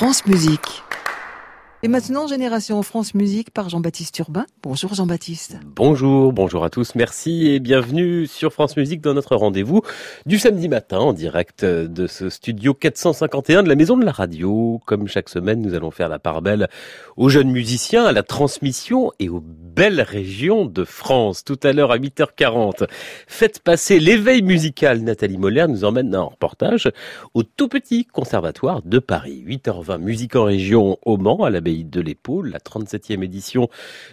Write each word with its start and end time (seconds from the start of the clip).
France 0.00 0.24
Musique. 0.24 0.82
Et 1.82 1.88
maintenant, 1.88 2.26
Génération 2.26 2.82
France 2.82 3.14
Musique 3.14 3.50
par 3.52 3.70
Jean-Baptiste 3.70 4.18
Urbain. 4.18 4.44
Bonjour 4.62 4.92
Jean-Baptiste. 4.92 5.56
Bonjour, 5.64 6.30
bonjour 6.30 6.62
à 6.62 6.68
tous, 6.68 6.94
merci 6.94 7.46
et 7.46 7.58
bienvenue 7.58 8.26
sur 8.26 8.52
France 8.52 8.76
Musique 8.76 9.00
dans 9.00 9.14
notre 9.14 9.34
rendez-vous 9.34 9.80
du 10.26 10.38
samedi 10.38 10.68
matin 10.68 10.98
en 10.98 11.14
direct 11.14 11.64
de 11.64 12.06
ce 12.06 12.28
studio 12.28 12.74
451 12.74 13.62
de 13.62 13.70
la 13.70 13.76
Maison 13.76 13.96
de 13.96 14.04
la 14.04 14.12
Radio. 14.12 14.78
Comme 14.84 15.08
chaque 15.08 15.30
semaine, 15.30 15.62
nous 15.62 15.72
allons 15.72 15.90
faire 15.90 16.10
la 16.10 16.18
part 16.18 16.42
belle 16.42 16.68
aux 17.16 17.30
jeunes 17.30 17.50
musiciens, 17.50 18.04
à 18.04 18.12
la 18.12 18.22
transmission 18.22 19.10
et 19.18 19.30
aux 19.30 19.42
belles 19.42 20.02
régions 20.02 20.66
de 20.66 20.84
France. 20.84 21.44
Tout 21.44 21.60
à 21.62 21.72
l'heure 21.72 21.92
à 21.92 21.96
8h40, 21.96 22.88
faites 23.26 23.60
passer 23.60 24.00
l'éveil 24.00 24.42
musical. 24.42 25.00
Nathalie 25.00 25.38
Moller 25.38 25.64
nous 25.66 25.84
emmène 25.84 26.14
un 26.14 26.24
reportage 26.24 26.90
au 27.32 27.42
tout 27.42 27.68
petit 27.68 28.04
conservatoire 28.04 28.82
de 28.82 28.98
Paris. 28.98 29.42
8h20, 29.46 29.96
musique 29.96 30.36
en 30.36 30.44
région 30.44 30.98
au 31.06 31.16
Mans, 31.16 31.42
à 31.42 31.48
la 31.48 31.62
de 31.78 32.00
l'Épaule. 32.00 32.50
La 32.50 32.58
37e 32.58 33.22
édition 33.22 33.68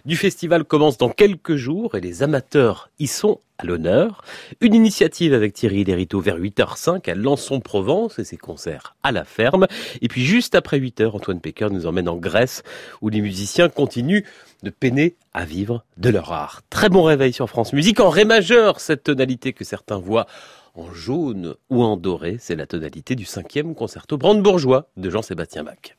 du 0.05 0.15
festival 0.15 0.63
commence 0.63 0.97
dans 0.97 1.09
quelques 1.09 1.55
jours 1.55 1.95
et 1.95 2.01
les 2.01 2.23
amateurs 2.23 2.89
y 2.99 3.07
sont 3.07 3.39
à 3.57 3.65
l'honneur. 3.65 4.23
Une 4.61 4.73
initiative 4.73 5.33
avec 5.33 5.53
Thierry 5.53 5.83
Lériteau 5.83 6.19
vers 6.19 6.37
8h05. 6.37 7.01
Elle 7.07 7.21
lance 7.21 7.41
son 7.41 7.59
Provence 7.59 8.19
et 8.19 8.23
ses 8.23 8.37
concerts 8.37 8.95
à 9.03 9.11
la 9.11 9.23
ferme. 9.25 9.67
Et 10.01 10.07
puis 10.07 10.23
juste 10.23 10.55
après 10.55 10.79
8h, 10.79 11.11
Antoine 11.11 11.41
Pecker 11.41 11.69
nous 11.71 11.85
emmène 11.85 12.07
en 12.07 12.17
Grèce 12.17 12.63
où 13.01 13.09
les 13.09 13.21
musiciens 13.21 13.69
continuent 13.69 14.23
de 14.63 14.69
peiner 14.69 15.15
à 15.33 15.45
vivre 15.45 15.83
de 15.97 16.09
leur 16.09 16.31
art. 16.31 16.61
Très 16.69 16.89
bon 16.89 17.03
réveil 17.03 17.33
sur 17.33 17.49
France 17.49 17.73
Musique 17.73 17.99
en 17.99 18.09
ré 18.09 18.25
majeur, 18.25 18.79
cette 18.79 19.03
tonalité 19.03 19.53
que 19.53 19.63
certains 19.63 19.97
voient 19.99 20.27
en 20.75 20.93
jaune 20.93 21.55
ou 21.69 21.83
en 21.83 21.97
doré, 21.97 22.37
c'est 22.39 22.55
la 22.55 22.67
tonalité 22.67 23.15
du 23.15 23.25
cinquième 23.25 23.73
concerto 23.73 24.17
brandebourgeois 24.17 24.89
de 24.95 25.09
Jean-Sébastien 25.09 25.63
Bach. 25.63 25.97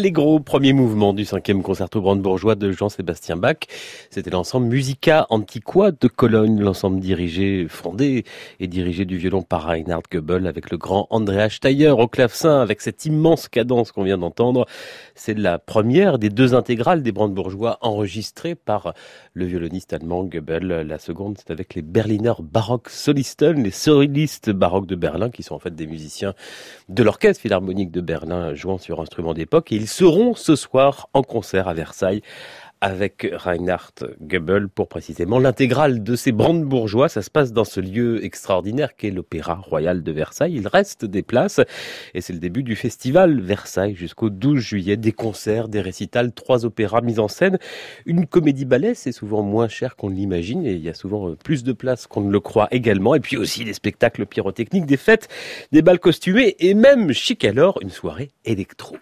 Allegro, 0.00 0.40
premier 0.40 0.72
mouvement 0.72 1.12
du 1.12 1.26
cinquième 1.26 1.62
concerto 1.62 2.00
brandebourgeois 2.00 2.54
de 2.54 2.72
Jean-Sébastien 2.72 3.36
Bach. 3.36 3.56
C'était 4.12 4.30
l'ensemble 4.30 4.66
Musica 4.66 5.28
Antiqua 5.30 5.92
de 5.92 6.08
Cologne, 6.08 6.60
l'ensemble 6.60 6.98
dirigé, 6.98 7.68
fondé 7.68 8.24
et 8.58 8.66
dirigé 8.66 9.04
du 9.04 9.16
violon 9.16 9.42
par 9.42 9.66
Reinhard 9.66 10.02
Goebel 10.10 10.48
avec 10.48 10.72
le 10.72 10.78
grand 10.78 11.06
Andreas 11.10 11.50
Steyer 11.50 11.90
au 11.90 12.08
clavecin 12.08 12.60
avec 12.60 12.80
cette 12.80 13.06
immense 13.06 13.46
cadence 13.46 13.92
qu'on 13.92 14.02
vient 14.02 14.18
d'entendre. 14.18 14.66
C'est 15.14 15.38
la 15.38 15.60
première 15.60 16.18
des 16.18 16.28
deux 16.28 16.56
intégrales 16.56 17.04
des 17.04 17.12
brandebourgeois 17.12 17.78
enregistrées 17.82 18.56
par 18.56 18.94
le 19.32 19.44
violoniste 19.44 19.92
allemand 19.92 20.24
Goebel. 20.24 20.66
La 20.66 20.98
seconde, 20.98 21.38
c'est 21.38 21.52
avec 21.52 21.76
les 21.76 21.82
Berliner 21.82 22.32
Baroque 22.40 22.88
Solisten, 22.88 23.62
les 23.62 23.70
solistes 23.70 24.50
baroques 24.50 24.88
de 24.88 24.96
Berlin 24.96 25.30
qui 25.30 25.44
sont 25.44 25.54
en 25.54 25.60
fait 25.60 25.76
des 25.76 25.86
musiciens 25.86 26.34
de 26.88 27.04
l'orchestre 27.04 27.42
philharmonique 27.42 27.92
de 27.92 28.00
Berlin 28.00 28.54
jouant 28.54 28.78
sur 28.78 29.00
instruments 29.00 29.34
d'époque 29.34 29.70
ils 29.70 29.86
seront 29.86 30.34
ce 30.34 30.56
soir 30.56 31.08
en 31.14 31.22
concert 31.22 31.68
à 31.68 31.74
Versailles 31.74 32.22
avec 32.80 33.28
Reinhard 33.32 33.92
Goebel 34.20 34.68
pour 34.68 34.88
précisément 34.88 35.38
l'intégrale 35.38 36.02
de 36.02 36.16
ces 36.16 36.32
brandebourgeois. 36.32 37.08
Ça 37.08 37.22
se 37.22 37.30
passe 37.30 37.52
dans 37.52 37.64
ce 37.64 37.80
lieu 37.80 38.24
extraordinaire 38.24 38.96
qu'est 38.96 39.10
l'Opéra 39.10 39.54
Royal 39.54 40.02
de 40.02 40.12
Versailles. 40.12 40.54
Il 40.54 40.66
reste 40.66 41.04
des 41.04 41.22
places 41.22 41.60
et 42.14 42.20
c'est 42.20 42.32
le 42.32 42.38
début 42.38 42.62
du 42.62 42.76
festival 42.76 43.40
Versailles 43.40 43.94
jusqu'au 43.94 44.30
12 44.30 44.60
juillet. 44.60 44.96
Des 44.96 45.12
concerts, 45.12 45.68
des 45.68 45.80
récitals, 45.80 46.32
trois 46.32 46.64
opéras 46.64 47.02
mis 47.02 47.18
en 47.18 47.28
scène. 47.28 47.58
Une 48.06 48.26
comédie 48.26 48.64
ballet, 48.64 48.94
c'est 48.94 49.12
souvent 49.12 49.42
moins 49.42 49.68
cher 49.68 49.96
qu'on 49.96 50.08
l'imagine 50.08 50.64
et 50.64 50.72
il 50.72 50.82
y 50.82 50.88
a 50.88 50.94
souvent 50.94 51.34
plus 51.34 51.64
de 51.64 51.72
places 51.72 52.06
qu'on 52.06 52.22
ne 52.22 52.30
le 52.30 52.40
croit 52.40 52.68
également. 52.70 53.14
Et 53.14 53.20
puis 53.20 53.36
aussi 53.36 53.64
des 53.64 53.74
spectacles 53.74 54.26
pyrotechniques, 54.26 54.86
des 54.86 54.96
fêtes, 54.96 55.28
des 55.72 55.82
balles 55.82 56.00
costumés 56.00 56.56
et 56.58 56.74
même 56.74 57.12
chic 57.12 57.44
alors 57.44 57.78
une 57.82 57.90
soirée 57.90 58.30
électro. 58.44 58.96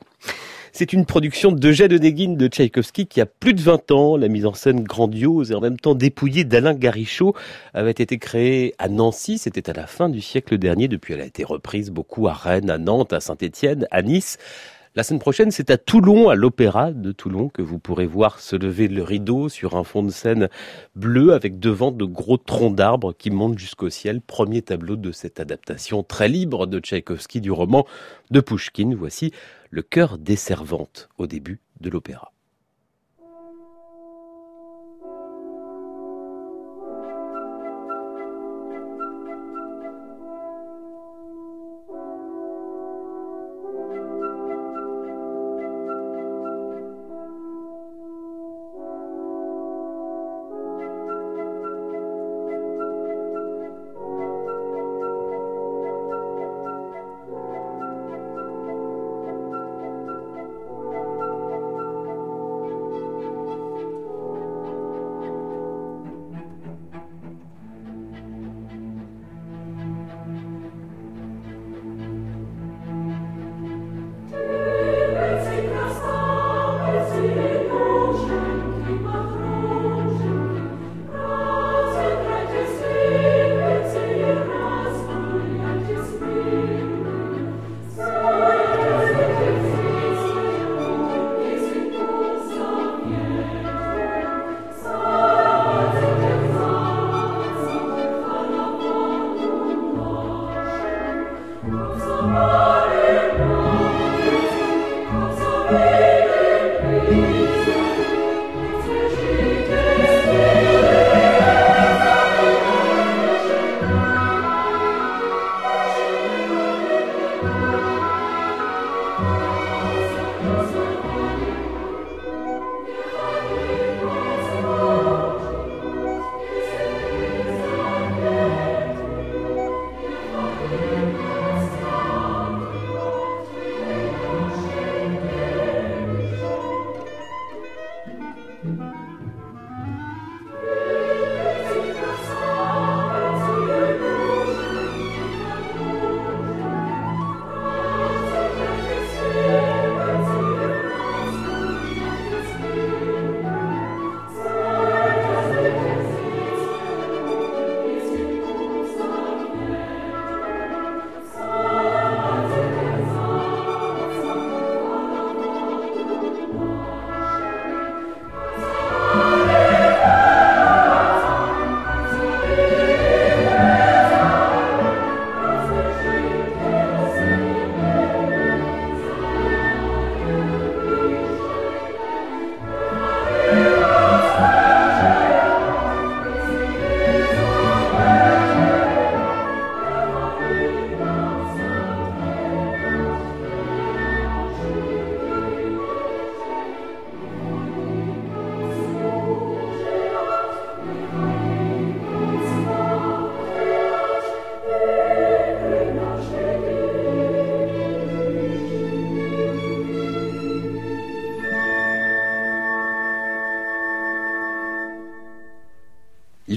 C'est 0.78 0.92
une 0.92 1.06
production 1.06 1.50
d'Eugène 1.50 1.92
Onegin 1.92 2.35
de 2.35 2.47
Tchaïkovski 2.47 3.08
qui 3.08 3.20
a 3.20 3.26
plus 3.26 3.52
de 3.52 3.61
20 3.61 3.90
ans. 3.90 4.16
La 4.16 4.28
mise 4.28 4.47
en 4.47 4.54
scène 4.54 4.85
grandiose 4.85 5.50
et 5.50 5.54
en 5.56 5.61
même 5.61 5.76
temps 5.76 5.97
dépouillée 5.97 6.44
d'Alain 6.44 6.73
Garichaud 6.73 7.35
avait 7.75 7.90
été 7.90 8.16
créée 8.18 8.76
à 8.78 8.88
Nancy. 8.88 9.38
C'était 9.38 9.70
à 9.70 9.73
la 9.73 9.88
fin 9.88 10.08
du 10.08 10.20
siècle 10.20 10.56
dernier. 10.56 10.87
Depuis, 10.87 11.14
elle 11.14 11.20
a 11.20 11.25
été 11.25 11.42
reprise 11.42 11.90
beaucoup 11.90 12.28
à 12.28 12.32
Rennes, 12.32 12.70
à 12.70 12.78
Nantes, 12.78 13.12
à 13.12 13.18
Saint-Étienne, 13.18 13.88
à 13.90 14.02
Nice. 14.02 14.38
La 14.94 15.02
semaine 15.02 15.20
prochaine, 15.20 15.50
c'est 15.50 15.70
à 15.70 15.78
Toulon, 15.78 16.28
à 16.28 16.37
l'Opéra 16.37 16.92
de 16.92 17.12
Toulon, 17.12 17.49
que 17.49 17.61
vous 17.61 17.78
pourrez 17.78 18.06
voir 18.06 18.38
se 18.38 18.56
lever 18.56 18.87
le 18.87 19.02
rideau 19.02 19.49
sur 19.49 19.76
un 19.76 19.85
fond 19.85 20.02
de 20.02 20.11
scène 20.11 20.49
bleu 20.94 21.35
avec 21.35 21.58
devant 21.58 21.90
de 21.90 22.04
gros 22.04 22.37
troncs 22.37 22.75
d'arbres 22.75 23.12
qui 23.12 23.30
montent 23.30 23.58
jusqu'au 23.58 23.90
ciel. 23.90 24.20
Premier 24.20 24.62
tableau 24.62 24.94
de 24.97 25.11
cette 25.11 25.40
adaptation 25.40 26.04
très 26.04 26.28
libre 26.28 26.66
de 26.66 26.78
Tchaïkovski 26.78 27.40
du 27.40 27.50
roman 27.50 27.85
de 28.30 28.40
Pushkin. 28.40 28.94
Voici 28.97 29.32
le 29.70 29.82
cœur 29.82 30.18
des 30.18 30.37
servantes 30.37 31.08
au 31.18 31.26
début 31.26 31.60
de 31.80 31.90
l'opéra. 31.90 32.32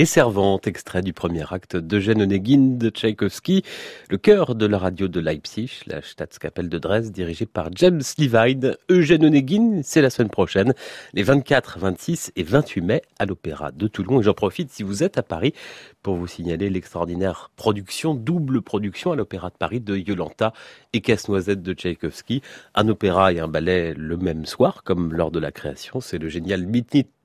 Les 0.02 0.08
Servantes, 0.08 0.66
extrait 0.66 1.04
du 1.04 1.14
premier 1.14 1.44
acte 1.54 1.76
d'Eugène 1.76 2.24
Onegin 2.24 2.76
de 2.76 2.90
Tchaïkovski, 2.90 3.62
le 4.10 4.18
cœur 4.18 4.56
de 4.56 4.66
la 4.66 4.80
radio 4.80 5.08
de 5.08 5.20
Leipzig, 5.20 5.82
la 5.86 6.02
Staatskapelle 6.02 6.70
de 6.70 6.80
Dresde, 6.80 7.12
dirigée 7.12 7.46
par 7.46 7.70
James 7.76 8.02
Levine. 8.18 8.76
Eugène 8.90 9.24
Onegin, 9.24 9.82
c'est 9.84 10.02
la 10.02 10.10
semaine 10.10 10.32
prochaine, 10.32 10.74
les 11.14 11.22
24, 11.22 11.78
26 11.78 12.32
et 12.36 12.42
28 12.42 12.82
mai 12.82 13.02
à 13.20 13.28
l'Opéra 13.28 13.70
de 13.70 13.86
Toulon. 13.86 14.22
Et 14.22 14.24
j'en 14.24 14.34
profite, 14.34 14.72
si 14.72 14.82
vous 14.82 15.04
êtes 15.04 15.20
à 15.20 15.22
Paris, 15.22 15.54
pour 16.02 16.16
vous 16.16 16.26
signaler 16.26 16.72
l'extraordinaire 16.72 17.52
production, 17.56 18.16
double 18.16 18.64
production 18.64 19.12
à 19.12 19.16
l'Opéra 19.16 19.52
de 19.52 19.56
Paris 19.56 19.82
de 19.82 19.96
Yolanta 19.96 20.52
et 20.94 21.02
Casse-Noisette 21.02 21.62
de 21.62 21.74
Tchaïkovski. 21.74 22.42
Un 22.74 22.88
opéra 22.88 23.34
et 23.34 23.40
un 23.40 23.48
ballet 23.48 23.94
le 23.96 24.18
même 24.18 24.48
soir, 24.48 24.82
comme 24.84 25.14
lors 25.14 25.30
de 25.30 25.38
la 25.38 25.52
création. 25.52 26.02
C'est 26.02 26.18
le 26.18 26.28
génial 26.28 26.66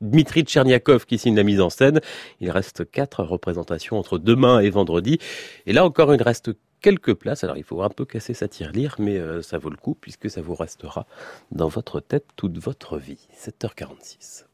Dmitri 0.00 0.42
Tcherniakov 0.42 1.06
qui 1.06 1.18
signe 1.18 1.36
la 1.36 1.42
mise 1.42 1.60
en 1.60 1.70
scène. 1.70 2.00
Il 2.40 2.50
reste 2.50 2.90
quatre 2.90 3.24
représentations 3.24 3.98
entre 3.98 4.18
demain 4.18 4.60
et 4.60 4.70
vendredi. 4.70 5.18
Et 5.66 5.72
là 5.72 5.84
encore, 5.84 6.14
il 6.14 6.22
reste 6.22 6.50
quelques 6.80 7.14
places. 7.14 7.44
Alors 7.44 7.56
il 7.56 7.64
faut 7.64 7.82
un 7.82 7.88
peu 7.88 8.04
casser 8.04 8.34
sa 8.34 8.48
tirelire, 8.48 8.96
mais 8.98 9.18
euh, 9.18 9.42
ça 9.42 9.58
vaut 9.58 9.70
le 9.70 9.76
coup 9.76 9.94
puisque 9.94 10.30
ça 10.30 10.42
vous 10.42 10.54
restera 10.54 11.06
dans 11.50 11.68
votre 11.68 12.00
tête 12.00 12.26
toute 12.36 12.58
votre 12.58 12.98
vie. 12.98 13.28
7h46. 13.44 14.44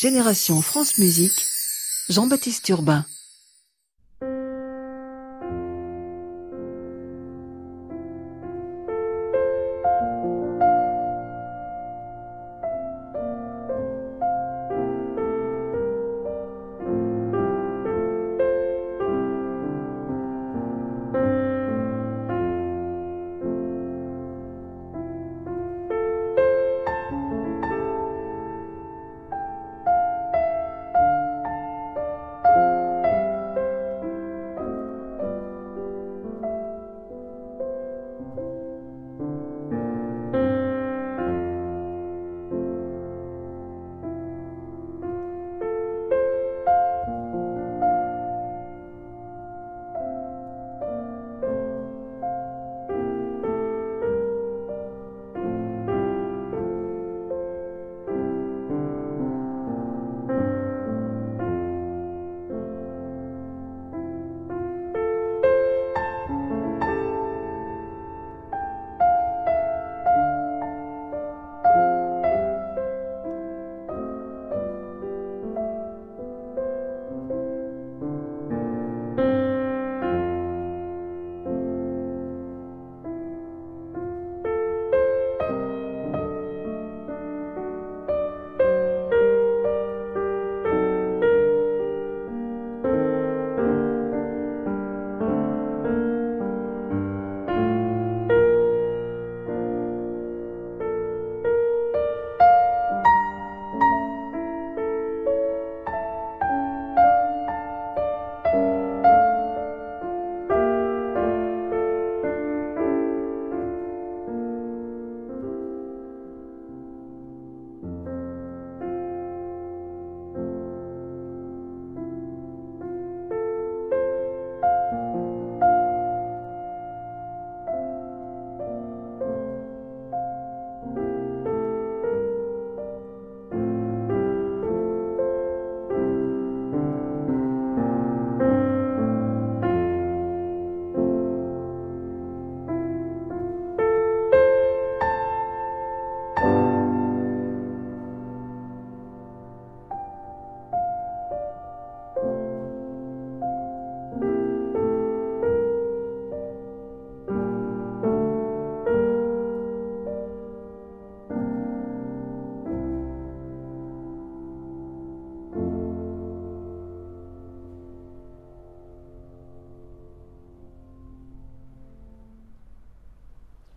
Génération 0.00 0.60
France 0.62 0.98
Musique, 0.98 1.44
Jean-Baptiste 2.08 2.68
Urbain. 2.70 3.04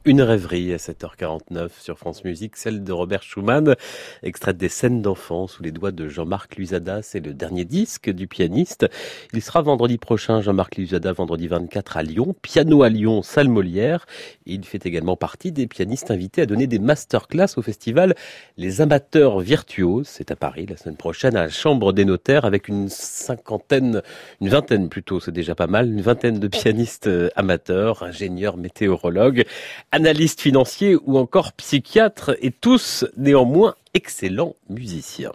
Une 0.07 0.21
rêverie 0.21 0.71
à 0.71 0.77
7h49 0.77 1.69
sur 1.79 1.97
France 1.97 2.23
Musique, 2.23 2.57
celle 2.57 2.83
de 2.83 2.91
Robert 2.91 3.23
Schumann, 3.23 3.73
extraite 4.21 4.55
des 4.55 4.69
scènes 4.69 5.01
d'enfants 5.01 5.47
sous 5.47 5.63
les 5.63 5.71
doigts 5.71 5.91
de 5.91 6.07
Jean-Marc 6.07 6.57
Luzada. 6.57 7.01
C'est 7.01 7.21
le 7.21 7.33
dernier 7.33 7.65
disque 7.65 8.11
du 8.11 8.27
pianiste. 8.27 8.85
Il 9.33 9.41
sera 9.41 9.63
vendredi 9.63 9.97
prochain, 9.97 10.41
Jean-Marc 10.41 10.75
Luzada, 10.75 11.11
vendredi 11.11 11.47
24 11.47 11.97
à 11.97 12.03
Lyon. 12.03 12.35
Piano 12.43 12.83
à 12.83 12.89
Lyon, 12.89 13.23
salle 13.23 13.49
Molière. 13.49 14.05
Il 14.45 14.63
fait 14.63 14.85
également 14.85 15.15
partie 15.15 15.51
des 15.51 15.65
pianistes 15.65 16.11
invités 16.11 16.43
à 16.43 16.45
donner 16.45 16.67
des 16.67 16.77
masterclass 16.77 17.57
au 17.57 17.63
festival 17.63 18.13
Les 18.57 18.81
Amateurs 18.81 19.39
Virtuoses. 19.39 20.07
C'est 20.07 20.29
à 20.29 20.35
Paris 20.35 20.67
la 20.69 20.77
semaine 20.77 20.97
prochaine 20.97 21.35
à 21.35 21.45
la 21.45 21.49
Chambre 21.49 21.93
des 21.93 22.05
Notaires 22.05 22.45
avec 22.45 22.67
une 22.67 22.89
cinquantaine, 22.89 24.03
une 24.39 24.49
vingtaine 24.49 24.87
plutôt, 24.87 25.19
c'est 25.19 25.31
déjà 25.31 25.55
pas 25.55 25.65
mal, 25.65 25.87
une 25.87 26.01
vingtaine 26.01 26.37
de 26.37 26.47
pianistes 26.47 27.07
euh, 27.07 27.29
amateurs, 27.35 28.03
ingénieurs, 28.03 28.57
météorologues 28.57 29.47
analystes 29.95 30.41
financiers 30.41 30.97
ou 31.05 31.17
encore 31.17 31.53
psychiatres 31.53 32.35
et 32.41 32.51
tous 32.51 33.05
néanmoins 33.15 33.75
excellents 33.93 34.57
musiciens. 34.69 35.31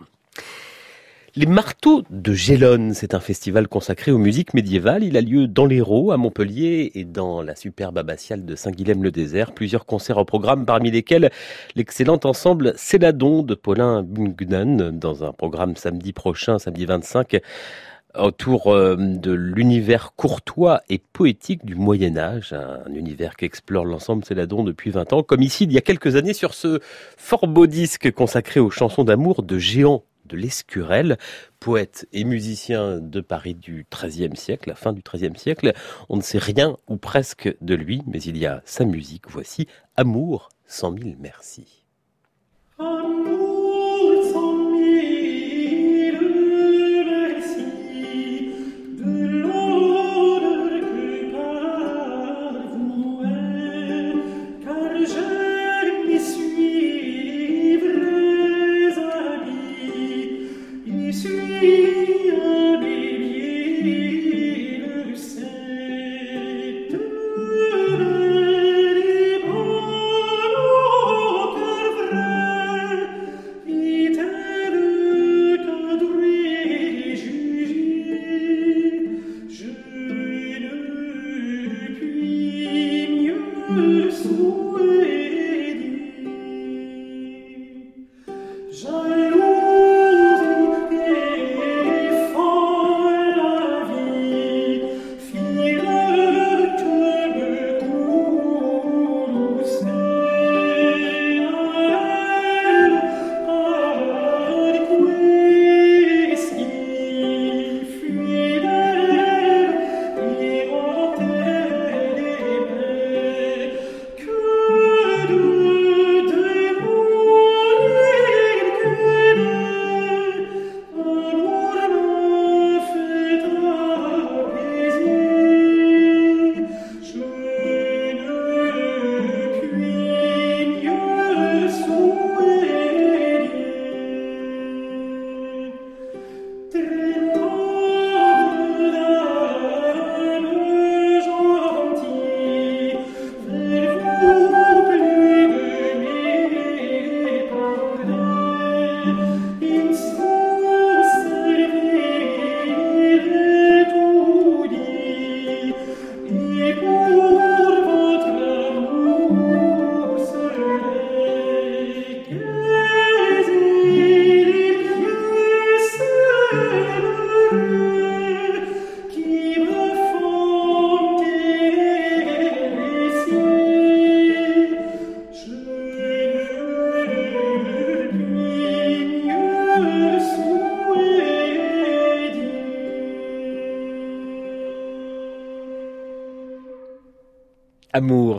Les 1.34 1.46
Marteaux 1.46 2.02
de 2.10 2.34
Gélone, 2.34 2.92
c'est 2.92 3.14
un 3.14 3.20
festival 3.20 3.68
consacré 3.68 4.10
aux 4.10 4.18
musiques 4.18 4.52
médiévales. 4.52 5.02
Il 5.02 5.16
a 5.16 5.22
lieu 5.22 5.46
dans 5.46 5.64
l'Hérault, 5.64 6.10
à 6.10 6.18
Montpellier 6.18 6.90
et 6.94 7.04
dans 7.04 7.40
la 7.40 7.56
superbe 7.56 7.96
abbatiale 7.96 8.44
de 8.44 8.54
Saint-Guilhem-le-Désert. 8.54 9.52
Plusieurs 9.52 9.86
concerts 9.86 10.18
au 10.18 10.24
programme, 10.26 10.66
parmi 10.66 10.90
lesquels 10.90 11.30
l'excellent 11.74 12.20
ensemble 12.24 12.74
Céladon 12.76 13.42
de 13.42 13.54
Paulin 13.54 14.02
Bungnen, 14.02 14.90
dans 14.90 15.24
un 15.24 15.32
programme 15.32 15.76
samedi 15.76 16.12
prochain, 16.12 16.58
samedi 16.58 16.84
25, 16.84 17.40
autour 18.14 18.68
euh, 18.68 18.96
de 18.96 19.32
l'univers 19.32 20.12
courtois 20.16 20.82
et 20.88 20.98
poétique 20.98 21.64
du 21.64 21.74
Moyen 21.74 22.16
Âge, 22.16 22.52
un 22.52 22.92
univers 22.94 23.36
qu'explore 23.36 23.84
l'ensemble 23.84 24.24
Céladon 24.24 24.64
depuis 24.64 24.90
20 24.90 25.12
ans, 25.12 25.22
comme 25.22 25.42
ici 25.42 25.64
il 25.64 25.72
y 25.72 25.78
a 25.78 25.80
quelques 25.80 26.16
années 26.16 26.32
sur 26.32 26.54
ce 26.54 26.80
fort 27.16 27.46
beau 27.46 27.66
disque 27.66 28.10
consacré 28.12 28.60
aux 28.60 28.70
chansons 28.70 29.04
d'amour 29.04 29.42
de 29.42 29.58
Géant 29.58 30.04
de 30.30 30.36
l'Escurel, 30.36 31.18
poète 31.58 32.06
et 32.12 32.24
musicien 32.24 32.98
de 32.98 33.20
Paris 33.20 33.54
du 33.54 33.86
XIIIe 33.90 34.36
siècle, 34.36 34.68
la 34.68 34.74
fin 34.76 34.92
du 34.92 35.02
XIIIe 35.02 35.36
siècle. 35.36 35.72
On 36.08 36.16
ne 36.16 36.22
sait 36.22 36.38
rien 36.38 36.76
ou 36.88 36.96
presque 36.96 37.54
de 37.60 37.74
lui, 37.74 38.02
mais 38.06 38.20
il 38.22 38.36
y 38.36 38.46
a 38.46 38.62
sa 38.64 38.84
musique. 38.84 39.24
Voici 39.28 39.66
Amour, 39.96 40.48
cent 40.66 40.92
mille 40.92 41.16
merci. 41.18 41.84
Amour, 42.78 43.19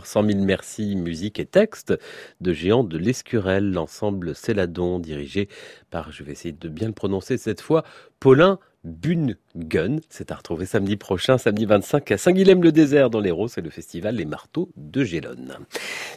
Amour, 0.02 0.06
cent 0.06 0.22
mille 0.24 0.42
merci, 0.42 0.96
musique 0.96 1.38
et 1.38 1.46
texte 1.46 1.94
de 2.40 2.52
Géant 2.52 2.82
de 2.82 2.98
l'Escurel, 2.98 3.72
l'ensemble 3.72 4.34
Céladon 4.34 4.98
dirigé 4.98 5.48
par, 5.90 6.10
je 6.10 6.24
vais 6.24 6.32
essayer 6.32 6.52
de 6.52 6.68
bien 6.68 6.88
le 6.88 6.92
prononcer 6.92 7.38
cette 7.38 7.60
fois, 7.60 7.84
Paulin 8.18 8.58
Gun, 8.84 9.98
C'est 10.08 10.32
à 10.32 10.34
retrouver 10.34 10.66
samedi 10.66 10.96
prochain, 10.96 11.38
samedi 11.38 11.66
25 11.66 12.10
à 12.10 12.18
Saint-Guilhem-le-Désert 12.18 13.10
dans 13.10 13.20
l'Hérault. 13.20 13.46
C'est 13.46 13.60
le 13.60 13.70
festival 13.70 14.16
Les 14.16 14.24
Marteaux 14.24 14.70
de 14.76 15.04
Gélone. 15.04 15.56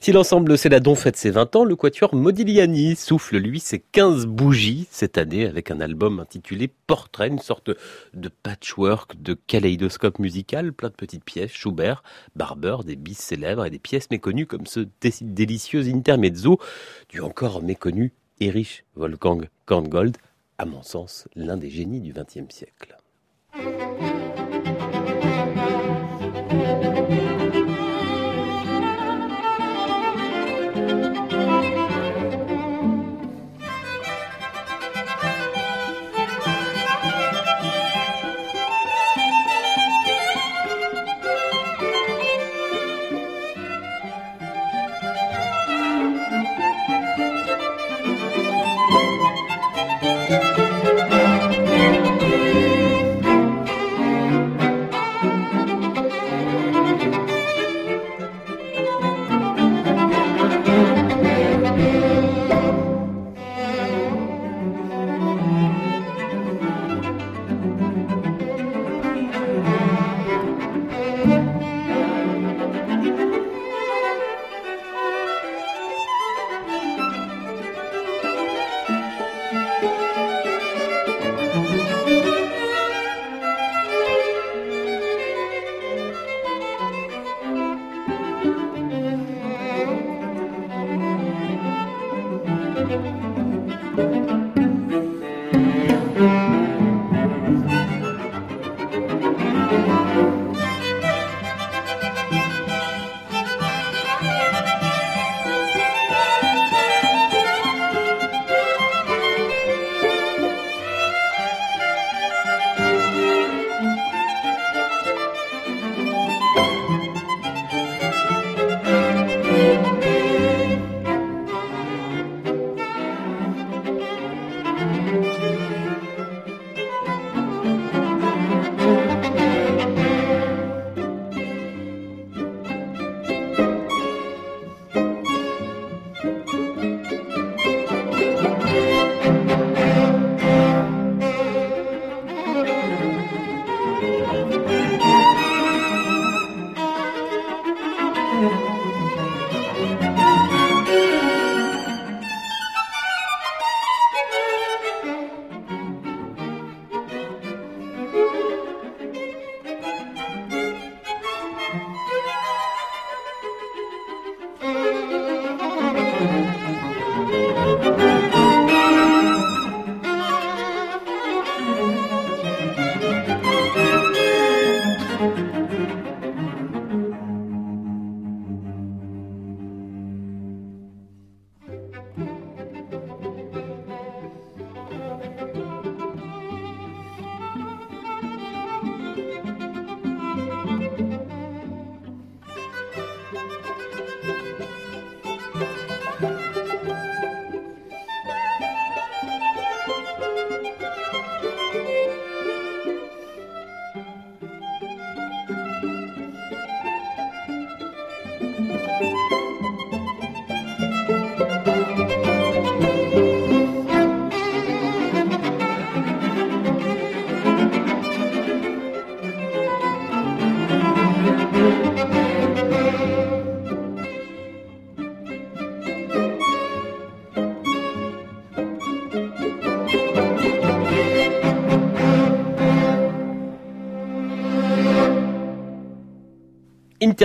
Si 0.01 0.11
l'ensemble 0.11 0.57
Céladon 0.57 0.95
fête 0.95 1.15
ses 1.15 1.29
20 1.29 1.55
ans, 1.57 1.63
le 1.63 1.75
quatuor 1.75 2.15
Modigliani 2.15 2.95
souffle 2.95 3.37
lui 3.37 3.59
ses 3.59 3.77
15 3.79 4.25
bougies 4.25 4.87
cette 4.89 5.19
année 5.19 5.45
avec 5.45 5.69
un 5.69 5.79
album 5.79 6.19
intitulé 6.19 6.71
Portrait, 6.87 7.27
une 7.27 7.37
sorte 7.37 7.69
de 8.15 8.29
patchwork, 8.29 9.21
de 9.21 9.35
kaléidoscope 9.35 10.17
musical, 10.17 10.73
plein 10.73 10.89
de 10.89 10.95
petites 10.95 11.23
pièces, 11.23 11.51
Schubert, 11.51 12.01
Barber, 12.35 12.77
des 12.83 12.95
bis 12.95 13.19
célèbres 13.19 13.65
et 13.65 13.69
des 13.69 13.77
pièces 13.77 14.09
méconnues 14.09 14.47
comme 14.47 14.65
ce 14.65 14.87
délicieux 15.21 15.87
intermezzo 15.87 16.59
du 17.09 17.21
encore 17.21 17.61
méconnu 17.61 18.11
Erich 18.39 18.85
Wolfgang 18.95 19.49
Korngold 19.67 20.17
à 20.57 20.65
mon 20.65 20.83
sens, 20.83 21.27
l'un 21.35 21.57
des 21.57 21.69
génies 21.69 22.01
du 22.01 22.13
XXe 22.13 22.53
siècle. 22.53 22.97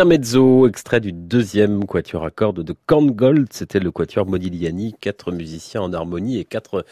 Intermezzo, 0.01 0.67
extrait 0.67 1.01
du 1.01 1.13
deuxième 1.13 1.85
quatuor 1.85 2.25
à 2.25 2.31
cordes 2.31 2.63
de 2.63 2.75
Korngold. 2.87 3.49
C'était 3.51 3.81
le 3.81 3.91
quatuor 3.91 4.25
Modigliani, 4.25 4.95
quatre 4.99 5.31
musiciens 5.31 5.83
en 5.83 5.93
harmonie 5.93 6.39
et 6.39 6.47
quatre 6.47 6.87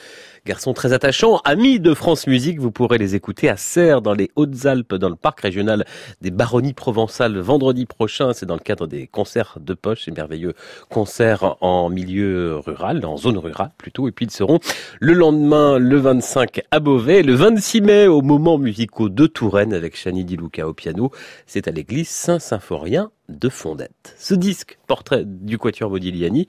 garçons 0.44 0.75
très 0.75 0.92
attachants. 0.92 1.40
Amis 1.47 1.81
de 1.81 1.94
France 1.94 2.27
Musique, 2.27 2.61
vous 2.61 2.71
pourrez 2.71 2.99
les 2.99 3.14
écouter 3.14 3.49
à 3.49 3.57
Serres, 3.57 4.03
dans 4.03 4.12
les 4.12 4.31
Hautes-Alpes, 4.37 4.94
dans 4.94 5.09
le 5.09 5.16
parc 5.16 5.40
régional 5.40 5.87
des 6.21 6.31
Baronnies 6.31 6.75
provençales, 6.75 7.38
vendredi 7.38 7.87
prochain. 7.87 8.35
C'est 8.35 8.44
dans 8.44 8.57
le 8.57 8.61
cadre 8.61 8.87
des 8.87 9.07
concerts 9.07 9.57
de 9.59 9.73
poche, 9.73 10.05
ces 10.05 10.11
merveilleux 10.11 10.53
concerts 10.90 11.57
en 11.62 11.88
milieu 11.88 12.59
rural, 12.59 13.07
en 13.07 13.16
zone 13.16 13.38
rurale 13.38 13.71
plutôt. 13.79 14.07
Et 14.09 14.12
puis 14.12 14.27
ils 14.27 14.31
seront 14.31 14.59
le 15.01 15.14
lendemain, 15.14 15.79
le 15.79 15.97
25 15.97 16.61
à 16.71 16.79
Beauvais, 16.79 17.23
le 17.23 17.33
26 17.33 17.81
mai 17.81 18.07
au 18.07 18.21
moment 18.21 18.59
musicaux 18.59 19.09
de 19.09 19.27
Touraine 19.27 19.73
avec 19.73 19.97
Chani 19.97 20.27
Di 20.27 20.37
Luca 20.37 20.68
au 20.68 20.75
piano. 20.75 21.11
C'est 21.47 21.68
à 21.68 21.71
l'église 21.71 22.09
Saint-Symphorien 22.11 22.98
de 23.29 23.49
Fondette. 23.49 24.15
Ce 24.19 24.35
disque, 24.35 24.79
portrait 24.87 25.25
du 25.25 25.59
Quatuor 25.59 25.91
Modigliani, 25.91 26.49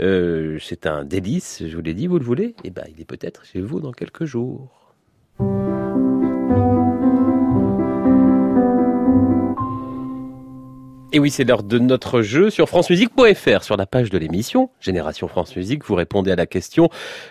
euh, 0.00 0.58
c'est 0.60 0.86
un 0.86 1.04
délice, 1.04 1.62
je 1.66 1.76
vous 1.76 1.82
l'ai 1.82 1.94
dit, 1.94 2.06
vous 2.06 2.18
le 2.18 2.24
voulez? 2.24 2.54
Eh 2.64 2.70
ben, 2.70 2.84
il 2.94 3.00
est 3.00 3.04
peut-être 3.04 3.44
chez 3.44 3.60
vous 3.60 3.80
dans 3.80 3.92
quelques 3.92 4.24
jours. 4.24 4.83
Et 11.14 11.20
oui, 11.20 11.30
c'est 11.30 11.44
l'heure 11.44 11.62
de 11.62 11.78
notre 11.78 12.22
jeu 12.22 12.50
sur 12.50 12.68
francemusique.fr. 12.68 13.62
Sur 13.62 13.76
la 13.76 13.86
page 13.86 14.10
de 14.10 14.18
l'émission, 14.18 14.70
Génération 14.80 15.28
France 15.28 15.54
Musique, 15.54 15.84
vous 15.84 15.94
répondez 15.94 16.32
à 16.32 16.34
la 16.34 16.46
question 16.46 16.88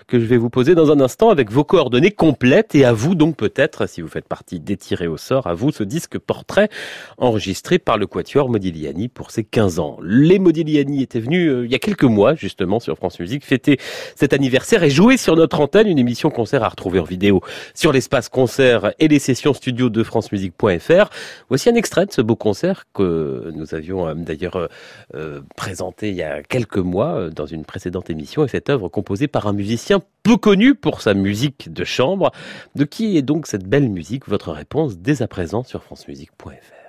que 0.08 0.22
je 0.22 0.26
vais 0.26 0.38
vous 0.38 0.50
poser 0.50 0.74
dans 0.74 0.90
un 0.90 1.02
instant 1.02 1.30
avec 1.30 1.52
vos 1.52 1.66
coordonnées 1.66 2.12
complètes 2.12 2.76
et 2.76 2.86
à 2.86 2.94
vous 2.94 3.14
donc 3.14 3.36
peut-être, 3.36 3.90
si 3.90 4.00
vous 4.00 4.08
faites 4.08 4.26
partie 4.26 4.62
des 4.62 4.78
tirés 4.78 5.08
au 5.08 5.18
sort, 5.18 5.48
à 5.48 5.54
vous 5.54 5.74
ce 5.74 5.84
disque 5.84 6.18
portrait 6.18 6.70
enregistré 7.18 7.78
par 7.78 7.98
le 7.98 8.08
Quatuor 8.08 8.48
Modigliani 8.48 9.10
pour 9.10 9.32
ses 9.32 9.44
15 9.44 9.80
ans. 9.80 9.98
Les 10.02 10.40
Modigliani 10.40 11.04
étaient 11.04 11.20
venus 11.20 11.52
euh, 11.52 11.66
il 11.66 11.72
y 11.74 11.76
a 11.76 11.80
quelques 11.80 12.04
mois 12.06 12.36
justement 12.36 12.80
sur 12.80 12.96
France 12.96 13.20
Musique 13.20 13.44
fêter 13.44 13.80
cet 14.16 14.32
anniversaire 14.32 14.84
et 14.84 14.90
jouer 14.90 15.18
sur 15.18 15.36
notre 15.36 15.60
antenne 15.60 15.90
une 15.90 16.00
émission 16.00 16.30
concert 16.30 16.64
à 16.64 16.70
retrouver 16.70 17.00
en 17.00 17.04
vidéo 17.04 17.42
sur 17.76 17.92
l'espace 17.92 18.30
concert 18.30 18.94
et 19.00 19.10
les 19.10 19.20
sessions 19.20 19.54
studio 19.54 19.90
de 19.90 20.04
francemusique.fr. 20.04 21.10
Voici 21.50 21.68
un 21.68 21.76
extrait 21.76 22.06
de 22.06 22.14
ce 22.14 22.22
beau 22.22 22.38
concert 22.38 22.86
que 22.94 23.52
nous 23.54 23.73
avions 23.74 24.08
euh, 24.08 24.14
d'ailleurs 24.14 24.56
euh, 24.56 24.68
euh, 25.16 25.42
présenté 25.56 26.10
il 26.10 26.16
y 26.16 26.24
a 26.24 26.44
quelques 26.44 26.78
mois 26.78 27.30
dans 27.30 27.46
une 27.46 27.66
précédente 27.66 28.10
émission, 28.10 28.46
et 28.46 28.48
cette 28.48 28.70
œuvre 28.70 28.90
composée 28.90 29.28
par 29.28 29.48
un 29.48 29.54
musicien 29.54 30.02
peu 30.24 30.38
connu 30.38 30.76
pour 30.76 31.02
sa 31.02 31.14
musique 31.14 31.72
de 31.72 31.84
chambre. 31.84 32.32
De 32.76 32.86
qui 32.86 33.18
est 33.18 33.22
donc 33.22 33.48
cette 33.48 33.68
belle 33.68 33.90
musique? 33.90 34.28
Votre 34.28 34.52
réponse 34.52 34.98
dès 34.98 35.22
à 35.22 35.28
présent 35.28 35.64
sur 35.64 35.84
francemusique.fr. 35.84 36.83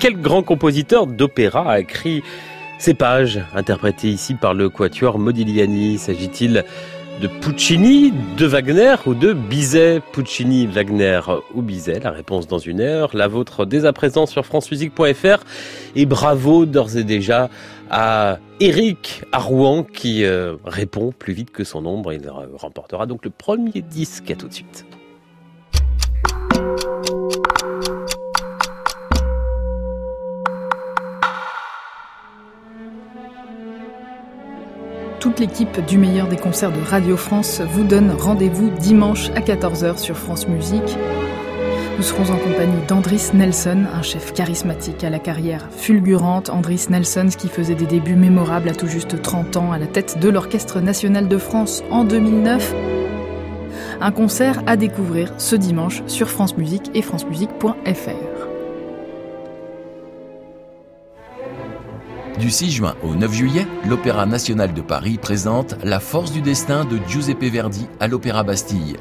quel 0.00 0.18
grand 0.18 0.42
compositeur 0.42 1.06
d'opéra 1.06 1.70
a 1.70 1.78
écrit 1.78 2.22
ces 2.78 2.94
pages, 2.94 3.40
interprétées 3.54 4.08
ici 4.08 4.34
par 4.34 4.54
le 4.54 4.70
quatuor 4.70 5.18
Modigliani? 5.18 5.98
S'agit-il 5.98 6.64
de 7.20 7.26
Puccini, 7.26 8.10
de 8.38 8.46
Wagner 8.46 8.94
ou 9.04 9.14
de 9.14 9.34
Bizet? 9.34 10.00
Puccini, 10.12 10.66
Wagner 10.66 11.20
ou 11.54 11.60
Bizet? 11.60 12.00
La 12.00 12.12
réponse 12.12 12.48
dans 12.48 12.58
une 12.58 12.80
heure. 12.80 13.14
La 13.14 13.28
vôtre 13.28 13.66
dès 13.66 13.84
à 13.84 13.92
présent 13.92 14.24
sur 14.24 14.46
francemusique.fr. 14.46 15.44
Et 15.94 16.06
bravo 16.06 16.64
d'ores 16.64 16.96
et 16.96 17.04
déjà 17.04 17.50
à 17.90 18.38
Eric 18.58 19.22
à 19.32 19.46
qui 19.92 20.24
euh, 20.24 20.56
répond 20.64 21.12
plus 21.12 21.34
vite 21.34 21.50
que 21.50 21.62
son 21.62 21.84
ombre. 21.84 22.14
Il 22.14 22.22
remportera 22.54 23.04
donc 23.04 23.22
le 23.26 23.30
premier 23.30 23.82
disque. 23.82 24.30
À 24.30 24.34
tout 24.34 24.48
de 24.48 24.54
suite. 24.54 24.86
L'équipe 35.40 35.84
du 35.86 35.96
meilleur 35.96 36.28
des 36.28 36.36
concerts 36.36 36.70
de 36.70 36.82
Radio 36.82 37.16
France 37.16 37.62
vous 37.62 37.82
donne 37.82 38.10
rendez-vous 38.10 38.68
dimanche 38.68 39.30
à 39.30 39.40
14h 39.40 39.96
sur 39.96 40.14
France 40.14 40.46
Musique. 40.46 40.98
Nous 41.96 42.02
serons 42.02 42.30
en 42.30 42.36
compagnie 42.36 42.82
d'Andris 42.86 43.30
Nelson, 43.32 43.86
un 43.90 44.02
chef 44.02 44.34
charismatique 44.34 45.02
à 45.02 45.08
la 45.08 45.18
carrière 45.18 45.66
fulgurante. 45.72 46.50
Andris 46.50 46.86
Nelson, 46.90 47.28
qui 47.36 47.48
faisait 47.48 47.74
des 47.74 47.86
débuts 47.86 48.16
mémorables 48.16 48.68
à 48.68 48.74
tout 48.74 48.86
juste 48.86 49.22
30 49.22 49.56
ans 49.56 49.72
à 49.72 49.78
la 49.78 49.86
tête 49.86 50.18
de 50.20 50.28
l'Orchestre 50.28 50.80
national 50.80 51.26
de 51.26 51.38
France 51.38 51.82
en 51.90 52.04
2009. 52.04 52.74
Un 54.02 54.12
concert 54.12 54.62
à 54.66 54.76
découvrir 54.76 55.32
ce 55.38 55.56
dimanche 55.56 56.02
sur 56.06 56.28
France 56.28 56.58
Musique 56.58 56.90
et 56.94 57.00
francemusique.fr. 57.00 58.29
Du 62.38 62.50
6 62.50 62.70
juin 62.70 62.94
au 63.02 63.14
9 63.14 63.32
juillet, 63.32 63.66
l'Opéra 63.86 64.24
national 64.24 64.72
de 64.72 64.80
Paris 64.80 65.18
présente 65.18 65.74
La 65.84 66.00
force 66.00 66.32
du 66.32 66.40
destin 66.40 66.84
de 66.84 66.98
Giuseppe 67.06 67.44
Verdi 67.44 67.86
à 67.98 68.08
l'Opéra 68.08 68.42
Bastille. 68.42 68.96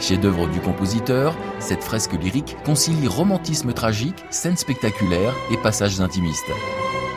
Chef-d'œuvre 0.00 0.48
du 0.48 0.60
compositeur, 0.60 1.34
cette 1.58 1.82
fresque 1.82 2.12
lyrique 2.12 2.56
concilie 2.64 3.06
romantisme 3.06 3.72
tragique, 3.72 4.24
scènes 4.30 4.56
spectaculaires 4.56 5.34
et 5.50 5.56
passages 5.58 6.00
intimistes. 6.00 6.50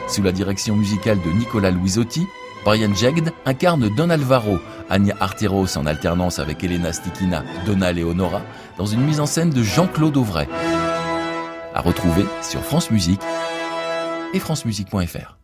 Sous 0.08 0.22
la 0.22 0.32
direction 0.32 0.76
musicale 0.76 1.18
de 1.20 1.30
Nicolas 1.30 1.70
Luisotti, 1.70 2.26
Brian 2.64 2.94
Jegd 2.94 3.32
incarne 3.44 3.88
Don 3.94 4.10
Alvaro, 4.10 4.58
Anya 4.88 5.14
Arteros 5.20 5.76
en 5.76 5.86
alternance 5.86 6.38
avec 6.38 6.64
Elena 6.64 6.92
Stikina, 6.92 7.44
Donna 7.66 7.92
Leonora, 7.92 8.42
dans 8.78 8.86
une 8.86 9.02
mise 9.02 9.20
en 9.20 9.26
scène 9.26 9.50
de 9.50 9.62
Jean-Claude 9.62 10.16
Auvray. 10.16 10.48
À 11.74 11.80
retrouver 11.80 12.24
sur 12.42 12.62
France 12.62 12.90
Musique 12.90 13.22
et 14.32 14.38
francemusique.fr. 14.38 15.35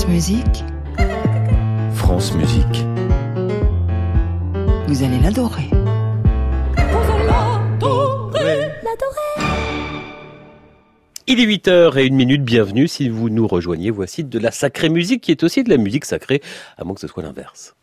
France 0.00 0.12
Musique. 0.12 0.64
France 1.92 2.34
Musique. 2.34 2.86
Vous 4.88 5.02
allez 5.02 5.18
l'adorer. 5.20 5.68
Il 11.26 11.38
est 11.38 11.44
8h 11.44 11.98
et 11.98 12.06
une 12.06 12.14
minute, 12.14 12.42
bienvenue 12.42 12.88
si 12.88 13.10
vous 13.10 13.28
nous 13.28 13.46
rejoignez. 13.46 13.90
Voici 13.90 14.24
de 14.24 14.38
la 14.38 14.50
sacrée 14.50 14.88
musique 14.88 15.20
qui 15.20 15.32
est 15.32 15.42
aussi 15.42 15.64
de 15.64 15.68
la 15.68 15.76
musique 15.76 16.06
sacrée, 16.06 16.40
à 16.78 16.84
moins 16.84 16.94
que 16.94 17.00
ce 17.02 17.06
soit 17.06 17.22
l'inverse. 17.22 17.76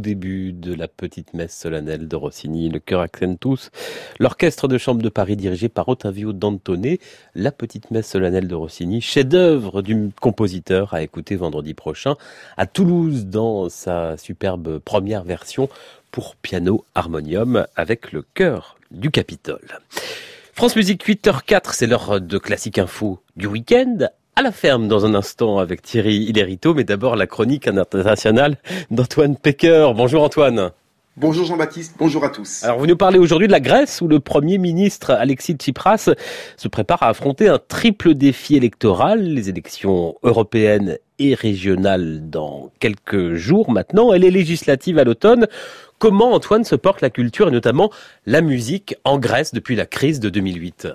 Début 0.00 0.52
de 0.52 0.74
la 0.74 0.88
petite 0.88 1.34
messe 1.34 1.56
solennelle 1.56 2.08
de 2.08 2.16
Rossini, 2.16 2.68
le 2.68 2.78
chœur 2.78 3.00
Accentus, 3.00 3.70
l'orchestre 4.18 4.68
de 4.68 4.78
chambre 4.78 5.02
de 5.02 5.08
Paris 5.08 5.36
dirigé 5.36 5.68
par 5.68 5.88
Ottavio 5.88 6.32
Dantone, 6.32 6.96
la 7.34 7.52
petite 7.52 7.90
messe 7.90 8.08
solennelle 8.08 8.48
de 8.48 8.54
Rossini, 8.54 9.00
chef-d'œuvre 9.00 9.82
du 9.82 10.10
compositeur 10.20 10.94
à 10.94 11.02
écouter 11.02 11.36
vendredi 11.36 11.74
prochain 11.74 12.16
à 12.56 12.66
Toulouse 12.66 13.26
dans 13.26 13.68
sa 13.68 14.16
superbe 14.16 14.78
première 14.78 15.24
version 15.24 15.68
pour 16.10 16.36
piano 16.36 16.84
harmonium 16.94 17.66
avec 17.76 18.12
le 18.12 18.22
chœur 18.34 18.76
du 18.90 19.10
Capitole. 19.10 19.80
France 20.52 20.76
Musique 20.76 21.04
8h04, 21.04 21.72
c'est 21.72 21.88
l'heure 21.88 22.20
de 22.20 22.38
classique 22.38 22.78
info 22.78 23.20
du 23.34 23.46
week-end 23.46 24.08
à 24.36 24.42
la 24.42 24.52
ferme 24.52 24.88
dans 24.88 25.06
un 25.06 25.14
instant 25.14 25.58
avec 25.58 25.82
Thierry 25.82 26.16
Hilerito, 26.16 26.74
mais 26.74 26.84
d'abord 26.84 27.14
la 27.14 27.26
chronique 27.26 27.68
internationale 27.68 28.56
d'Antoine 28.90 29.36
Pecker. 29.36 29.92
Bonjour 29.94 30.24
Antoine. 30.24 30.70
Bonjour 31.16 31.46
Jean-Baptiste, 31.46 31.94
bonjour 31.96 32.24
à 32.24 32.28
tous. 32.28 32.64
Alors 32.64 32.80
vous 32.80 32.88
nous 32.88 32.96
parlez 32.96 33.20
aujourd'hui 33.20 33.46
de 33.46 33.52
la 33.52 33.60
Grèce 33.60 34.00
où 34.00 34.08
le 34.08 34.18
Premier 34.18 34.58
ministre 34.58 35.12
Alexis 35.12 35.52
Tsipras 35.52 36.10
se 36.56 36.68
prépare 36.68 37.04
à 37.04 37.08
affronter 37.08 37.48
un 37.48 37.60
triple 37.60 38.14
défi 38.14 38.56
électoral, 38.56 39.22
les 39.22 39.48
élections 39.48 40.16
européennes 40.24 40.98
et 41.20 41.34
régionales 41.34 42.28
dans 42.28 42.72
quelques 42.80 43.34
jours 43.34 43.70
maintenant 43.70 44.12
et 44.12 44.18
les 44.18 44.32
législatives 44.32 44.98
à 44.98 45.04
l'automne. 45.04 45.46
Comment 46.00 46.32
Antoine 46.32 46.64
se 46.64 46.74
porte 46.74 47.00
la 47.00 47.10
culture 47.10 47.46
et 47.46 47.52
notamment 47.52 47.92
la 48.26 48.40
musique 48.40 48.96
en 49.04 49.20
Grèce 49.20 49.54
depuis 49.54 49.76
la 49.76 49.86
crise 49.86 50.18
de 50.18 50.30
2008 50.30 50.88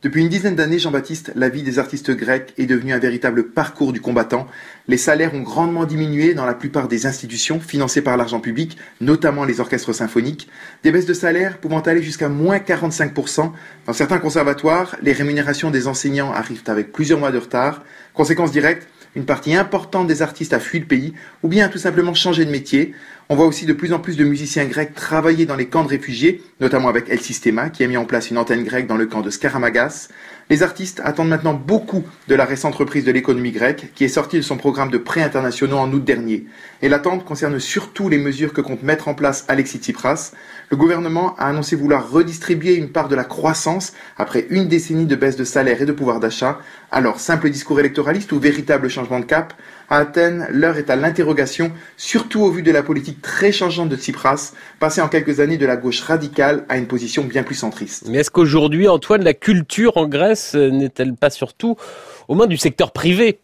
depuis 0.00 0.20
une 0.20 0.28
dizaine 0.28 0.54
d'années, 0.54 0.78
Jean-Baptiste, 0.78 1.32
la 1.34 1.48
vie 1.48 1.64
des 1.64 1.80
artistes 1.80 2.12
grecs 2.12 2.54
est 2.56 2.66
devenue 2.66 2.92
un 2.92 3.00
véritable 3.00 3.50
parcours 3.50 3.92
du 3.92 4.00
combattant. 4.00 4.46
Les 4.86 4.96
salaires 4.96 5.34
ont 5.34 5.40
grandement 5.40 5.86
diminué 5.86 6.34
dans 6.34 6.46
la 6.46 6.54
plupart 6.54 6.86
des 6.86 7.06
institutions 7.06 7.58
financées 7.58 8.00
par 8.00 8.16
l'argent 8.16 8.38
public, 8.38 8.78
notamment 9.00 9.44
les 9.44 9.58
orchestres 9.58 9.92
symphoniques. 9.92 10.48
Des 10.84 10.92
baisses 10.92 11.06
de 11.06 11.14
salaires 11.14 11.58
pouvant 11.58 11.80
aller 11.80 12.00
jusqu'à 12.00 12.28
moins 12.28 12.58
45%. 12.58 13.50
Dans 13.86 13.92
certains 13.92 14.20
conservatoires, 14.20 14.94
les 15.02 15.12
rémunérations 15.12 15.72
des 15.72 15.88
enseignants 15.88 16.32
arrivent 16.32 16.62
avec 16.68 16.92
plusieurs 16.92 17.18
mois 17.18 17.32
de 17.32 17.38
retard. 17.38 17.82
Conséquence 18.14 18.52
directe, 18.52 18.86
une 19.14 19.24
partie 19.24 19.54
importante 19.54 20.06
des 20.06 20.22
artistes 20.22 20.52
a 20.52 20.60
fui 20.60 20.78
le 20.78 20.86
pays 20.86 21.14
ou 21.42 21.48
bien 21.48 21.68
tout 21.68 21.78
simplement 21.78 22.14
changé 22.14 22.44
de 22.44 22.50
métier. 22.50 22.94
On 23.30 23.36
voit 23.36 23.46
aussi 23.46 23.66
de 23.66 23.72
plus 23.72 23.92
en 23.92 23.98
plus 23.98 24.16
de 24.16 24.24
musiciens 24.24 24.64
grecs 24.64 24.94
travailler 24.94 25.44
dans 25.44 25.56
les 25.56 25.66
camps 25.66 25.84
de 25.84 25.88
réfugiés, 25.88 26.42
notamment 26.60 26.88
avec 26.88 27.10
El 27.10 27.20
Sistema, 27.20 27.68
qui 27.68 27.84
a 27.84 27.88
mis 27.88 27.96
en 27.96 28.06
place 28.06 28.30
une 28.30 28.38
antenne 28.38 28.64
grecque 28.64 28.86
dans 28.86 28.96
le 28.96 29.06
camp 29.06 29.20
de 29.20 29.30
Skaramagas. 29.30 30.08
Les 30.50 30.62
artistes 30.62 31.02
attendent 31.04 31.28
maintenant 31.28 31.52
beaucoup 31.52 32.04
de 32.26 32.34
la 32.34 32.46
récente 32.46 32.74
reprise 32.74 33.04
de 33.04 33.12
l'économie 33.12 33.52
grecque, 33.52 33.92
qui 33.94 34.04
est 34.04 34.08
sortie 34.08 34.38
de 34.38 34.42
son 34.42 34.56
programme 34.56 34.90
de 34.90 34.96
prêts 34.96 35.22
internationaux 35.22 35.76
en 35.76 35.92
août 35.92 36.02
dernier. 36.02 36.46
Et 36.80 36.88
l'attente 36.88 37.26
concerne 37.26 37.60
surtout 37.60 38.08
les 38.08 38.16
mesures 38.16 38.54
que 38.54 38.62
compte 38.62 38.82
mettre 38.82 39.08
en 39.08 39.14
place 39.14 39.44
Alexis 39.48 39.78
Tsipras. 39.78 40.32
Le 40.70 40.76
gouvernement 40.76 41.34
a 41.36 41.46
annoncé 41.46 41.76
vouloir 41.76 42.10
redistribuer 42.10 42.74
une 42.74 42.90
part 42.90 43.08
de 43.08 43.16
la 43.16 43.24
croissance 43.24 43.94
après 44.18 44.46
une 44.50 44.68
décennie 44.68 45.06
de 45.06 45.16
baisse 45.16 45.36
de 45.36 45.44
salaire 45.44 45.80
et 45.80 45.86
de 45.86 45.92
pouvoir 45.92 46.20
d'achat. 46.20 46.58
Alors, 46.90 47.20
simple 47.20 47.48
discours 47.48 47.80
électoraliste 47.80 48.32
ou 48.32 48.38
véritable 48.38 48.90
changement 48.90 49.18
de 49.18 49.24
cap? 49.24 49.54
À 49.88 49.96
Athènes, 49.96 50.46
l'heure 50.50 50.76
est 50.76 50.90
à 50.90 50.96
l'interrogation, 50.96 51.72
surtout 51.96 52.42
au 52.42 52.50
vu 52.50 52.62
de 52.62 52.70
la 52.70 52.82
politique 52.82 53.22
très 53.22 53.50
changeante 53.50 53.88
de 53.88 53.96
Tsipras, 53.96 54.52
passé 54.78 55.00
en 55.00 55.08
quelques 55.08 55.40
années 55.40 55.56
de 55.56 55.64
la 55.64 55.78
gauche 55.78 56.02
radicale 56.02 56.66
à 56.68 56.76
une 56.76 56.86
position 56.86 57.24
bien 57.24 57.44
plus 57.44 57.54
centriste. 57.54 58.06
Mais 58.06 58.18
est-ce 58.18 58.30
qu'aujourd'hui, 58.30 58.88
Antoine, 58.88 59.24
la 59.24 59.32
culture 59.32 59.96
en 59.96 60.06
Grèce 60.06 60.54
n'est-elle 60.54 61.14
pas 61.14 61.30
surtout 61.30 61.76
aux 62.28 62.34
mains 62.34 62.46
du 62.46 62.58
secteur 62.58 62.92
privé? 62.92 63.40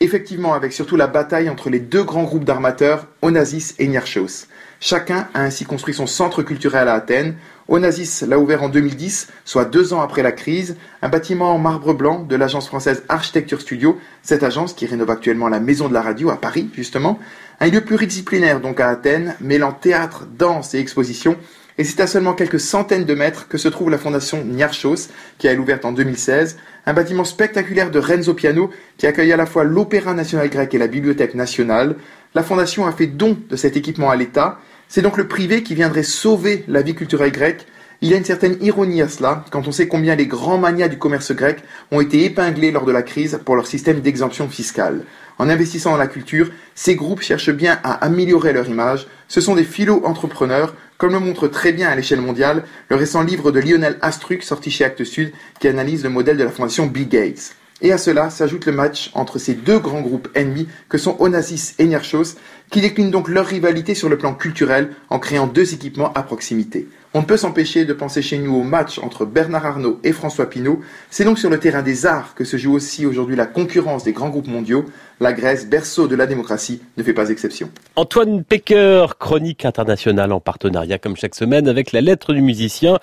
Effectivement, 0.00 0.52
avec 0.52 0.74
surtout 0.74 0.96
la 0.96 1.06
bataille 1.06 1.48
entre 1.48 1.70
les 1.70 1.80
deux 1.80 2.04
grands 2.04 2.24
groupes 2.24 2.44
d'armateurs, 2.44 3.06
Onassis 3.22 3.74
et 3.78 3.88
Niarchos. 3.88 4.46
Chacun 4.80 5.28
a 5.34 5.42
ainsi 5.42 5.64
construit 5.64 5.92
son 5.92 6.06
centre 6.06 6.42
culturel 6.44 6.86
à 6.86 6.94
Athènes. 6.94 7.34
Onassis 7.66 8.24
l'a 8.26 8.38
ouvert 8.38 8.62
en 8.62 8.68
2010, 8.68 9.28
soit 9.44 9.64
deux 9.64 9.92
ans 9.92 10.00
après 10.00 10.22
la 10.22 10.30
crise, 10.30 10.76
un 11.02 11.08
bâtiment 11.08 11.52
en 11.52 11.58
marbre 11.58 11.94
blanc 11.94 12.22
de 12.22 12.36
l'agence 12.36 12.68
française 12.68 13.02
Architecture 13.08 13.60
Studio, 13.60 13.98
cette 14.22 14.44
agence 14.44 14.74
qui 14.74 14.86
rénove 14.86 15.10
actuellement 15.10 15.48
la 15.48 15.58
maison 15.58 15.88
de 15.88 15.94
la 15.94 16.00
radio 16.00 16.30
à 16.30 16.36
Paris, 16.36 16.70
justement, 16.72 17.18
un 17.60 17.68
lieu 17.68 17.80
pluridisciplinaire 17.80 18.60
donc 18.60 18.78
à 18.78 18.88
Athènes, 18.88 19.34
mêlant 19.40 19.72
théâtre, 19.72 20.26
danse 20.38 20.74
et 20.74 20.78
exposition, 20.78 21.36
et 21.78 21.84
c'est 21.84 22.00
à 22.00 22.08
seulement 22.08 22.34
quelques 22.34 22.58
centaines 22.58 23.04
de 23.04 23.14
mètres 23.14 23.46
que 23.46 23.56
se 23.56 23.68
trouve 23.68 23.88
la 23.88 23.98
fondation 23.98 24.44
Niarchos, 24.44 25.08
qui 25.38 25.48
a 25.48 25.54
ouverte 25.54 25.84
en 25.84 25.92
2016, 25.92 26.58
un 26.86 26.92
bâtiment 26.92 27.24
spectaculaire 27.24 27.92
de 27.92 28.00
Renzo 28.00 28.34
Piano 28.34 28.70
qui 28.96 29.06
accueille 29.06 29.32
à 29.32 29.36
la 29.36 29.46
fois 29.46 29.62
l'Opéra 29.62 30.12
national 30.12 30.50
grec 30.50 30.74
et 30.74 30.78
la 30.78 30.88
Bibliothèque 30.88 31.36
nationale. 31.36 31.94
La 32.34 32.42
fondation 32.42 32.86
a 32.86 32.92
fait 32.92 33.06
don 33.06 33.38
de 33.48 33.54
cet 33.54 33.76
équipement 33.76 34.10
à 34.10 34.16
l'État. 34.16 34.58
C'est 34.88 35.02
donc 35.02 35.16
le 35.16 35.28
privé 35.28 35.62
qui 35.62 35.76
viendrait 35.76 36.02
sauver 36.02 36.64
la 36.66 36.82
vie 36.82 36.96
culturelle 36.96 37.30
grecque. 37.30 37.66
Il 38.00 38.10
y 38.10 38.14
a 38.14 38.16
une 38.16 38.24
certaine 38.24 38.56
ironie 38.60 39.02
à 39.02 39.08
cela, 39.08 39.44
quand 39.50 39.66
on 39.68 39.72
sait 39.72 39.88
combien 39.88 40.16
les 40.16 40.26
grands 40.26 40.58
manias 40.58 40.88
du 40.88 40.98
commerce 40.98 41.32
grec 41.32 41.58
ont 41.90 42.00
été 42.00 42.24
épinglés 42.24 42.70
lors 42.70 42.86
de 42.86 42.92
la 42.92 43.02
crise 43.02 43.40
pour 43.44 43.54
leur 43.54 43.66
système 43.66 44.00
d'exemption 44.00 44.48
fiscale. 44.48 45.04
En 45.38 45.48
investissant 45.48 45.92
dans 45.92 45.96
la 45.96 46.06
culture, 46.08 46.50
ces 46.74 46.96
groupes 46.96 47.22
cherchent 47.22 47.52
bien 47.52 47.78
à 47.84 47.92
améliorer 48.04 48.52
leur 48.52 48.68
image. 48.68 49.06
Ce 49.28 49.40
sont 49.40 49.54
des 49.54 49.64
philo-entrepreneurs 49.64 50.74
comme 50.98 51.12
le 51.12 51.20
montre 51.20 51.48
très 51.48 51.72
bien 51.72 51.88
à 51.88 51.94
l'échelle 51.94 52.20
mondiale 52.20 52.64
le 52.88 52.96
récent 52.96 53.22
livre 53.22 53.52
de 53.52 53.60
Lionel 53.60 53.98
Astruc 54.02 54.42
sorti 54.42 54.70
chez 54.70 54.84
Actes 54.84 55.04
Sud 55.04 55.32
qui 55.60 55.68
analyse 55.68 56.02
le 56.02 56.10
modèle 56.10 56.36
de 56.36 56.44
la 56.44 56.50
fondation 56.50 56.86
Bill 56.86 57.08
Gates. 57.08 57.54
Et 57.80 57.92
à 57.92 57.98
cela 57.98 58.28
s'ajoute 58.28 58.66
le 58.66 58.72
match 58.72 59.12
entre 59.14 59.38
ces 59.38 59.54
deux 59.54 59.78
grands 59.78 60.00
groupes 60.00 60.28
ennemis 60.34 60.66
que 60.88 60.98
sont 60.98 61.16
Onassis 61.20 61.74
et 61.78 61.86
Niarchos, 61.86 62.34
qui 62.70 62.80
déclinent 62.80 63.12
donc 63.12 63.28
leur 63.28 63.46
rivalité 63.46 63.94
sur 63.94 64.08
le 64.08 64.18
plan 64.18 64.34
culturel 64.34 64.90
en 65.10 65.20
créant 65.20 65.46
deux 65.46 65.72
équipements 65.74 66.12
à 66.14 66.24
proximité. 66.24 66.88
On 67.14 67.22
ne 67.22 67.26
peut 67.26 67.38
s'empêcher 67.38 67.86
de 67.86 67.94
penser 67.94 68.20
chez 68.20 68.36
nous 68.36 68.54
au 68.54 68.62
match 68.62 68.98
entre 68.98 69.24
Bernard 69.24 69.64
Arnault 69.64 69.98
et 70.04 70.12
François 70.12 70.50
Pinault. 70.50 70.80
C'est 71.08 71.24
donc 71.24 71.38
sur 71.38 71.48
le 71.48 71.58
terrain 71.58 71.82
des 71.82 72.04
arts 72.04 72.34
que 72.34 72.44
se 72.44 72.58
joue 72.58 72.74
aussi 72.74 73.06
aujourd'hui 73.06 73.34
la 73.34 73.46
concurrence 73.46 74.04
des 74.04 74.12
grands 74.12 74.28
groupes 74.28 74.46
mondiaux. 74.46 74.84
La 75.18 75.32
Grèce, 75.32 75.66
berceau 75.66 76.06
de 76.06 76.14
la 76.14 76.26
démocratie, 76.26 76.82
ne 76.98 77.02
fait 77.02 77.14
pas 77.14 77.30
exception. 77.30 77.70
Antoine 77.96 78.44
Pecker, 78.44 79.06
chronique 79.18 79.64
internationale 79.64 80.32
en 80.32 80.40
partenariat 80.40 80.98
comme 80.98 81.16
chaque 81.16 81.34
semaine 81.34 81.66
avec 81.66 81.92
la 81.92 82.02
lettre 82.02 82.34
du 82.34 82.42
musicien. 82.42 82.98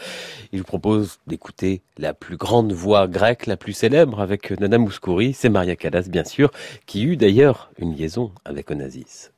Il 0.54 0.60
vous 0.60 0.66
propose 0.66 1.18
d'écouter 1.26 1.82
la 1.98 2.14
plus 2.14 2.38
grande 2.38 2.74
voix 2.74 3.08
grecque, 3.08 3.48
la 3.48 3.58
plus 3.58 3.74
célèbre 3.74 4.22
avec 4.22 4.52
Nana 4.60 4.78
Mouskouri. 4.78 5.34
C'est 5.34 5.50
Maria 5.50 5.76
Callas, 5.76 6.08
bien 6.10 6.26
sûr, 6.26 6.52
qui 6.86 7.06
eut 7.06 7.18
d'ailleurs 7.18 7.72
une 7.80 7.96
liaison 7.96 8.32
avec 8.46 8.70
Onassis. 8.70 9.32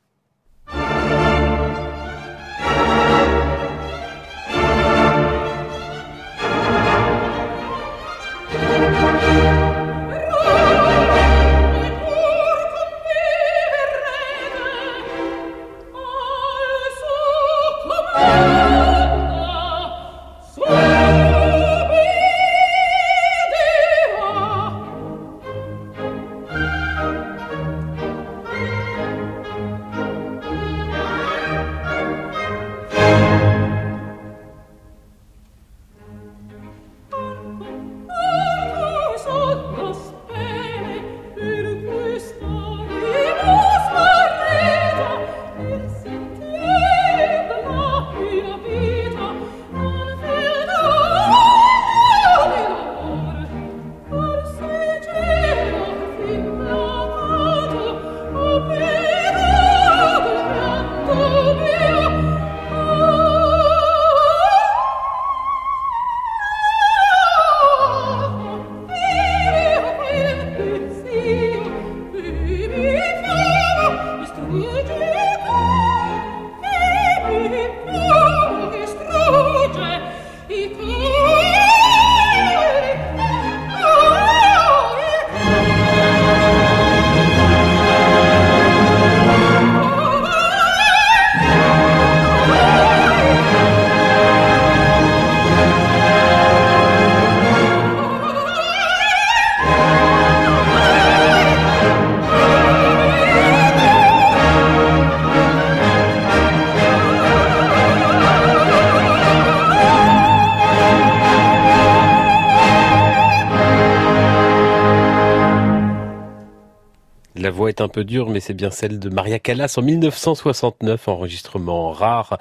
Est 117.78 117.82
un 117.82 117.88
peu 117.88 118.04
dure, 118.04 118.28
mais 118.28 118.40
c'est 118.40 118.54
bien 118.54 118.70
celle 118.70 118.98
de 118.98 119.08
Maria 119.08 119.38
Callas 119.38 119.74
en 119.76 119.82
1969, 119.82 121.06
enregistrement 121.08 121.92
rare 121.92 122.38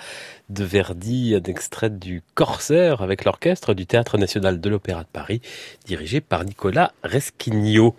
de 0.50 0.64
Verdi, 0.64 1.36
un 1.36 1.50
extrait 1.50 1.90
du 1.90 2.24
Corsaire 2.34 3.02
avec 3.02 3.24
l'orchestre 3.24 3.74
du 3.74 3.86
Théâtre 3.86 4.18
National 4.18 4.60
de 4.60 4.70
l'Opéra 4.70 5.04
de 5.04 5.10
Paris, 5.12 5.42
dirigé 5.86 6.22
par 6.22 6.44
Nicolas 6.44 6.92
Resquigno. 7.04 7.96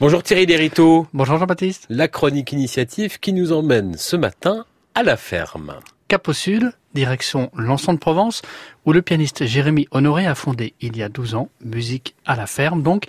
Bonjour 0.00 0.22
Thierry 0.22 0.44
Derito. 0.44 1.06
Bonjour 1.14 1.38
Jean-Baptiste. 1.38 1.86
La 1.88 2.08
chronique 2.08 2.52
initiative 2.52 3.20
qui 3.20 3.32
nous 3.32 3.52
emmène 3.52 3.96
ce 3.96 4.16
matin 4.16 4.66
à 4.94 5.02
la 5.02 5.16
ferme. 5.16 5.76
Cap 6.08 6.28
au 6.28 6.34
sud, 6.34 6.72
direction 6.94 7.50
Lançon 7.56 7.94
de 7.94 7.98
Provence, 7.98 8.42
où 8.84 8.92
le 8.92 9.00
pianiste 9.00 9.46
Jérémy 9.46 9.88
Honoré 9.92 10.26
a 10.26 10.34
fondé 10.34 10.74
il 10.80 10.96
y 10.96 11.02
a 11.02 11.08
12 11.08 11.36
ans 11.36 11.48
Musique 11.64 12.14
à 12.26 12.36
la 12.36 12.46
ferme. 12.46 12.82
Donc, 12.82 13.04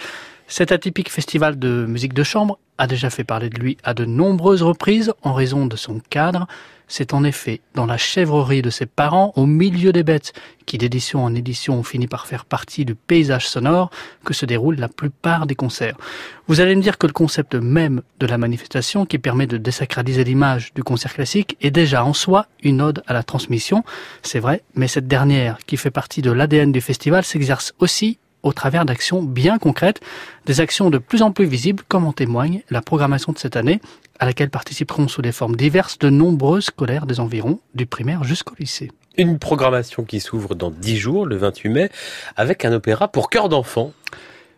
cet 0.48 0.72
atypique 0.72 1.12
festival 1.12 1.60
de 1.60 1.86
musique 1.86 2.14
de 2.14 2.24
chambre 2.24 2.60
a 2.78 2.88
déjà 2.88 3.10
fait 3.10 3.24
parler 3.24 3.50
de 3.50 3.60
lui 3.60 3.78
à 3.84 3.94
de 3.94 4.06
nombreuses 4.06 4.64
reprises 4.64 5.14
en 5.24 5.34
raison 5.34 5.66
de 5.66 5.76
son 5.76 6.00
cadre. 6.10 6.48
C'est 6.90 7.14
en 7.14 7.26
effet 7.26 7.60
dans 7.76 7.86
la 7.86 7.98
chèvrerie 7.98 8.62
de 8.62 8.70
ses 8.70 8.86
parents, 8.86 9.34
au 9.36 9.46
milieu 9.46 9.92
des 9.92 10.04
bêtes, 10.04 10.32
qui 10.66 10.78
d'édition 10.78 11.24
en 11.24 11.36
édition 11.36 11.78
ont 11.78 11.84
fini 11.84 12.08
par 12.08 12.28
faire 12.28 12.46
partie 12.46 12.86
du 12.86 12.96
paysage 12.96 13.48
sonore, 13.48 13.90
que 14.24 14.34
se 14.34 14.46
déroulent 14.46 14.80
la 14.80 14.88
plupart 14.88 15.48
des 15.48 15.56
concerts. 15.56 15.98
Vous 16.48 16.62
allez 16.62 16.76
me 16.76 16.82
dire 16.82 16.98
que 16.98 17.08
le 17.08 17.14
concept 17.14 17.56
même 17.56 18.02
de 18.20 18.26
la 18.26 18.38
manifestation, 18.38 19.06
qui 19.06 19.18
permet 19.18 19.48
de 19.48 19.58
désacraliser 19.58 20.24
l'image 20.24 20.74
du 20.74 20.84
concert 20.84 21.14
classique, 21.14 21.58
est 21.60 21.72
déjà 21.72 22.06
en 22.06 22.14
soi 22.14 22.48
une 22.64 22.82
ode 22.82 23.04
à 23.06 23.14
la 23.14 23.24
transmission. 23.24 23.84
C'est 24.22 24.40
vrai, 24.40 24.64
mais 24.76 24.88
cette 24.88 25.08
dernière, 25.08 25.58
qui 25.66 25.76
fait 25.76 25.92
partie 25.92 26.22
de 26.22 26.32
l'ADN 26.32 26.72
du 26.72 26.80
festival, 26.80 27.26
s'exerce 27.26 27.74
aussi 27.80 28.18
au 28.48 28.54
travers 28.54 28.86
d'actions 28.86 29.22
bien 29.22 29.58
concrètes, 29.60 30.02
des 30.46 30.62
actions 30.62 30.90
de 30.90 30.98
plus 30.98 31.22
en 31.22 31.32
plus 31.32 31.46
visibles, 31.46 31.84
comme 31.88 32.06
en 32.06 32.14
témoigne 32.14 32.62
la 32.70 32.82
programmation 32.82 33.34
de 33.34 33.38
cette 33.38 33.56
année, 33.56 33.82
à 34.20 34.26
laquelle 34.26 34.50
participeront 34.50 35.08
sous 35.08 35.22
des 35.22 35.32
formes 35.32 35.56
diverses 35.56 36.00
de 36.00 36.10
nombreuses 36.10 36.66
scolaires 36.66 37.06
des 37.06 37.20
environs, 37.20 37.60
du 37.76 37.86
primaire 37.86 38.24
jusqu'au 38.24 38.56
lycée. 38.58 38.92
Une 39.18 39.40
programmation 39.40 40.04
qui 40.04 40.20
s'ouvre 40.20 40.56
dans 40.56 40.72
dix 40.72 40.98
jours, 40.98 41.26
le 41.26 41.38
28 41.38 41.70
mai, 41.70 41.90
avec 42.36 42.66
un 42.66 42.72
opéra 42.72 43.08
pour 43.08 43.30
chœur 43.30 43.50
d'enfants. 43.50 43.92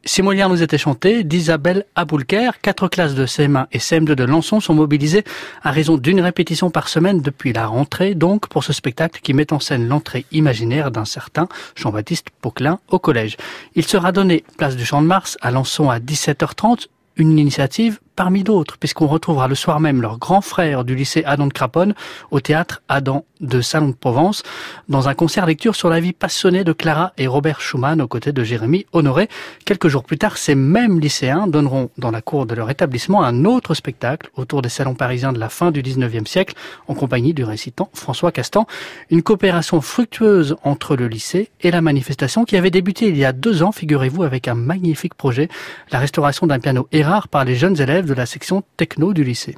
Si 0.06 0.22
Molière 0.22 0.50
nous 0.50 0.64
était 0.64 0.78
chanté, 0.78 1.24
d'Isabelle 1.24 1.86
Aboulker, 1.96 2.52
quatre 2.62 2.88
classes 2.88 3.16
de 3.16 3.26
CM1 3.26 3.68
et 3.74 3.80
CM2 3.80 4.14
de 4.16 4.24
Lançon 4.24 4.62
sont 4.62 4.74
mobilisées 4.74 5.26
à 5.62 5.72
raison 5.72 5.98
d'une 5.98 6.22
répétition 6.22 6.70
par 6.70 6.88
semaine 6.88 7.22
depuis 7.22 7.52
la 7.52 7.68
rentrée, 7.68 8.16
donc 8.16 8.48
pour 8.48 8.64
ce 8.64 8.72
spectacle 8.72 9.20
qui 9.22 9.34
met 9.34 9.52
en 9.52 9.60
scène 9.60 9.88
l'entrée 9.88 10.26
imaginaire 10.32 10.92
d'un 10.92 11.06
certain 11.06 11.50
Jean-Baptiste 11.76 12.28
Poquelin 12.42 12.80
au 12.88 12.98
collège. 12.98 13.36
Il 13.76 13.86
sera 13.86 14.12
donné 14.14 14.46
place 14.58 14.78
du 14.78 14.86
Champ 14.86 15.02
de 15.02 15.08
Mars 15.08 15.38
à 15.42 15.52
Lançon 15.52 15.90
à 15.90 16.00
17h30, 16.00 16.88
une 17.18 17.38
initiative 17.38 18.00
parmi 18.20 18.44
d'autres, 18.44 18.78
puisqu'on 18.78 19.08
retrouvera 19.08 19.48
le 19.48 19.56
soir 19.56 19.80
même 19.80 20.02
leur 20.02 20.18
grand 20.18 20.42
frère 20.42 20.84
du 20.84 20.94
lycée 20.94 21.24
Adam 21.26 21.48
de 21.48 21.54
Craponne 21.54 21.94
au 22.32 22.42
théâtre 22.42 22.82
Adam 22.90 23.24
de 23.40 23.62
Salon 23.62 23.88
de 23.88 23.94
Provence, 23.94 24.44
dans 24.90 25.08
un 25.08 25.14
concert 25.14 25.46
lecture 25.46 25.74
sur 25.74 25.90
la 25.90 26.02
vie 26.02 26.12
passionnée 26.12 26.66
de 26.66 26.74
Clara 26.74 27.14
et 27.18 27.28
Robert 27.28 27.62
Schumann 27.62 28.02
aux 28.02 28.10
côtés 28.10 28.34
de 28.34 28.44
Jérémy 28.44 28.86
Honoré. 28.92 29.30
Quelques 29.64 29.88
jours 29.88 30.04
plus 30.04 30.18
tard, 30.18 30.38
ces 30.38 30.54
mêmes 30.56 31.00
lycéens 31.00 31.48
donneront 31.48 31.92
dans 31.98 32.12
la 32.12 32.22
cour 32.22 32.46
de 32.46 32.54
leur 32.56 32.70
établissement 32.70 33.24
un 33.24 33.46
autre 33.46 33.74
spectacle 33.74 34.30
autour 34.36 34.62
des 34.62 34.68
salons 34.68 34.96
parisiens 34.96 35.32
de 35.32 35.40
la 35.40 35.48
fin 35.48 35.72
du 35.72 35.82
19e 35.82 36.28
siècle, 36.28 36.56
en 36.90 36.96
compagnie 36.96 37.34
du 37.34 37.46
récitant 37.46 37.90
François 37.94 38.34
Castan. 38.34 38.68
Une 39.10 39.24
coopération 39.24 39.80
fructueuse 39.80 40.58
entre 40.66 40.98
le 40.98 41.08
lycée 41.08 41.52
et 41.62 41.72
la 41.72 41.80
manifestation 41.80 42.44
qui 42.44 42.58
avait 42.58 42.72
débuté 42.72 43.08
il 43.08 43.16
y 43.16 43.24
a 43.24 43.32
deux 43.32 43.64
ans, 43.64 43.72
figurez-vous, 43.72 44.24
avec 44.24 44.50
un 44.50 44.56
magnifique 44.56 45.14
projet, 45.14 45.48
la 45.94 46.00
restauration 46.00 46.48
d'un 46.48 46.60
piano 46.60 46.90
Erard 46.92 47.30
par 47.30 47.46
les 47.46 47.56
jeunes 47.56 47.80
élèves 47.80 48.09
de 48.10 48.16
la 48.16 48.26
section 48.26 48.64
techno 48.76 49.14
du 49.14 49.24
lycée 49.24 49.56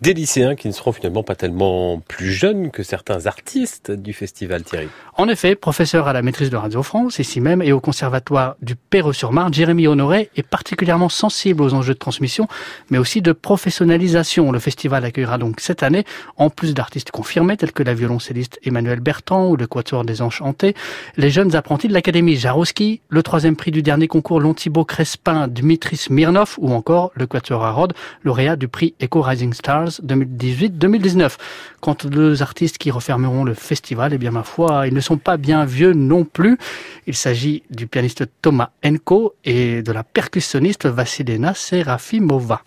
des 0.00 0.14
lycéens 0.14 0.54
qui 0.54 0.68
ne 0.68 0.72
seront 0.72 0.92
finalement 0.92 1.22
pas 1.22 1.34
tellement 1.34 2.00
plus 2.00 2.32
jeunes 2.32 2.70
que 2.70 2.82
certains 2.82 3.26
artistes 3.26 3.90
du 3.90 4.12
festival 4.12 4.62
Thierry. 4.62 4.88
En 5.16 5.28
effet, 5.28 5.54
professeur 5.54 6.08
à 6.08 6.12
la 6.12 6.22
maîtrise 6.22 6.50
de 6.50 6.56
Radio 6.56 6.82
France, 6.82 7.18
ici 7.18 7.40
même, 7.40 7.62
et 7.62 7.72
au 7.72 7.80
conservatoire 7.80 8.56
du 8.60 8.74
Perreux-sur-Marne, 8.76 9.54
Jérémy 9.54 9.86
Honoré 9.86 10.30
est 10.36 10.42
particulièrement 10.42 11.08
sensible 11.08 11.62
aux 11.62 11.74
enjeux 11.74 11.94
de 11.94 11.98
transmission, 11.98 12.48
mais 12.90 12.98
aussi 12.98 13.22
de 13.22 13.32
professionnalisation. 13.32 14.50
Le 14.50 14.58
festival 14.58 15.04
accueillera 15.04 15.38
donc 15.38 15.60
cette 15.60 15.82
année, 15.82 16.04
en 16.36 16.50
plus 16.50 16.74
d'artistes 16.74 17.10
confirmés 17.10 17.56
tels 17.56 17.72
que 17.72 17.82
la 17.82 17.94
violoncelliste 17.94 18.58
Emmanuel 18.64 19.00
Bertrand 19.00 19.48
ou 19.48 19.56
le 19.56 19.66
quatuor 19.66 20.04
des 20.04 20.22
Enchantés, 20.22 20.74
les 21.16 21.30
jeunes 21.30 21.54
apprentis 21.54 21.88
de 21.88 21.92
l'Académie 21.92 22.36
Jaroski, 22.36 23.00
le 23.08 23.22
troisième 23.22 23.56
prix 23.56 23.70
du 23.70 23.82
dernier 23.82 24.08
concours 24.08 24.40
Lontibo 24.40 24.84
Crespin 24.84 25.48
Dmitri 25.48 25.96
Smirnov 25.96 26.56
ou 26.58 26.72
encore 26.72 27.12
le 27.14 27.26
quatuor 27.26 27.64
à 27.64 27.74
lauréat 28.22 28.56
du 28.56 28.68
prix 28.68 28.94
Echo 29.00 29.20
Rising 29.20 29.52
Stars 29.90 30.04
2018-2019. 30.06 31.36
Quant 31.80 31.96
aux 32.04 32.08
deux 32.08 32.42
artistes 32.42 32.78
qui 32.78 32.90
refermeront 32.90 33.44
le 33.44 33.54
festival, 33.54 34.12
eh 34.14 34.18
bien 34.18 34.30
ma 34.30 34.42
foi, 34.42 34.86
ils 34.86 34.94
ne 34.94 35.00
sont 35.00 35.16
pas 35.16 35.36
bien 35.36 35.64
vieux 35.64 35.92
non 35.92 36.24
plus. 36.24 36.58
Il 37.06 37.14
s'agit 37.14 37.62
du 37.70 37.86
pianiste 37.86 38.24
Thomas 38.42 38.70
Enko 38.84 39.34
et 39.44 39.82
de 39.82 39.92
la 39.92 40.04
percussionniste 40.04 40.86
Vassilena 40.86 41.54
Serafimova. 41.54 42.62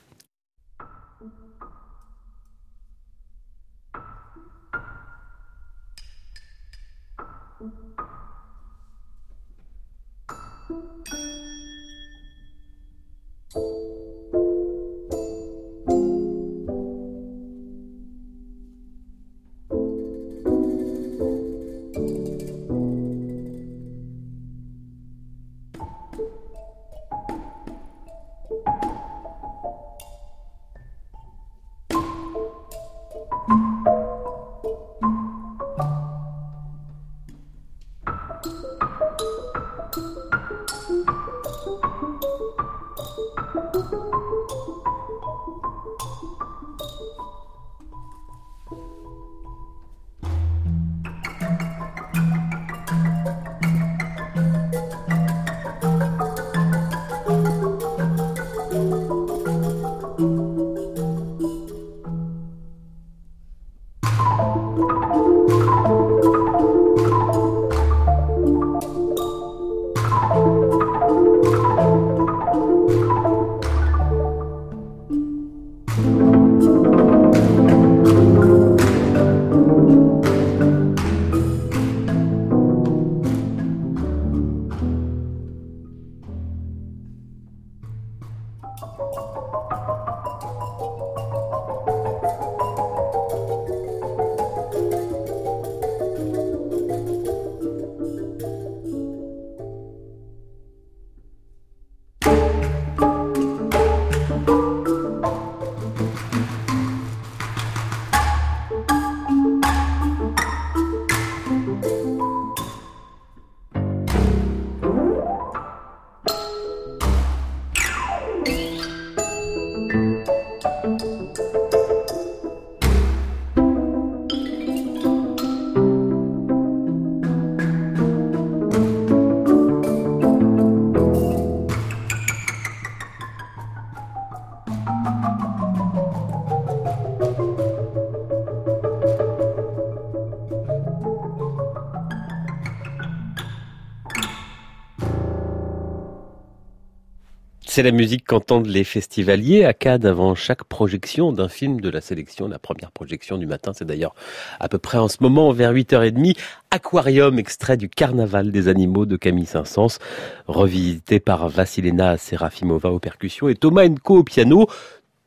C'est 147.77 147.83
la 147.83 147.91
musique 147.91 148.25
qu'entendent 148.25 148.65
les 148.65 148.83
festivaliers 148.83 149.63
à 149.63 149.71
Cannes 149.71 150.03
avant 150.03 150.33
chaque 150.33 150.63
projection 150.63 151.31
d'un 151.31 151.47
film 151.47 151.79
de 151.79 151.91
la 151.91 152.01
sélection. 152.01 152.47
La 152.47 152.57
première 152.57 152.89
projection 152.91 153.37
du 153.37 153.45
matin, 153.45 153.71
c'est 153.75 153.85
d'ailleurs 153.85 154.15
à 154.59 154.67
peu 154.67 154.79
près 154.79 154.97
en 154.97 155.07
ce 155.07 155.17
moment, 155.19 155.51
vers 155.51 155.73
8h30. 155.73 156.35
Aquarium, 156.71 157.37
extrait 157.37 157.77
du 157.77 157.87
Carnaval 157.87 158.51
des 158.51 158.67
animaux 158.67 159.05
de 159.05 159.15
Camille 159.15 159.45
Saint-Saëns, 159.45 159.99
revisité 160.47 161.19
par 161.19 161.49
Vassilena 161.49 162.17
Serafimova 162.17 162.89
aux 162.89 162.97
percussions 162.97 163.47
et 163.47 163.53
Thomas 163.53 163.85
Enko 163.85 164.17
au 164.17 164.23
piano. 164.23 164.65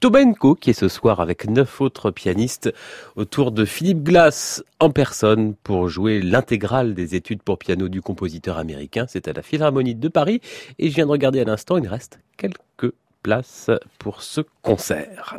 Tobenko, 0.00 0.54
qui 0.54 0.70
est 0.70 0.72
ce 0.72 0.88
soir 0.88 1.20
avec 1.20 1.46
neuf 1.46 1.82
autres 1.82 2.10
pianistes 2.10 2.72
autour 3.16 3.52
de 3.52 3.66
Philippe 3.66 4.02
Glass 4.02 4.64
en 4.78 4.88
personne 4.88 5.54
pour 5.62 5.90
jouer 5.90 6.22
l'intégrale 6.22 6.94
des 6.94 7.14
études 7.14 7.42
pour 7.42 7.58
piano 7.58 7.90
du 7.90 8.00
compositeur 8.00 8.56
américain. 8.56 9.04
C'est 9.08 9.28
à 9.28 9.34
la 9.34 9.42
Philharmonie 9.42 9.94
de 9.94 10.08
Paris 10.08 10.40
et 10.78 10.88
je 10.88 10.94
viens 10.94 11.04
de 11.04 11.10
regarder 11.10 11.40
à 11.40 11.44
l'instant, 11.44 11.76
il 11.76 11.86
reste 11.86 12.18
quelques 12.38 12.94
places 13.22 13.70
pour 13.98 14.22
ce 14.22 14.40
concert. 14.62 15.36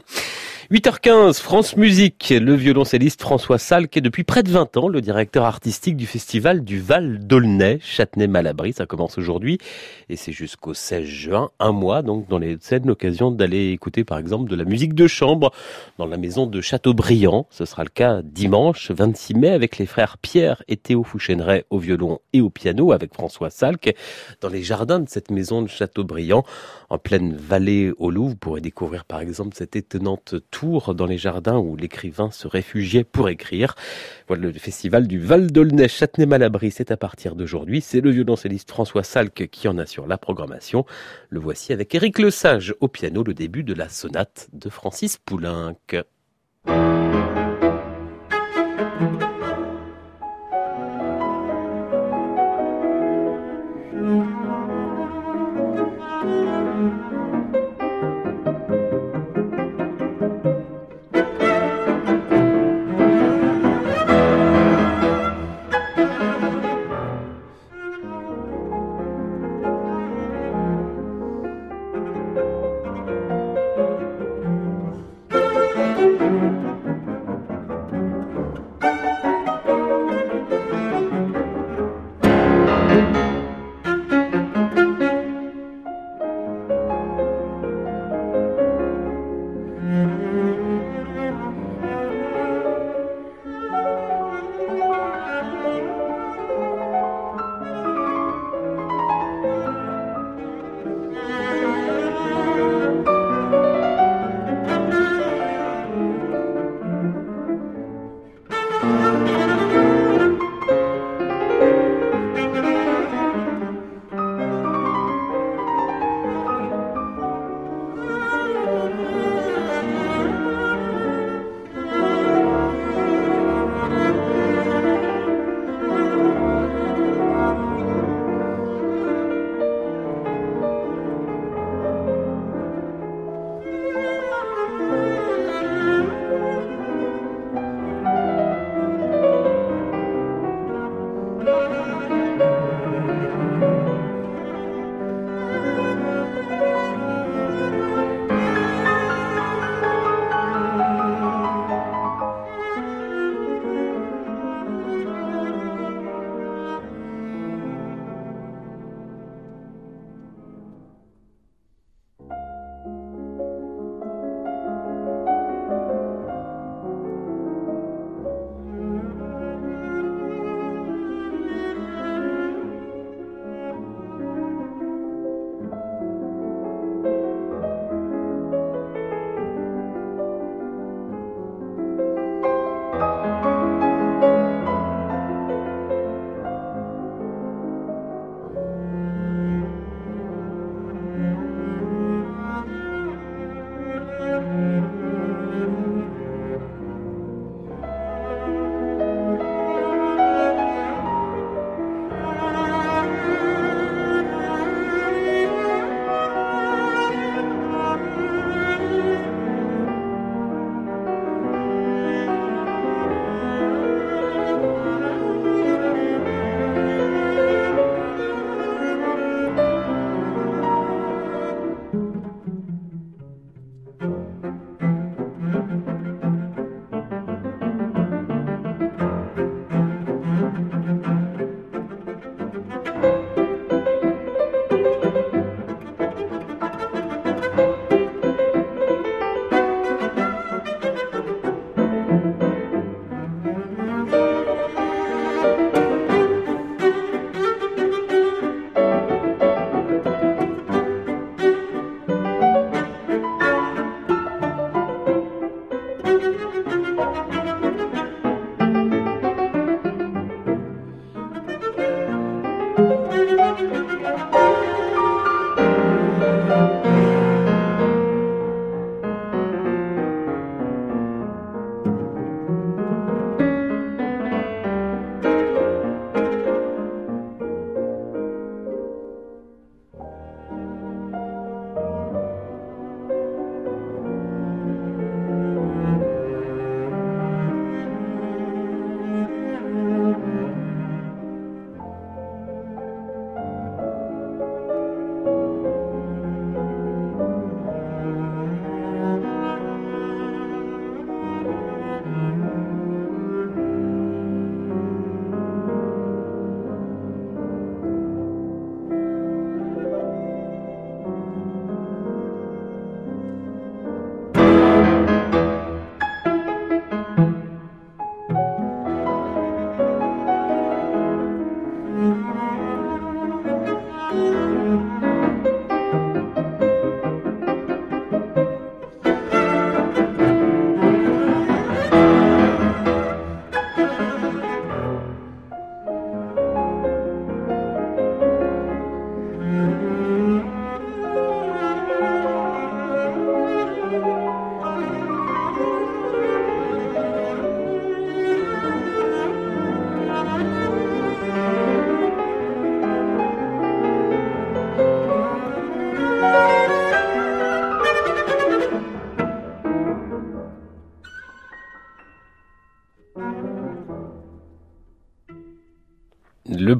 8h15, 0.71 1.41
France 1.41 1.75
Musique, 1.75 2.29
le 2.29 2.53
violoncelliste 2.53 3.21
François 3.21 3.57
Salle, 3.57 3.89
est 3.93 3.99
depuis 3.99 4.23
près 4.23 4.41
de 4.41 4.49
20 4.49 4.77
ans 4.77 4.87
le 4.87 5.01
directeur 5.01 5.43
artistique 5.43 5.97
du 5.97 6.05
festival 6.05 6.63
du 6.63 6.79
Val 6.79 7.19
d'Aulnay, 7.27 7.79
Châtenay-Malabry. 7.81 8.71
Ça 8.71 8.85
commence 8.85 9.17
aujourd'hui 9.17 9.57
et 10.07 10.15
c'est 10.15 10.31
jusqu'au 10.31 10.73
16 10.73 11.03
juin, 11.03 11.49
un 11.59 11.73
mois 11.73 12.03
donc 12.03 12.29
dans 12.29 12.37
les 12.37 12.55
scènes, 12.61 12.87
l'occasion 12.87 13.31
d'aller 13.31 13.71
écouter 13.71 14.05
par 14.05 14.17
exemple 14.17 14.49
de 14.49 14.55
la 14.55 14.63
musique 14.63 14.93
de 14.93 15.07
chambre 15.07 15.51
dans 15.97 16.05
la 16.05 16.15
maison 16.15 16.47
de 16.47 16.61
Châteaubriand. 16.61 17.47
Ce 17.49 17.65
sera 17.65 17.83
le 17.83 17.89
cas 17.89 18.21
dimanche 18.23 18.91
26 18.91 19.33
mai 19.33 19.49
avec 19.49 19.77
les 19.77 19.85
frères 19.85 20.17
Pierre 20.19 20.63
et 20.69 20.77
Théo 20.77 21.03
Fouchéneret 21.03 21.65
au 21.69 21.79
violon 21.79 22.19
et 22.31 22.39
au 22.39 22.49
piano 22.49 22.93
avec 22.93 23.13
François 23.13 23.49
Salk 23.49 23.93
dans 24.39 24.47
les 24.47 24.63
jardins 24.63 25.01
de 25.01 25.09
cette 25.09 25.31
maison 25.31 25.63
de 25.63 25.67
Châteaubriand 25.67 26.45
en 26.89 26.97
pleine 26.97 27.35
vallée 27.35 27.91
au 27.97 28.09
Louvre. 28.09 28.29
Vous 28.29 28.35
pourrez 28.37 28.61
découvrir 28.61 29.03
par 29.03 29.19
exemple 29.19 29.53
cette 29.57 29.75
étonnante 29.75 30.35
tour 30.49 30.60
dans 30.61 31.05
les 31.05 31.17
jardins 31.17 31.57
où 31.57 31.75
l'écrivain 31.75 32.29
se 32.31 32.47
réfugiait 32.47 33.03
pour 33.03 33.29
écrire. 33.29 33.75
Voilà 34.27 34.43
le 34.43 34.53
festival 34.53 35.07
du 35.07 35.19
Val 35.19 35.51
d'Aulnay 35.51 35.87
Châtenay-Malabry, 35.87 36.71
c'est 36.71 36.91
à 36.91 36.97
partir 36.97 37.35
d'aujourd'hui. 37.35 37.81
C'est 37.81 38.01
le 38.01 38.11
violoncelliste 38.11 38.69
François 38.69 39.03
Salk 39.03 39.49
qui 39.49 39.67
en 39.67 39.77
assure 39.77 40.07
la 40.07 40.17
programmation. 40.17 40.85
Le 41.29 41.39
voici 41.39 41.73
avec 41.73 41.93
Éric 41.95 42.19
Lesage 42.19 42.75
au 42.79 42.87
piano, 42.87 43.23
le 43.23 43.33
début 43.33 43.63
de 43.63 43.73
la 43.73 43.89
sonate 43.89 44.49
de 44.53 44.69
Francis 44.69 45.17
Poulenc. 45.17 45.75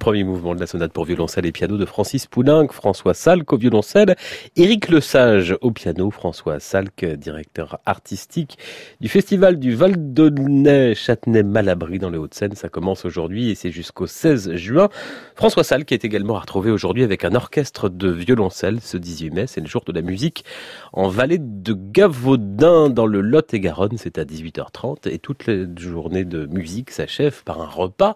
Premier 0.01 0.23
mouvement 0.23 0.55
de 0.55 0.59
la 0.59 0.65
sonate 0.65 0.91
pour 0.91 1.05
violoncelle 1.05 1.45
et 1.45 1.51
piano 1.51 1.77
de 1.77 1.85
Francis 1.85 2.25
Poulenc, 2.25 2.69
François 2.71 3.13
Salk 3.13 3.53
au 3.53 3.57
violoncelle, 3.57 4.15
Éric 4.55 4.89
Lesage 4.89 5.55
au 5.61 5.69
piano, 5.69 6.09
François 6.09 6.59
Salk, 6.59 7.05
directeur 7.05 7.77
artistique 7.85 8.57
du 8.99 9.09
festival 9.09 9.59
du 9.59 9.75
Val 9.75 9.93
d'Aulnay 10.11 10.95
Châtenay-Malabry 10.95 11.99
dans 11.99 12.09
les 12.09 12.17
Hauts-de-Seine. 12.17 12.55
Ça 12.55 12.67
commence 12.67 13.05
aujourd'hui 13.05 13.51
et 13.51 13.55
c'est 13.55 13.69
jusqu'au 13.69 14.07
16 14.07 14.55
juin. 14.55 14.89
François 15.35 15.63
Salk 15.63 15.91
est 15.91 16.03
également 16.03 16.35
à 16.35 16.39
retrouver 16.39 16.71
aujourd'hui 16.71 17.03
avec 17.03 17.23
un 17.23 17.35
orchestre 17.35 17.87
de 17.87 18.09
violoncelle 18.09 18.79
ce 18.81 18.97
18 18.97 19.29
mai. 19.29 19.45
C'est 19.45 19.61
le 19.61 19.67
jour 19.67 19.83
de 19.85 19.91
la 19.91 20.01
musique 20.01 20.45
en 20.93 21.09
vallée 21.09 21.37
de 21.39 21.73
Gavaudin 21.73 22.89
dans 22.89 23.05
le 23.05 23.21
Lot-et-Garonne. 23.21 23.97
C'est 23.97 24.17
à 24.17 24.25
18h30 24.25 25.07
et 25.11 25.19
toute 25.19 25.45
la 25.45 25.65
journée 25.77 26.25
de 26.25 26.47
musique 26.47 26.89
s'achève 26.89 27.43
par 27.43 27.61
un 27.61 27.67
repas 27.67 28.15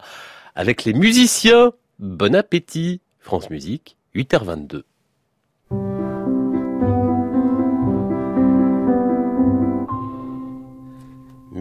avec 0.55 0.85
les 0.85 0.93
musiciens. 0.93 1.73
Bon 1.99 2.33
appétit 2.35 3.01
France 3.19 3.49
Musique, 3.49 3.97
8h22. 4.15 4.83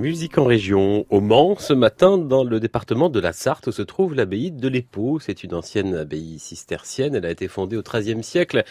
Musique 0.05 0.37
en 0.37 0.45
région, 0.45 1.07
au 1.09 1.23
Mans, 1.23 1.57
ce 1.59 1.73
matin, 1.73 2.19
dans 2.19 2.45
le 2.45 2.61
département 2.61 3.09
de 3.09 3.19
la 3.19 3.33
Sarthe, 3.33 3.71
se 3.71 3.81
trouve 3.81 4.15
l'abbaye 4.15 4.51
de 4.51 4.69
l'Épau. 4.69 5.19
C'est 5.19 5.45
une 5.45 5.55
ancienne 5.55 5.95
abbaye 5.95 6.39
cistercienne. 6.39 7.15
Elle 7.15 7.25
a 7.25 7.31
été 7.31 7.49
fondée 7.49 7.79
au 7.79 7.83
XIIIe 7.83 8.23
siècle 8.23 8.65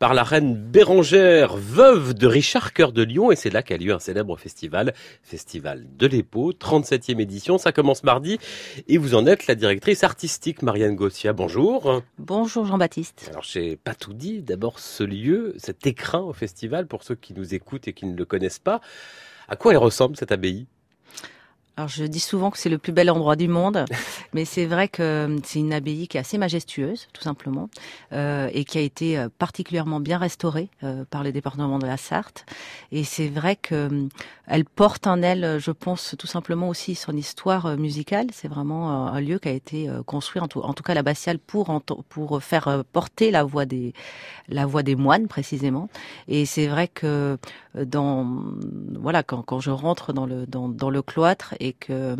par 0.00 0.14
la 0.14 0.24
reine 0.24 0.56
Bérangère, 0.56 1.56
veuve 1.56 2.12
de 2.14 2.26
Richard 2.26 2.72
Cœur 2.72 2.90
de 2.90 3.04
Lion, 3.04 3.30
et 3.30 3.36
c'est 3.36 3.50
là 3.50 3.62
qu'a 3.62 3.76
lieu 3.76 3.92
un 3.92 4.00
célèbre 4.00 4.36
festival, 4.36 4.92
Festival 5.22 5.86
de 5.96 6.08
l'Épau, 6.08 6.52
37e 6.52 7.20
édition. 7.20 7.56
Ça 7.56 7.70
commence 7.70 8.02
mardi, 8.02 8.40
et 8.88 8.98
vous 8.98 9.14
en 9.14 9.26
êtes 9.26 9.46
la 9.46 9.54
directrice 9.54 10.02
artistique, 10.02 10.60
Marianne 10.60 10.96
Gossia. 10.96 11.32
Bonjour. 11.32 12.02
Bonjour 12.18 12.66
Jean-Baptiste. 12.66 13.28
Alors, 13.30 13.44
j'ai 13.44 13.76
pas 13.76 13.94
tout 13.94 14.12
dit. 14.12 14.42
D'abord, 14.42 14.80
ce 14.80 15.04
lieu, 15.04 15.54
cet 15.56 15.86
écrin 15.86 16.22
au 16.22 16.32
festival, 16.32 16.88
pour 16.88 17.04
ceux 17.04 17.14
qui 17.14 17.32
nous 17.32 17.54
écoutent 17.54 17.86
et 17.86 17.92
qui 17.92 18.06
ne 18.06 18.16
le 18.16 18.24
connaissent 18.24 18.58
pas, 18.58 18.80
à 19.46 19.54
quoi 19.54 19.70
elle 19.70 19.78
ressemble 19.78 20.16
cette 20.16 20.32
abbaye? 20.32 20.66
Alors 21.76 21.88
je 21.88 22.04
dis 22.04 22.20
souvent 22.20 22.50
que 22.50 22.58
c'est 22.58 22.68
le 22.68 22.78
plus 22.78 22.92
bel 22.92 23.10
endroit 23.10 23.36
du 23.36 23.48
monde, 23.48 23.84
mais 24.34 24.44
c'est 24.44 24.66
vrai 24.66 24.88
que 24.88 25.02
euh, 25.02 25.38
c'est 25.44 25.60
une 25.60 25.72
abbaye 25.72 26.08
qui 26.08 26.16
est 26.16 26.20
assez 26.20 26.38
majestueuse, 26.38 27.08
tout 27.12 27.22
simplement, 27.22 27.70
euh, 28.12 28.50
et 28.52 28.64
qui 28.64 28.78
a 28.78 28.80
été 28.80 29.18
euh, 29.18 29.28
particulièrement 29.38 30.00
bien 30.00 30.18
restaurée 30.18 30.68
euh, 30.84 31.04
par 31.08 31.24
le 31.24 31.32
département 31.32 31.78
de 31.78 31.86
la 31.86 31.96
Sarthe. 31.96 32.44
Et 32.92 33.04
c'est 33.04 33.28
vrai 33.28 33.56
que 33.56 33.74
euh, 33.74 34.08
elle 34.46 34.64
porte 34.64 35.06
en 35.06 35.22
elle, 35.22 35.58
je 35.58 35.70
pense, 35.70 36.16
tout 36.18 36.26
simplement 36.26 36.68
aussi 36.68 36.94
son 36.94 37.16
histoire 37.16 37.76
musicale. 37.76 38.26
C'est 38.32 38.48
vraiment 38.48 39.06
un 39.06 39.20
lieu 39.20 39.38
qui 39.38 39.48
a 39.48 39.52
été 39.52 39.88
construit, 40.06 40.42
en 40.42 40.48
tout, 40.48 40.60
en 40.60 40.74
tout 40.74 40.82
cas 40.82 40.92
l'abbatiale, 40.92 41.38
pour 41.38 41.80
pour 42.08 42.42
faire 42.42 42.82
porter 42.92 43.30
la 43.30 43.44
voix 43.44 43.64
des 43.64 43.94
la 44.48 44.66
voix 44.66 44.82
des 44.82 44.96
moines 44.96 45.28
précisément. 45.28 45.88
Et 46.26 46.46
c'est 46.46 46.66
vrai 46.66 46.88
que 46.88 47.38
dans 47.76 48.26
voilà 48.98 49.22
quand, 49.22 49.42
quand 49.42 49.60
je 49.60 49.70
rentre 49.70 50.12
dans 50.12 50.26
le 50.26 50.46
dans, 50.46 50.68
dans 50.68 50.90
le 50.90 51.00
cloître 51.02 51.54
et 51.60 51.72
que 51.72 52.16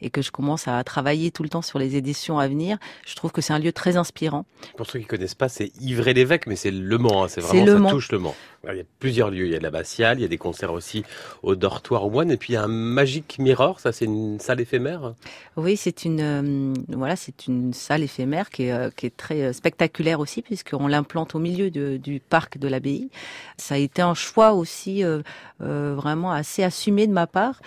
et 0.00 0.10
que 0.10 0.22
je 0.22 0.30
commence 0.30 0.68
à 0.68 0.82
travailler 0.84 1.30
tout 1.30 1.42
le 1.42 1.48
temps 1.48 1.62
sur 1.62 1.78
les 1.78 1.96
éditions 1.96 2.38
à 2.38 2.46
venir, 2.46 2.78
je 3.06 3.14
trouve 3.16 3.32
que 3.32 3.40
c'est 3.40 3.52
un 3.52 3.58
lieu 3.58 3.72
très 3.72 3.96
inspirant. 3.96 4.44
Pour 4.76 4.86
ceux 4.86 4.98
qui 5.00 5.06
connaissent 5.06 5.34
pas, 5.34 5.48
c'est 5.48 5.72
Ivray-l'Évêque, 5.80 6.46
mais 6.46 6.56
c'est 6.56 6.70
Le 6.70 6.98
Mans. 6.98 7.24
Hein, 7.24 7.28
c'est 7.28 7.40
vraiment 7.40 7.66
ça 7.66 7.78
le 7.78 7.90
touche 7.90 8.12
Le 8.12 8.18
Mans. 8.18 8.36
Il 8.70 8.76
y 8.76 8.80
a 8.80 8.84
plusieurs 9.00 9.30
lieux. 9.30 9.46
Il 9.46 9.52
y 9.52 9.56
a 9.56 9.60
l'abbatiale, 9.60 10.20
il 10.20 10.22
y 10.22 10.24
a 10.24 10.28
des 10.28 10.38
concerts 10.38 10.72
aussi 10.72 11.02
au 11.42 11.56
dortoir 11.56 12.04
aux 12.04 12.10
moines, 12.10 12.30
et 12.30 12.36
puis 12.36 12.52
il 12.52 12.54
y 12.54 12.58
a 12.58 12.62
un 12.62 12.68
Magic 12.68 13.38
Mirror. 13.40 13.80
Ça, 13.80 13.90
c'est 13.90 14.04
une 14.04 14.38
salle 14.38 14.60
éphémère? 14.60 15.14
Oui, 15.56 15.76
c'est 15.76 16.04
une 16.04 16.20
euh, 16.20 16.74
voilà, 16.88 17.16
c'est 17.16 17.48
une 17.48 17.72
salle 17.72 18.04
éphémère 18.04 18.50
qui 18.50 18.64
est, 18.64 18.72
euh, 18.72 18.90
qui 18.94 19.06
est 19.06 19.16
très 19.16 19.42
euh, 19.42 19.52
spectaculaire 19.52 20.20
aussi, 20.20 20.42
puisqu'on 20.42 20.86
l'implante 20.86 21.34
au 21.34 21.40
milieu 21.40 21.70
de, 21.70 21.96
du 21.96 22.20
parc 22.20 22.58
de 22.58 22.68
l'abbaye. 22.68 23.10
Ça 23.56 23.74
a 23.74 23.78
été 23.78 24.00
un 24.00 24.14
choix 24.14 24.52
aussi 24.52 25.04
euh, 25.04 25.22
vraiment 25.58 26.30
assez 26.30 26.62
assumé 26.62 27.06
de 27.06 27.12
ma 27.12 27.26
part 27.26 27.60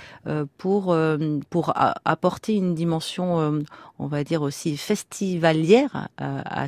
pour 0.58 0.96
pour 1.50 1.74
apporter 2.06 2.54
une 2.54 2.76
dimension, 2.76 3.62
on 4.00 4.08
va 4.08 4.24
dire 4.24 4.42
aussi 4.42 4.78
festivalière 4.78 6.10
à, 6.18 6.64
à 6.64 6.68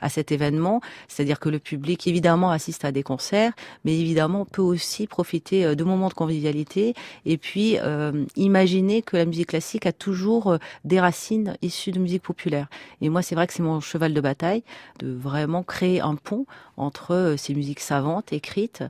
à 0.00 0.08
cet 0.08 0.32
événement. 0.32 0.80
C'est-à-dire 1.08 1.38
que 1.38 1.48
le 1.48 1.58
public 1.58 2.06
évidemment 2.06 2.50
assiste 2.50 2.84
à 2.84 2.92
des 2.92 3.02
concerts, 3.02 3.52
mais 3.84 3.98
évidemment 3.98 4.44
peut 4.44 4.62
aussi 4.62 5.06
profiter 5.06 5.74
de 5.74 5.84
moments 5.84 6.08
de 6.08 6.14
convivialité 6.14 6.94
et 7.24 7.38
puis 7.38 7.78
euh, 7.78 8.24
imaginer 8.36 9.02
que 9.02 9.16
la 9.16 9.24
musique 9.24 9.48
classique 9.48 9.86
a 9.86 9.92
toujours 9.92 10.58
des 10.84 11.00
racines 11.00 11.56
issues 11.62 11.92
de 11.92 11.98
musique 11.98 12.22
populaire. 12.22 12.68
Et 13.00 13.08
moi, 13.08 13.22
c'est 13.22 13.34
vrai 13.34 13.46
que 13.46 13.52
c'est 13.52 13.62
mon 13.62 13.80
cheval 13.80 14.14
de 14.14 14.20
bataille 14.20 14.62
de 14.98 15.12
vraiment 15.12 15.62
créer 15.62 16.00
un 16.00 16.14
pont 16.16 16.46
entre 16.76 17.34
ces 17.38 17.54
musiques 17.54 17.80
savantes 17.80 18.32
écrites 18.32 18.82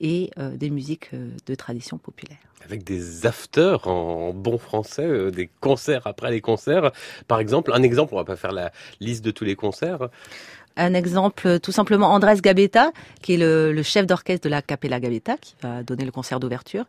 et 0.00 0.30
euh, 0.38 0.56
des 0.56 0.70
musiques 0.70 1.10
euh, 1.14 1.30
de 1.46 1.54
tradition 1.54 1.98
populaire. 1.98 2.38
Avec 2.64 2.84
des 2.84 3.26
afters 3.26 3.86
en 3.86 4.32
bon 4.32 4.58
français, 4.58 5.06
euh, 5.06 5.30
des 5.30 5.48
concerts 5.60 6.06
après 6.06 6.30
les 6.30 6.40
concerts. 6.40 6.92
Par 7.26 7.40
exemple, 7.40 7.72
un 7.72 7.82
exemple, 7.82 8.14
on 8.14 8.16
va 8.16 8.24
pas 8.24 8.36
faire 8.36 8.52
la 8.52 8.72
liste 9.00 9.24
de 9.24 9.30
tous 9.30 9.44
les 9.44 9.56
concerts. 9.56 10.08
Un 10.78 10.94
exemple, 10.94 11.60
tout 11.60 11.72
simplement, 11.72 12.08
Andrés 12.12 12.40
Gabetta, 12.40 12.92
qui 13.20 13.34
est 13.34 13.36
le, 13.36 13.82
chef 13.82 14.06
d'orchestre 14.06 14.44
de 14.44 14.48
la 14.48 14.62
Capella 14.62 15.00
Gabetta, 15.00 15.36
qui 15.36 15.54
va 15.62 15.82
donner 15.82 16.04
le 16.04 16.12
concert 16.12 16.40
d'ouverture, 16.40 16.86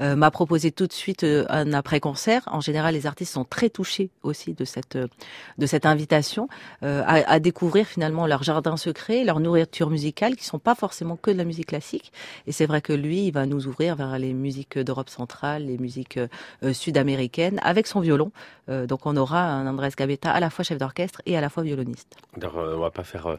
euh, 0.00 0.16
m'a 0.16 0.30
proposé 0.30 0.70
tout 0.70 0.86
de 0.86 0.92
suite 0.92 1.24
euh, 1.24 1.44
un 1.48 1.72
après-concert. 1.72 2.42
En 2.46 2.60
général, 2.60 2.94
les 2.94 3.06
artistes 3.06 3.32
sont 3.32 3.44
très 3.44 3.68
touchés 3.68 4.10
aussi 4.22 4.54
de 4.54 4.64
cette 4.64 5.86
invitation 5.86 6.48
euh, 6.82 7.02
à, 7.06 7.40
découvrir 7.40 7.86
finalement 7.86 8.26
leur 8.26 8.42
jardin 8.42 8.76
secret, 8.76 9.24
leur 9.24 9.40
nourriture 9.40 9.90
musicale, 9.90 10.36
qui 10.36 10.44
sont 10.44 10.58
pas 10.58 10.74
forcément 10.74 11.16
que 11.16 11.30
de 11.30 11.36
la 11.36 11.44
musique 11.44 11.66
classique. 11.66 12.12
Et 12.46 12.52
c'est 12.52 12.66
vrai 12.66 12.80
que 12.80 12.92
lui, 12.92 13.26
il 13.26 13.32
va 13.32 13.46
nous 13.46 13.66
ouvrir 13.66 13.96
vers 13.96 14.18
les 14.18 14.32
musiques 14.32 14.78
d'Europe 14.78 15.08
centrale, 15.08 15.66
les 15.66 15.78
musiques 15.78 16.18
euh, 16.62 16.72
sud-américaines, 16.72 17.60
avec 17.62 17.86
son 17.86 18.00
violon. 18.00 18.32
Euh, 18.68 18.86
donc, 18.86 19.06
on 19.06 19.16
aura 19.16 19.42
un 19.44 19.66
Andrés 19.66 19.90
Gabetta 19.96 20.30
à 20.30 20.40
la 20.40 20.50
fois 20.50 20.64
chef 20.64 20.78
d'orchestre 20.78 21.22
et 21.26 21.36
à 21.36 21.40
la 21.40 21.48
fois 21.48 21.62
violoniste. 21.62 22.16
Alors, 22.36 22.56
on 22.56 22.80
va 22.80 22.90
pas 22.90 23.04
faire 23.04 23.31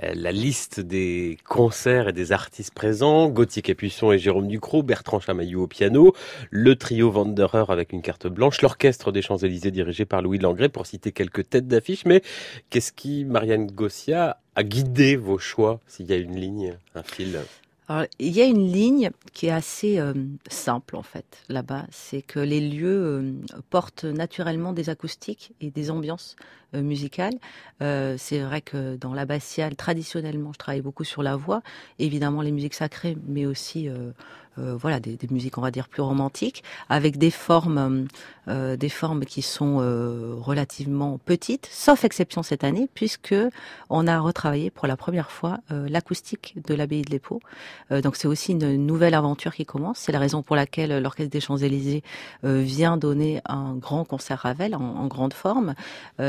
la 0.00 0.30
liste 0.30 0.78
des 0.78 1.38
concerts 1.44 2.08
et 2.08 2.12
des 2.12 2.30
artistes 2.30 2.72
présents, 2.72 3.28
Gauthier 3.28 3.62
Capuçon 3.62 4.12
et 4.12 4.18
Jérôme 4.18 4.46
Ducrot, 4.46 4.82
Bertrand 4.84 5.18
Chamaillou 5.18 5.62
au 5.62 5.66
piano, 5.66 6.14
le 6.50 6.76
trio 6.76 7.10
Wanderer 7.10 7.64
avec 7.68 7.92
une 7.92 8.02
carte 8.02 8.28
blanche, 8.28 8.62
l'orchestre 8.62 9.10
des 9.10 9.22
Champs-Élysées 9.22 9.72
dirigé 9.72 10.04
par 10.04 10.22
Louis 10.22 10.38
Langrée 10.38 10.68
pour 10.68 10.86
citer 10.86 11.10
quelques 11.10 11.50
têtes 11.50 11.66
d'affiche. 11.66 12.04
Mais 12.04 12.22
qu'est-ce 12.70 12.92
qui, 12.92 13.24
Marianne 13.24 13.66
Gossia, 13.66 14.38
a 14.54 14.62
guidé 14.62 15.16
vos 15.16 15.38
choix, 15.38 15.80
s'il 15.86 16.06
y 16.06 16.12
a 16.12 16.16
une 16.16 16.36
ligne, 16.36 16.76
un 16.94 17.02
fil? 17.02 17.40
Alors, 17.88 18.04
il 18.18 18.36
y 18.36 18.42
a 18.42 18.44
une 18.44 18.70
ligne 18.70 19.10
qui 19.32 19.46
est 19.46 19.50
assez 19.50 19.98
euh, 19.98 20.12
simple 20.50 20.94
en 20.94 21.02
fait 21.02 21.42
là-bas, 21.48 21.86
c'est 21.90 22.20
que 22.20 22.38
les 22.38 22.60
lieux 22.60 22.86
euh, 22.86 23.32
portent 23.70 24.04
naturellement 24.04 24.74
des 24.74 24.90
acoustiques 24.90 25.52
et 25.62 25.70
des 25.70 25.90
ambiances 25.90 26.36
euh, 26.74 26.82
musicales. 26.82 27.32
c'est 27.80 28.40
vrai 28.40 28.60
que 28.60 28.96
dans 28.96 29.14
l'abbatiale, 29.14 29.74
traditionnellement, 29.74 30.52
je 30.52 30.58
travaille 30.58 30.82
beaucoup 30.82 31.04
sur 31.04 31.22
la 31.22 31.36
voix, 31.36 31.62
évidemment 31.98 32.42
les 32.42 32.52
musiques 32.52 32.74
sacrées, 32.74 33.16
mais 33.26 33.46
aussi 33.46 33.88
euh, 34.58 34.76
voilà 34.76 35.00
des, 35.00 35.16
des, 35.16 35.28
musiques 35.30 35.58
on 35.58 35.60
va 35.60 35.70
dire 35.70 35.88
plus 35.88 36.02
romantiques 36.02 36.62
avec 36.88 37.18
des 37.18 37.30
formes 37.30 38.06
euh, 38.48 38.76
des 38.76 38.88
formes 38.88 39.24
qui 39.24 39.42
sont 39.42 39.78
euh, 39.80 40.34
relativement 40.38 41.18
petites 41.18 41.68
sauf 41.70 42.04
exception 42.04 42.42
cette 42.42 42.64
année 42.64 42.88
puisque 42.92 43.34
on 43.90 44.06
a 44.06 44.18
retravaillé 44.18 44.70
pour 44.70 44.86
la 44.86 44.96
première 44.96 45.30
fois 45.30 45.58
l'acoustique 45.70 46.56
de 46.66 46.74
l'abbaye 46.74 47.02
de 47.02 47.10
l'Épau 47.10 47.40
donc 47.90 48.16
c'est 48.16 48.28
aussi 48.28 48.52
une 48.52 48.86
nouvelle 48.86 49.14
aventure 49.14 49.54
qui 49.54 49.64
commence. 49.64 49.98
C'est 49.98 50.12
la 50.12 50.18
raison 50.18 50.42
pour 50.42 50.56
laquelle 50.56 51.02
l'orchestre 51.02 51.30
des 51.30 51.40
Champs-Élysées 51.40 52.02
vient 52.42 52.96
donner 52.96 53.40
un 53.46 53.74
grand 53.74 54.04
concert 54.04 54.38
Ravel 54.38 54.74
en, 54.74 54.80
en 54.80 55.06
grande 55.06 55.34
forme. 55.34 55.74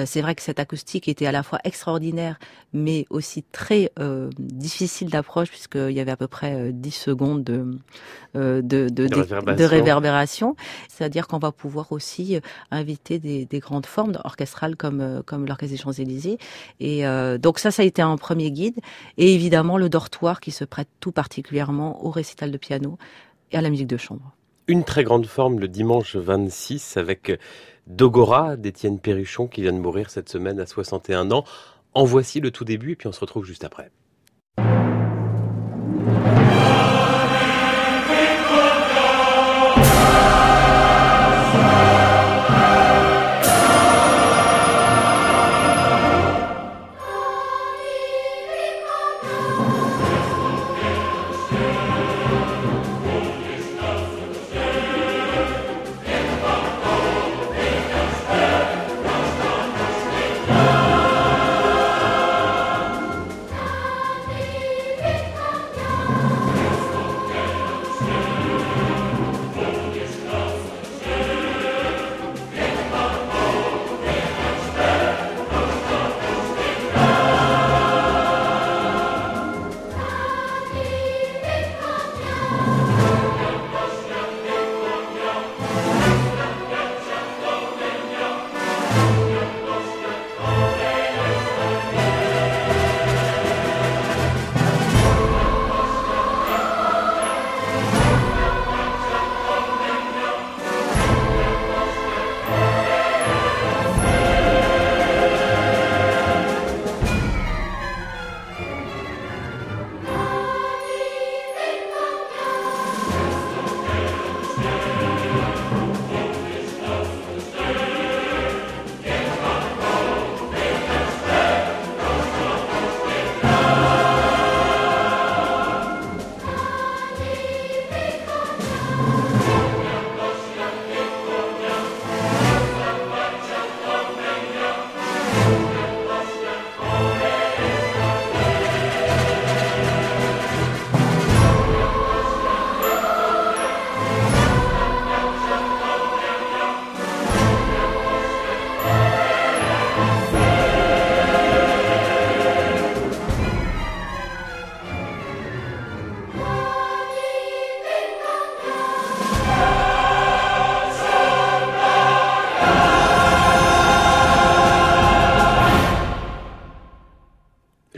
C'est 0.05 0.21
vrai 0.21 0.35
que 0.35 0.41
cette 0.41 0.59
acoustique 0.59 1.07
était 1.07 1.25
à 1.25 1.31
la 1.31 1.43
fois 1.43 1.59
extraordinaire 1.63 2.39
mais 2.73 3.05
aussi 3.09 3.43
très 3.43 3.91
difficile 4.37 5.09
d'approche 5.09 5.49
puisqu'il 5.49 5.91
y 5.91 5.99
avait 5.99 6.11
à 6.11 6.17
peu 6.17 6.27
près 6.27 6.71
10 6.71 6.91
secondes 6.91 7.43
de 7.43 7.59
euh, 7.59 7.79
de, 8.35 8.61
de, 8.63 8.89
de, 8.89 9.15
réverbération. 9.15 9.55
de 9.55 9.69
réverbération. 9.69 10.55
C'est-à-dire 10.87 11.27
qu'on 11.27 11.39
va 11.39 11.51
pouvoir 11.51 11.91
aussi 11.91 12.35
euh, 12.35 12.39
inviter 12.71 13.19
des, 13.19 13.45
des 13.45 13.59
grandes 13.59 13.85
formes 13.85 14.17
orchestrales 14.23 14.75
comme, 14.75 15.01
euh, 15.01 15.21
comme 15.25 15.45
l'Orchestre 15.45 15.75
des 15.75 15.81
Champs-Élysées. 15.81 16.37
Et 16.79 17.05
euh, 17.05 17.37
donc 17.37 17.59
ça, 17.59 17.71
ça 17.71 17.83
a 17.83 17.85
été 17.85 18.01
un 18.01 18.17
premier 18.17 18.51
guide. 18.51 18.79
Et 19.17 19.33
évidemment, 19.33 19.77
le 19.77 19.89
dortoir 19.89 20.39
qui 20.39 20.51
se 20.51 20.65
prête 20.65 20.89
tout 20.99 21.11
particulièrement 21.11 22.05
au 22.05 22.09
récital 22.09 22.51
de 22.51 22.57
piano 22.57 22.97
et 23.51 23.57
à 23.57 23.61
la 23.61 23.69
musique 23.69 23.87
de 23.87 23.97
chambre. 23.97 24.35
Une 24.67 24.83
très 24.83 25.03
grande 25.03 25.25
forme 25.25 25.59
le 25.59 25.67
dimanche 25.67 26.15
26 26.15 26.97
avec 26.97 27.39
Dogora 27.87 28.55
d'Étienne 28.55 28.99
Perruchon 28.99 29.47
qui 29.47 29.61
vient 29.61 29.73
de 29.73 29.79
mourir 29.79 30.11
cette 30.11 30.29
semaine 30.29 30.59
à 30.59 30.65
61 30.65 31.31
ans. 31.31 31.43
En 31.93 32.03
voici 32.03 32.39
le 32.39 32.51
tout 32.51 32.65
début 32.65 32.91
et 32.91 32.95
puis 32.95 33.07
on 33.07 33.11
se 33.11 33.19
retrouve 33.19 33.45
juste 33.45 33.63
après. 33.63 33.89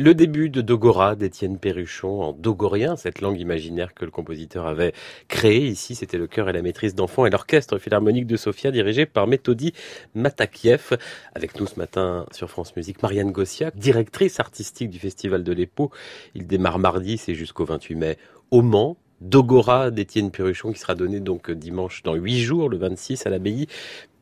Le 0.04 0.16
début 0.16 0.49
de 0.49 0.62
Dogora 0.62 1.16
d'Étienne 1.16 1.60
Perruchon 1.60 2.24
en 2.24 2.34
dogorien, 2.34 2.95
cette 2.95 3.22
langue 3.22 3.39
imaginaire 3.39 3.93
que 3.93 4.04
le 4.04 4.10
compositeur 4.10 4.66
avait 4.66 4.93
créée. 5.28 5.68
Ici, 5.68 5.93
c'était 5.93 6.18
le 6.18 6.26
chœur 6.26 6.49
et 6.49 6.54
la 6.54 6.64
maîtrise 6.64 6.95
d'enfants 6.95 7.28
et 7.28 7.30
l'orchestre 7.30 7.78
philharmonique 7.78 8.26
de 8.26 8.36
Sofia 8.36 8.72
dirigé 8.72 9.06
par 9.06 9.28
Méthodi 9.28 9.74
Matakiev. 10.16 10.97
Avec 11.36 11.60
nous 11.60 11.68
ce 11.68 11.78
matin 11.78 12.26
sur 12.32 12.49
France 12.49 12.76
Musique, 12.76 13.04
Marianne 13.04 13.32
Gossiak, 13.32 13.78
directrice 13.78 14.39
artistique 14.39 14.89
du 14.89 14.97
Festival 14.97 15.43
de 15.43 15.54
l'Épau. 15.54 15.91
Il 16.34 16.47
démarre 16.47 16.80
mardi, 16.80 17.20
c'est 17.20 17.36
jusqu'au 17.36 17.66
28 17.66 17.93
mai 17.93 18.18
au 18.49 18.64
Mans. 18.64 18.97
Dogora 19.20 19.91
d'Étienne 19.91 20.32
Perruchon 20.32 20.72
qui 20.72 20.80
sera 20.80 20.95
donné 20.95 21.20
donc 21.20 21.52
dimanche 21.52 22.02
dans 22.02 22.16
huit 22.16 22.39
jours, 22.39 22.70
le 22.70 22.78
26 22.78 23.28
à 23.28 23.30
l'abbaye, 23.30 23.68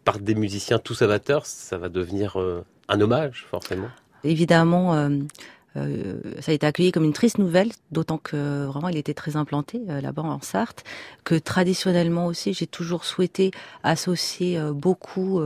par 0.03 0.19
des 0.19 0.35
musiciens 0.35 0.77
tous 0.77 1.03
amateurs. 1.03 1.45
Ça 1.45 1.77
va 1.77 1.87
devenir 1.87 2.37
euh, 2.37 2.65
un 2.89 2.99
hommage, 2.99 3.45
forcément. 3.49 3.87
Évidemment, 4.25 4.95
euh, 4.95 5.09
euh, 5.77 6.19
ça 6.39 6.51
a 6.51 6.55
été 6.55 6.65
accueilli 6.65 6.91
comme 6.91 7.03
une 7.03 7.13
triste 7.13 7.37
nouvelle, 7.37 7.69
d'autant 7.91 8.17
que 8.17 8.65
vraiment 8.65 8.89
il 8.89 8.97
était 8.97 9.13
très 9.13 9.35
implanté 9.35 9.81
euh, 9.89 10.01
là-bas 10.01 10.23
en 10.23 10.41
Sarthe, 10.41 10.83
que 11.23 11.35
traditionnellement 11.35 12.25
aussi 12.25 12.53
j'ai 12.53 12.65
toujours 12.65 13.05
souhaité 13.05 13.51
associer 13.83 14.57
euh, 14.57 14.73
beaucoup 14.73 15.41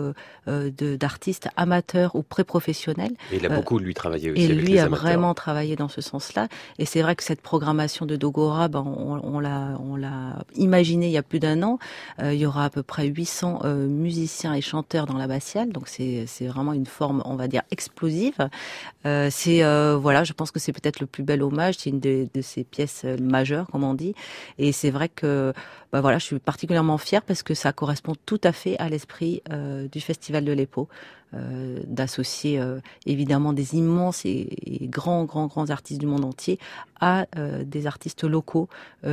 d'artistes 0.45 1.49
amateurs 1.55 2.15
ou 2.15 2.23
pré-professionnels. 2.23 3.13
Et 3.31 3.37
il 3.37 3.45
a 3.45 3.49
beaucoup 3.49 3.79
lui 3.79 3.93
travaillé 3.93 4.31
aussi. 4.31 4.43
Et 4.43 4.47
lui 4.47 4.79
a 4.79 4.87
vraiment 4.87 5.33
travaillé 5.33 5.75
dans 5.75 5.87
ce 5.87 6.01
sens-là. 6.01 6.47
Et 6.79 6.85
c'est 6.85 7.01
vrai 7.01 7.15
que 7.15 7.23
cette 7.23 7.41
programmation 7.41 8.05
de 8.05 8.15
Dogora, 8.15 8.67
ben, 8.67 8.83
on, 8.85 9.19
on 9.23 9.39
l'a 9.39 9.77
on 9.79 9.95
l'a 9.95 10.43
imaginé 10.55 11.07
il 11.07 11.11
y 11.11 11.17
a 11.17 11.23
plus 11.23 11.39
d'un 11.39 11.63
an. 11.63 11.79
il 12.21 12.33
y 12.33 12.45
aura 12.45 12.65
à 12.65 12.69
peu 12.69 12.83
près 12.83 13.07
800 13.07 13.61
musiciens 13.87 14.53
et 14.53 14.61
chanteurs 14.61 15.05
dans 15.05 15.13
la 15.13 15.23
l'abbatiale, 15.23 15.71
donc 15.71 15.87
c'est 15.87 16.25
c'est 16.27 16.47
vraiment 16.47 16.73
une 16.73 16.85
forme, 16.85 17.21
on 17.25 17.35
va 17.35 17.47
dire 17.47 17.61
explosive. 17.71 18.49
c'est 19.03 19.63
voilà 19.95 20.12
je 20.23 20.33
pense 20.33 20.51
que 20.51 20.59
c'est 20.59 20.73
peut-être 20.73 20.99
le 20.99 21.07
plus 21.07 21.23
bel 21.23 21.41
hommage. 21.41 21.75
C'est 21.79 21.89
une 21.89 21.99
de, 21.99 22.27
de 22.31 22.41
ces 22.41 22.63
pièces 22.63 23.01
euh, 23.05 23.17
majeures, 23.17 23.67
comme 23.71 23.83
on 23.83 23.95
dit. 23.95 24.13
Et 24.59 24.71
c'est 24.71 24.91
vrai 24.91 25.09
que, 25.09 25.53
bah 25.91 26.01
voilà, 26.01 26.19
je 26.19 26.25
suis 26.25 26.39
particulièrement 26.39 26.97
fière 26.99 27.23
parce 27.23 27.41
que 27.41 27.53
ça 27.53 27.73
correspond 27.73 28.13
tout 28.25 28.41
à 28.43 28.51
fait 28.51 28.77
à 28.77 28.89
l'esprit 28.89 29.41
euh, 29.51 29.87
du 29.87 30.01
Festival 30.01 30.45
de 30.45 30.51
l'EPO, 30.51 30.87
euh, 31.33 31.79
d'associer 31.87 32.59
euh, 32.59 32.79
évidemment 33.05 33.53
des 33.53 33.75
immenses 33.75 34.25
et, 34.25 34.47
et, 34.65 34.87
grands, 34.87 35.23
grands, 35.25 35.47
grands 35.47 35.69
artistes 35.69 35.99
du 35.99 36.05
monde 36.05 36.25
entier 36.25 36.59
à 36.99 37.25
des 37.65 37.85
artistes 37.85 38.23
locaux 38.23 38.69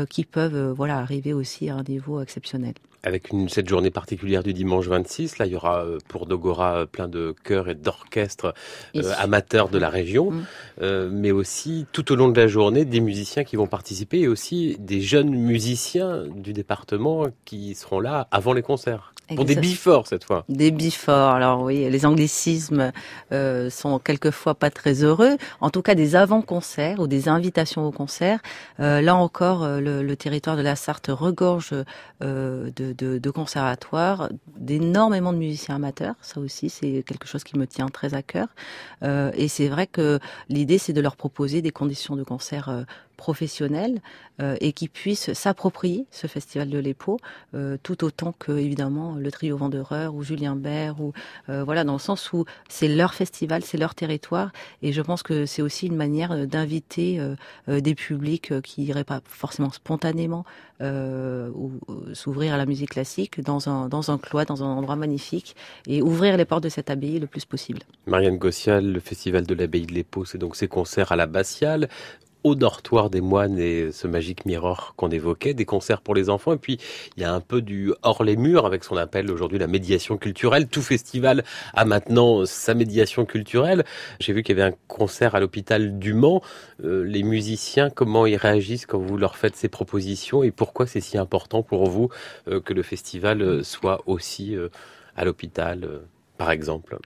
qui 0.08 0.24
peuvent, 0.24 0.70
voilà, 0.70 0.98
arriver 0.98 1.32
aussi 1.32 1.68
à 1.68 1.74
un 1.74 1.82
niveau 1.82 2.20
exceptionnel 2.20 2.74
avec 3.02 3.30
une, 3.30 3.48
cette 3.48 3.68
journée 3.68 3.90
particulière 3.90 4.42
du 4.42 4.52
dimanche 4.52 4.86
26. 4.86 5.38
Là, 5.38 5.46
il 5.46 5.52
y 5.52 5.56
aura 5.56 5.84
euh, 5.84 5.98
pour 6.08 6.26
Dogora 6.26 6.76
euh, 6.76 6.86
plein 6.86 7.08
de 7.08 7.34
chœurs 7.44 7.68
et 7.68 7.74
d'orchestres 7.74 8.54
euh, 8.96 9.12
amateurs 9.18 9.68
de 9.68 9.78
la 9.78 9.88
région, 9.88 10.30
mm. 10.30 10.44
euh, 10.82 11.10
mais 11.12 11.30
aussi 11.30 11.86
tout 11.92 12.12
au 12.12 12.16
long 12.16 12.28
de 12.28 12.40
la 12.40 12.46
journée 12.46 12.84
des 12.84 13.00
musiciens 13.00 13.44
qui 13.44 13.56
vont 13.56 13.66
participer 13.66 14.20
et 14.20 14.28
aussi 14.28 14.76
des 14.78 15.00
jeunes 15.00 15.30
musiciens 15.30 16.24
du 16.34 16.52
département 16.52 17.26
qui 17.44 17.74
seront 17.74 18.00
là 18.00 18.28
avant 18.30 18.52
les 18.52 18.62
concerts. 18.62 19.12
Pour 19.36 19.44
des 19.44 19.56
bifors 19.56 20.06
cette 20.06 20.24
fois. 20.24 20.44
Des 20.48 20.70
bifors. 20.70 21.30
Alors 21.30 21.62
oui, 21.62 21.88
les 21.88 22.06
anglicismes 22.06 22.92
euh, 23.32 23.70
sont 23.70 23.98
quelquefois 23.98 24.54
pas 24.54 24.70
très 24.70 25.04
heureux. 25.04 25.36
En 25.60 25.70
tout 25.70 25.82
cas, 25.82 25.94
des 25.94 26.16
avant-concerts 26.16 26.98
ou 26.98 27.06
des 27.06 27.28
invitations 27.28 27.86
au 27.86 27.92
concert. 27.92 28.40
Euh, 28.80 29.00
là 29.00 29.14
encore, 29.14 29.66
le, 29.66 30.02
le, 30.02 30.16
territoire 30.16 30.56
de 30.56 30.62
la 30.62 30.76
Sarthe 30.76 31.10
regorge 31.10 31.74
euh, 32.22 32.70
de 32.74 32.89
de, 32.94 33.18
de, 33.18 33.30
conservatoire, 33.30 34.28
d'énormément 34.56 35.32
de 35.32 35.38
musiciens 35.38 35.76
amateurs. 35.76 36.14
Ça 36.20 36.40
aussi, 36.40 36.70
c'est 36.70 37.02
quelque 37.06 37.26
chose 37.26 37.44
qui 37.44 37.58
me 37.58 37.66
tient 37.66 37.88
très 37.88 38.14
à 38.14 38.22
cœur. 38.22 38.48
Euh, 39.02 39.30
et 39.34 39.48
c'est 39.48 39.68
vrai 39.68 39.86
que 39.86 40.18
l'idée, 40.48 40.78
c'est 40.78 40.92
de 40.92 41.00
leur 41.00 41.16
proposer 41.16 41.62
des 41.62 41.70
conditions 41.70 42.16
de 42.16 42.22
concert 42.22 42.68
euh, 42.68 42.82
professionnels 43.20 44.00
euh, 44.40 44.56
et 44.62 44.72
qui 44.72 44.88
puissent 44.88 45.34
s'approprier 45.34 46.06
ce 46.10 46.26
festival 46.26 46.70
de 46.70 46.78
l'EPO 46.78 47.18
euh, 47.54 47.76
tout 47.82 48.02
autant 48.02 48.32
que 48.32 48.52
évidemment 48.52 49.14
le 49.14 49.30
trio 49.30 49.58
Vendeur 49.58 49.92
ou 50.14 50.22
Julien 50.22 50.56
Bert 50.56 50.98
ou 51.02 51.12
euh, 51.50 51.62
voilà 51.62 51.84
dans 51.84 51.92
le 51.92 51.98
sens 51.98 52.32
où 52.32 52.46
c'est 52.70 52.88
leur 52.88 53.12
festival, 53.12 53.62
c'est 53.62 53.76
leur 53.76 53.94
territoire 53.94 54.52
et 54.80 54.92
je 54.94 55.02
pense 55.02 55.22
que 55.22 55.44
c'est 55.44 55.60
aussi 55.60 55.86
une 55.88 55.96
manière 55.96 56.46
d'inviter 56.46 57.20
des 57.68 57.94
publics 57.94 58.58
qui 58.62 58.84
iraient 58.84 59.04
pas 59.04 59.20
forcément 59.26 59.70
spontanément 59.70 60.44
ou 60.80 61.72
s'ouvrir 62.14 62.54
à 62.54 62.56
la 62.56 62.64
musique 62.64 62.90
classique 62.90 63.42
dans 63.42 63.68
un 63.68 63.88
dans 63.88 64.10
un 64.10 64.16
cloître, 64.16 64.54
dans 64.54 64.62
un 64.64 64.68
endroit 64.68 64.96
magnifique 64.96 65.54
et 65.86 66.00
ouvrir 66.00 66.38
les 66.38 66.46
portes 66.46 66.64
de 66.64 66.70
cette 66.70 66.88
abbaye 66.88 67.18
le 67.18 67.26
plus 67.26 67.44
possible. 67.44 67.80
Marianne 68.06 68.38
Gossial, 68.38 68.84
le 68.90 69.00
festival 69.00 69.44
de 69.46 69.54
l'abbaye 69.54 69.86
de 69.86 69.92
l'Épau, 69.92 70.24
c'est 70.24 70.38
donc 70.38 70.56
ces 70.56 70.68
concerts 70.68 71.12
à 71.12 71.16
la 71.16 71.26
Bastiale 71.26 71.88
au 72.44 72.54
dortoir 72.54 73.10
des 73.10 73.20
moines 73.20 73.58
et 73.58 73.92
ce 73.92 74.06
magique 74.06 74.46
mirror 74.46 74.94
qu'on 74.96 75.10
évoquait, 75.10 75.54
des 75.54 75.64
concerts 75.64 76.00
pour 76.00 76.14
les 76.14 76.30
enfants. 76.30 76.52
Et 76.52 76.58
puis, 76.58 76.78
il 77.16 77.22
y 77.22 77.24
a 77.24 77.32
un 77.32 77.40
peu 77.40 77.62
du 77.62 77.92
hors 78.02 78.24
les 78.24 78.36
murs 78.36 78.66
avec 78.66 78.84
ce 78.84 78.88
qu'on 78.88 78.96
appelle 78.96 79.30
aujourd'hui 79.30 79.58
la 79.58 79.66
médiation 79.66 80.16
culturelle. 80.16 80.68
Tout 80.68 80.82
festival 80.82 81.44
a 81.74 81.84
maintenant 81.84 82.44
sa 82.46 82.74
médiation 82.74 83.24
culturelle. 83.24 83.84
J'ai 84.20 84.32
vu 84.32 84.42
qu'il 84.42 84.56
y 84.56 84.60
avait 84.60 84.72
un 84.72 84.76
concert 84.88 85.34
à 85.34 85.40
l'hôpital 85.40 85.98
du 85.98 86.14
Mans. 86.14 86.42
Euh, 86.84 87.04
les 87.04 87.22
musiciens, 87.22 87.90
comment 87.90 88.26
ils 88.26 88.36
réagissent 88.36 88.86
quand 88.86 88.98
vous 88.98 89.16
leur 89.16 89.36
faites 89.36 89.56
ces 89.56 89.68
propositions 89.68 90.42
et 90.42 90.50
pourquoi 90.50 90.86
c'est 90.86 91.00
si 91.00 91.18
important 91.18 91.62
pour 91.62 91.88
vous 91.88 92.08
euh, 92.48 92.60
que 92.60 92.72
le 92.72 92.82
festival 92.82 93.42
euh, 93.42 93.62
soit 93.62 94.02
aussi 94.06 94.56
à 95.16 95.24
l'hôpital, 95.24 96.00
par 96.38 96.50
exemple? 96.50 96.98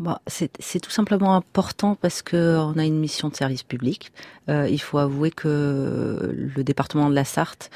Bah, 0.00 0.22
c'est 0.26 0.80
tout 0.80 0.90
simplement 0.90 1.34
important 1.36 1.94
parce 1.94 2.22
que 2.22 2.56
on 2.56 2.78
a 2.78 2.86
une 2.86 2.98
mission 2.98 3.28
de 3.28 3.36
service 3.36 3.62
public. 3.62 4.12
Euh, 4.48 4.66
il 4.66 4.80
faut 4.80 4.96
avouer 4.96 5.30
que 5.30 6.34
le 6.34 6.64
département 6.64 7.10
de 7.10 7.14
la 7.14 7.26
Sarthe 7.26 7.70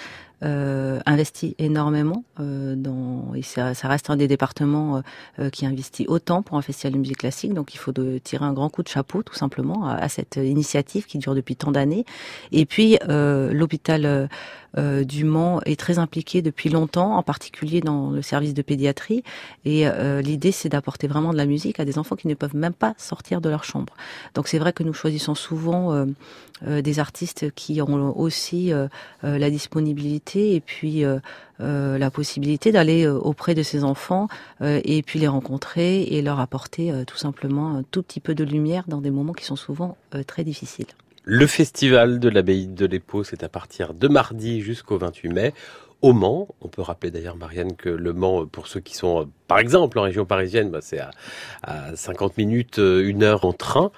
euh, 0.45 1.01
investit 1.07 1.55
énormément 1.59 2.25
euh, 2.39 2.75
dans 2.77 3.33
et 3.35 3.43
ça, 3.43 3.75
ça, 3.75 3.89
reste 3.89 4.11
un 4.11 4.17
des 4.17 4.29
départements 4.29 5.03
euh, 5.39 5.51
qui 5.51 5.65
investit 5.65 6.07
autant 6.07 6.43
pour 6.43 6.57
un 6.59 6.63
festival 6.63 6.93
de 6.93 6.99
musique 6.99 7.19
classique. 7.19 7.55
Donc 7.55 7.75
il 7.75 7.79
faut 7.79 7.93
de 7.93 8.19
tirer 8.19 8.45
un 8.45 8.53
grand 8.53 8.69
coup 8.69 8.83
de 8.83 8.89
chapeau 8.89 9.23
tout 9.23 9.35
simplement 9.35 9.87
à, 9.87 9.95
à 9.95 10.09
cette 10.09 10.37
initiative 10.37 11.07
qui 11.07 11.19
dure 11.19 11.35
depuis 11.35 11.57
tant 11.57 11.73
d'années. 11.73 12.05
Et 12.53 12.67
puis 12.67 12.99
euh, 13.09 13.53
l'hôpital 13.53 14.29
euh, 14.77 15.05
du 15.05 15.25
Mans 15.25 15.61
est 15.65 15.79
très 15.79 15.99
impliqué 15.99 16.43
depuis 16.43 16.69
longtemps, 16.69 17.17
en 17.17 17.23
particulier 17.23 17.81
dans 17.81 18.11
le 18.11 18.23
service 18.23 18.55
de 18.55 18.63
pédiatrie. 18.63 19.23
Et 19.65 19.87
euh, 19.87 20.21
l'idée, 20.21 20.53
c'est 20.53 20.69
d'apporter 20.69 21.07
vraiment 21.07 21.33
de 21.33 21.37
la 21.37 21.47
musique 21.47 21.81
à 21.81 21.85
des 21.85 21.99
enfants 21.99 22.17
qui 22.17 22.29
ne 22.29 22.35
peuvent 22.35 22.57
même 22.57 22.73
pas 22.73 22.95
sortir 22.99 23.41
de 23.41 23.49
leur 23.49 23.65
chambre. 23.65 23.95
Donc 24.35 24.49
c'est 24.49 24.59
vrai 24.59 24.73
que 24.73 24.83
nous 24.83 24.93
choisissons 24.93 25.35
souvent 25.35 25.93
euh, 25.93 26.07
euh 26.67 26.83
des 26.83 26.99
artistes 26.99 27.51
qui 27.55 27.81
ont 27.81 28.19
aussi 28.19 28.73
euh, 28.73 28.89
euh, 29.23 29.39
la 29.39 29.51
disponibilité 29.51 30.34
et 30.37 30.61
puis 30.61 31.05
la 31.59 32.11
possibilité 32.11 32.73
d'aller 32.73 33.07
auprès 33.07 33.55
de 33.55 33.63
ces 33.63 33.85
enfants 33.85 34.29
et 34.63 35.03
puis 35.03 35.19
les 35.19 35.29
rencontrer 35.29 36.03
et 36.03 36.23
leur 36.23 36.41
apporter 36.41 36.93
tout 37.07 37.17
simplement 37.17 37.77
un 37.77 37.83
tout 37.83 38.03
petit 38.03 38.21
peu 38.21 38.35
de 38.35 38.45
lumière 38.45 38.85
dans 38.89 39.01
des 39.01 39.11
moments 39.11 39.33
qui 39.33 39.45
sont 39.45 39.57
souvent 39.57 39.97
très 40.27 40.45
difficiles. 40.45 40.87
Le 41.27 41.47
festival 41.47 42.21
de 42.21 42.29
l'abbaye 42.29 42.67
de 42.67 42.85
l'Épau, 42.85 43.25
c'est 43.25 43.43
à 43.45 43.49
partir 43.49 43.95
de 43.95 44.09
mardi 44.09 44.61
jusqu'au 44.61 44.99
28 44.99 45.29
mai 45.31 45.55
au 46.03 46.13
Mans. 46.13 46.49
On 46.61 46.69
peut 46.69 46.83
rappeler 46.83 47.11
d'ailleurs, 47.11 47.37
Marianne, 47.37 47.77
que 47.77 47.89
le 47.89 48.13
Mans, 48.13 48.45
pour 48.45 48.67
ceux 48.67 48.81
qui 48.81 48.95
sont, 48.95 49.31
par 49.49 49.59
exemple, 49.59 49.99
en 49.99 50.03
région 50.03 50.27
parisienne, 50.27 50.71
bah, 50.71 50.81
c'est 50.83 50.99
à, 50.99 51.11
à, 51.63 51.97
50 51.97 52.37
minutes, 52.37 52.79
euh, 52.79 53.09
une 53.09 53.23
heure 53.23 53.47
en 53.47 53.55
train. 53.55 53.91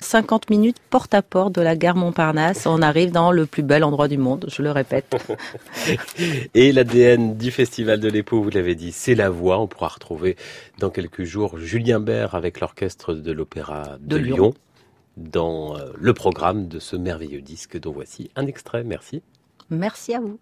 50 0.00 0.50
minutes 0.50 0.76
porte 0.90 1.14
à 1.14 1.22
porte 1.22 1.54
de 1.54 1.60
la 1.60 1.76
gare 1.76 1.96
Montparnasse. 1.96 2.66
On 2.66 2.82
arrive 2.82 3.10
dans 3.10 3.32
le 3.32 3.46
plus 3.46 3.62
bel 3.62 3.84
endroit 3.84 4.08
du 4.08 4.18
monde, 4.18 4.46
je 4.48 4.62
le 4.62 4.70
répète. 4.70 5.14
Et 6.54 6.72
l'ADN 6.72 7.36
du 7.36 7.50
Festival 7.50 8.00
de 8.00 8.08
l'Épau, 8.08 8.42
vous 8.42 8.50
l'avez 8.50 8.74
dit, 8.74 8.92
c'est 8.92 9.14
la 9.14 9.30
voix. 9.30 9.58
On 9.58 9.66
pourra 9.66 9.88
retrouver 9.88 10.36
dans 10.78 10.90
quelques 10.90 11.24
jours 11.24 11.58
Julien 11.58 12.00
Bert 12.00 12.34
avec 12.34 12.60
l'orchestre 12.60 13.14
de 13.14 13.32
l'Opéra 13.32 13.96
de, 14.00 14.16
de, 14.16 14.16
Lyon. 14.16 14.36
Lyon 14.36 14.54
dans 15.16 15.76
euh, 15.76 15.92
le 15.96 16.12
programme 16.12 16.68
de 16.68 16.78
ce 16.78 16.96
merveilleux 16.96 17.40
disque 17.40 17.78
dont 17.78 17.92
voici 17.92 18.30
un 18.36 18.46
extrait. 18.46 18.84
Merci. 18.84 19.22
Merci 19.70 20.14
à 20.14 20.20
vous. 20.20 20.38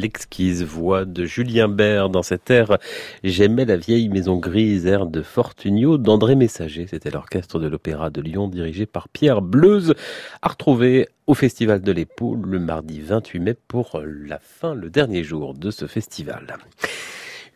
L'exquise 0.00 0.64
voix 0.64 1.04
de 1.04 1.24
Julien 1.24 1.68
Bert 1.68 2.08
dans 2.08 2.22
cette 2.22 2.50
air 2.50 2.78
J'aimais 3.22 3.66
la 3.66 3.76
vieille 3.76 4.08
maison 4.08 4.36
grise, 4.36 4.86
air 4.86 5.06
de 5.06 5.20
Fortunio 5.20 5.98
d'André 5.98 6.36
Messager. 6.36 6.86
C'était 6.88 7.10
l'orchestre 7.10 7.58
de 7.58 7.68
l'Opéra 7.68 8.08
de 8.08 8.22
Lyon 8.22 8.48
dirigé 8.48 8.86
par 8.86 9.08
Pierre 9.08 9.42
Bleuze, 9.42 9.94
à 10.40 10.48
retrouver 10.48 11.08
au 11.26 11.34
Festival 11.34 11.82
de 11.82 11.92
l'Épaule 11.92 12.40
le 12.46 12.58
mardi 12.58 13.00
28 13.00 13.38
mai 13.40 13.54
pour 13.68 14.02
la 14.04 14.38
fin, 14.38 14.74
le 14.74 14.88
dernier 14.88 15.22
jour 15.22 15.54
de 15.54 15.70
ce 15.70 15.86
festival. 15.86 16.56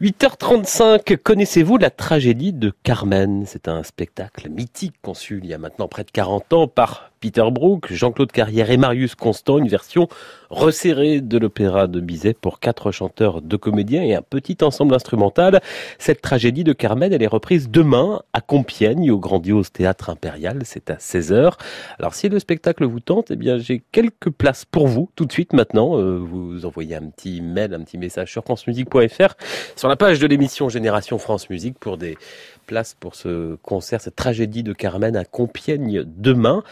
8h35, 0.03 1.17
connaissez-vous 1.17 1.79
la 1.79 1.89
tragédie 1.89 2.53
de 2.53 2.73
Carmen? 2.83 3.45
C'est 3.47 3.69
un 3.69 3.83
spectacle 3.85 4.51
mythique 4.51 4.97
conçu 5.01 5.41
il 5.43 5.49
y 5.49 5.55
a 5.55 5.59
maintenant 5.59 5.89
près 5.89 6.05
de 6.05 6.11
40 6.11 6.53
ans 6.53 6.69
par 6.69 7.13
Peter 7.25 7.51
Brook, 7.51 7.91
Jean-Claude 7.91 8.31
Carrière 8.31 8.71
et 8.71 8.77
Marius 8.77 9.15
Constant, 9.15 9.57
une 9.57 9.67
version 9.67 10.09
resserrée 10.51 11.23
de 11.23 11.39
l'opéra 11.39 11.87
de 11.87 11.99
Bizet 11.99 12.35
pour 12.35 12.61
quatre 12.61 12.93
chanteurs, 12.93 13.41
deux 13.41 13.57
comédiens 13.57 14.03
et 14.03 14.15
un 14.15 14.21
petit 14.21 14.59
ensemble 14.61 14.95
instrumental. 14.95 15.63
Cette 15.99 16.21
tragédie 16.21 16.65
de 16.65 16.75
Carmen, 16.75 17.15
elle 17.15 17.23
est 17.23 17.27
reprise 17.27 17.71
demain 17.71 18.21
à 18.35 18.43
Compiègne, 18.43 19.11
au 19.11 19.19
grandiose 19.19 19.73
théâtre 19.73 20.11
impérial. 20.11 20.61
C'est 20.67 20.91
à 20.91 20.97
16h. 20.97 21.55
Alors 21.99 22.13
si 22.13 22.29
le 22.29 22.39
spectacle 22.39 22.85
vous 22.85 23.01
tente, 23.01 23.31
eh 23.31 23.37
bien 23.37 23.57
j'ai 23.57 23.83
quelques 23.91 24.29
places 24.29 24.67
pour 24.67 24.87
vous 24.87 25.09
tout 25.17 25.25
de 25.25 25.33
suite 25.33 25.55
maintenant. 25.55 25.99
Euh, 25.99 26.19
vous 26.19 26.67
envoyez 26.67 26.95
un 26.95 27.09
petit 27.09 27.41
mail, 27.41 27.73
un 27.73 27.81
petit 27.81 27.97
message 27.97 28.31
sur 28.33 28.45
francemusique.fr 28.45 29.35
sur 29.77 29.89
la 29.89 29.97
page 29.97 30.19
de 30.19 30.27
l'émission 30.27 30.69
Génération 30.69 31.17
France 31.17 31.49
Musique 31.49 31.79
pour 31.79 31.97
des 31.97 32.19
places 32.67 32.95
pour 33.01 33.15
ce 33.15 33.55
concert, 33.63 34.03
cette 34.03 34.17
tragédie 34.17 34.63
de 34.63 34.75
Carmen 34.75 35.17
à 35.17 35.25
Compiègne 35.25 36.05
demain 36.05 36.63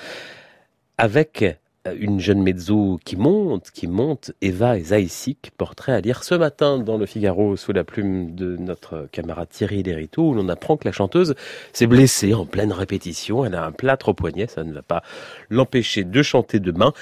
avec 1.02 1.42
euh, 1.88 1.96
une 1.98 2.20
jeune 2.20 2.40
mezzo 2.44 3.00
qui 3.04 3.16
monte, 3.16 3.72
qui 3.72 3.88
monte, 3.88 4.30
Eva 4.40 4.78
et 4.78 4.82
Zaïsik, 4.82 5.50
portrait 5.58 5.90
à 5.90 6.00
lire 6.00 6.22
ce 6.22 6.36
matin 6.36 6.78
dans 6.78 6.96
le 6.96 7.06
Figaro 7.06 7.56
sous 7.56 7.72
la 7.72 7.82
plume 7.82 8.36
de 8.36 8.56
notre 8.56 9.08
camarade 9.10 9.48
Thierry 9.48 9.82
Lériteau, 9.82 10.28
où 10.28 10.34
l'on 10.34 10.48
apprend 10.48 10.76
que 10.76 10.86
la 10.86 10.92
chanteuse 10.92 11.34
s'est 11.72 11.88
blessée 11.88 12.34
en 12.34 12.46
pleine 12.46 12.72
répétition. 12.72 13.44
Elle 13.44 13.56
a 13.56 13.66
un 13.66 13.72
plâtre 13.72 14.10
au 14.10 14.14
poignet, 14.14 14.46
ça 14.46 14.62
ne 14.62 14.72
va 14.72 14.82
pas 14.82 15.02
l'empêcher 15.50 16.04
de 16.04 16.22
chanter 16.22 16.60
demain. 16.60 16.92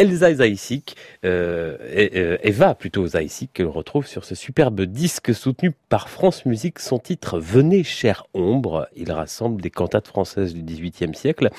Elsa 0.00 0.32
Zaïsik, 0.32 0.96
euh, 1.26 1.76
euh, 1.94 2.38
Eva 2.42 2.74
plutôt 2.74 3.06
Zaïsik, 3.06 3.52
que 3.52 3.62
l'on 3.62 3.70
retrouve 3.70 4.06
sur 4.06 4.24
ce 4.24 4.34
superbe 4.34 4.80
disque 4.80 5.34
soutenu 5.34 5.72
par 5.90 6.08
France 6.08 6.46
Musique. 6.46 6.78
Son 6.78 6.98
titre 6.98 7.38
Venez, 7.38 7.84
chère 7.84 8.24
ombre. 8.32 8.88
Il 8.96 9.12
rassemble 9.12 9.60
des 9.60 9.68
cantates 9.68 10.08
françaises 10.08 10.54
du 10.54 10.62
XVIIIe 10.62 11.14
siècle. 11.14 11.50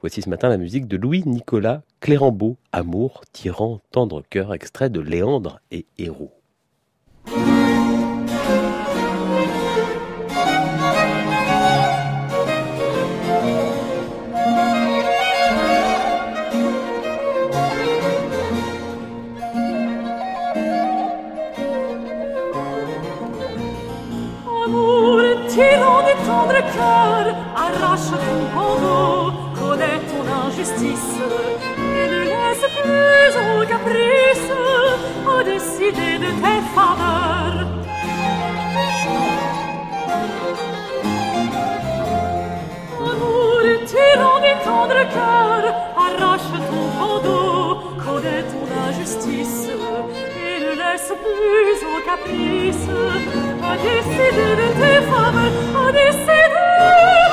Voici 0.00 0.22
ce 0.22 0.30
matin 0.30 0.48
la 0.48 0.56
musique 0.56 0.88
de 0.88 0.96
Louis-Nicolas 0.96 1.82
Clérambeau, 2.00 2.56
Amour, 2.72 3.20
tyran, 3.32 3.82
tendre 3.90 4.22
cœur, 4.30 4.54
extrait 4.54 4.88
de 4.88 5.00
Léandre 5.00 5.60
et 5.70 5.84
Héros. 5.98 6.32
Décider 35.44 36.18
de 36.18 36.30
tes 36.42 36.60
faveurs. 36.74 37.66
Amour, 43.10 43.64
tyran 43.86 44.38
du 44.40 44.52
tendre 44.64 45.02
cœur, 45.16 45.62
arrache 45.96 46.52
ton 46.68 46.84
bandeau, 46.98 47.58
connais 48.04 48.42
ton 48.52 48.64
injustice, 48.88 49.68
et 49.68 50.56
ne 50.64 50.72
laisse 50.80 51.12
plus 51.24 51.80
au 51.92 51.98
caprice. 52.04 52.88
À 53.62 53.76
décider 53.76 54.52
de 54.60 54.68
tes 54.80 55.00
faveurs, 55.10 55.56
à 55.76 55.92
décider 55.92 56.70
tes 56.80 57.30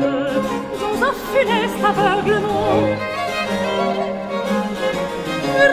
dans 0.00 0.96
un 1.06 1.14
funeste 1.32 1.82
aveuglement. 1.84 2.78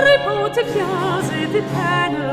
Réponds 0.09 0.49
tes 0.53 0.63
biens 0.63 1.21
et 1.39 1.47
tes 1.47 1.65
peines 1.73 2.25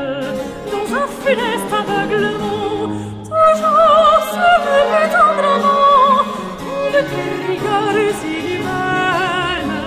dans 0.71 0.87
un 0.95 1.07
funeste 1.23 1.71
aveuglement. 1.81 2.87
Toujours 3.23 4.35
le 4.35 4.79
plus 4.91 5.09
tendrement, 5.15 6.23
toutes 6.59 7.07
tes 7.09 7.29
rigueurs 7.47 7.99
inhumaines. 8.25 9.77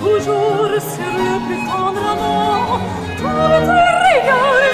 Toujours 0.00 0.74
sur 0.94 1.14
le 1.18 1.34
plus 1.46 1.62
tendrement, 1.66 2.78
toutes 3.16 3.66
tes 3.68 3.88
rigueurs 4.06 4.73